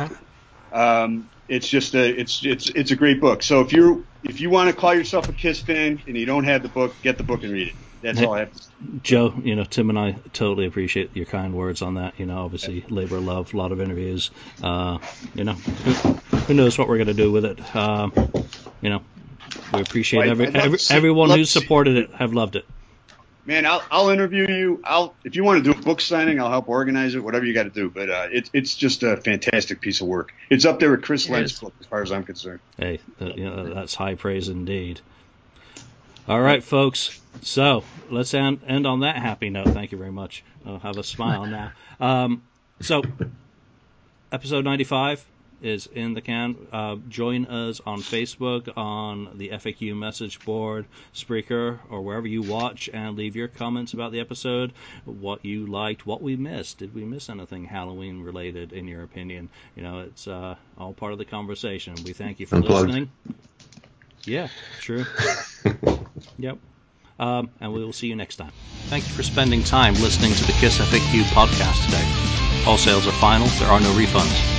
[0.72, 3.44] um, it's just a it's it's it's a great book.
[3.44, 6.44] So if you if you want to call yourself a Kiss fan and you don't
[6.44, 7.76] have the book, get the book and read it.
[8.02, 8.72] That's all I have to say.
[9.04, 12.18] Joe, you know, Tim and I totally appreciate your kind words on that.
[12.18, 14.32] You know, obviously, labor of love, a lot of interviews.
[14.64, 15.00] Uh,
[15.36, 15.92] you know, who,
[16.38, 17.76] who, knows what we're going to do with it.
[17.76, 18.10] Uh,
[18.82, 19.02] you know,
[19.74, 22.66] we appreciate well, every, every everyone who supported it, have loved it
[23.50, 24.80] man, I'll, I'll interview you.
[24.84, 27.24] I'll if you want to do a book signing, I'll help organize it.
[27.24, 27.90] Whatever you got to do.
[27.90, 30.32] But uh, it's it's just a fantastic piece of work.
[30.50, 32.60] It's up there with Chris Lendt's book, as far as I'm concerned.
[32.78, 35.02] Hey, uh, you know, that's high praise indeed.
[36.28, 37.20] All right, folks.
[37.42, 39.70] So let's end, end on that happy note.
[39.70, 40.44] Thank you very much.
[40.66, 41.72] I'll have a smile now.
[42.00, 42.44] Um,
[42.82, 43.02] so,
[44.32, 45.26] episode 95
[45.62, 46.56] is in the can.
[46.72, 52.90] Uh, join us on Facebook, on the FAQ message board, Spreaker, or wherever you watch,
[52.94, 54.74] and leave your comments about the episode,
[55.06, 56.78] what you liked, what we missed.
[56.78, 59.50] Did we miss anything Halloween related, in your opinion?
[59.76, 61.96] You know, it's uh, all part of the conversation.
[62.06, 62.88] We thank you for Unplugged.
[62.88, 63.12] listening.
[64.26, 64.48] Yeah,
[64.80, 65.06] true.
[66.38, 66.58] yep.
[67.20, 68.52] Um, and we will see you next time.
[68.88, 72.66] Thank you for spending time listening to the KISS FAQ podcast today.
[72.66, 74.59] All sales are final, there are no refunds.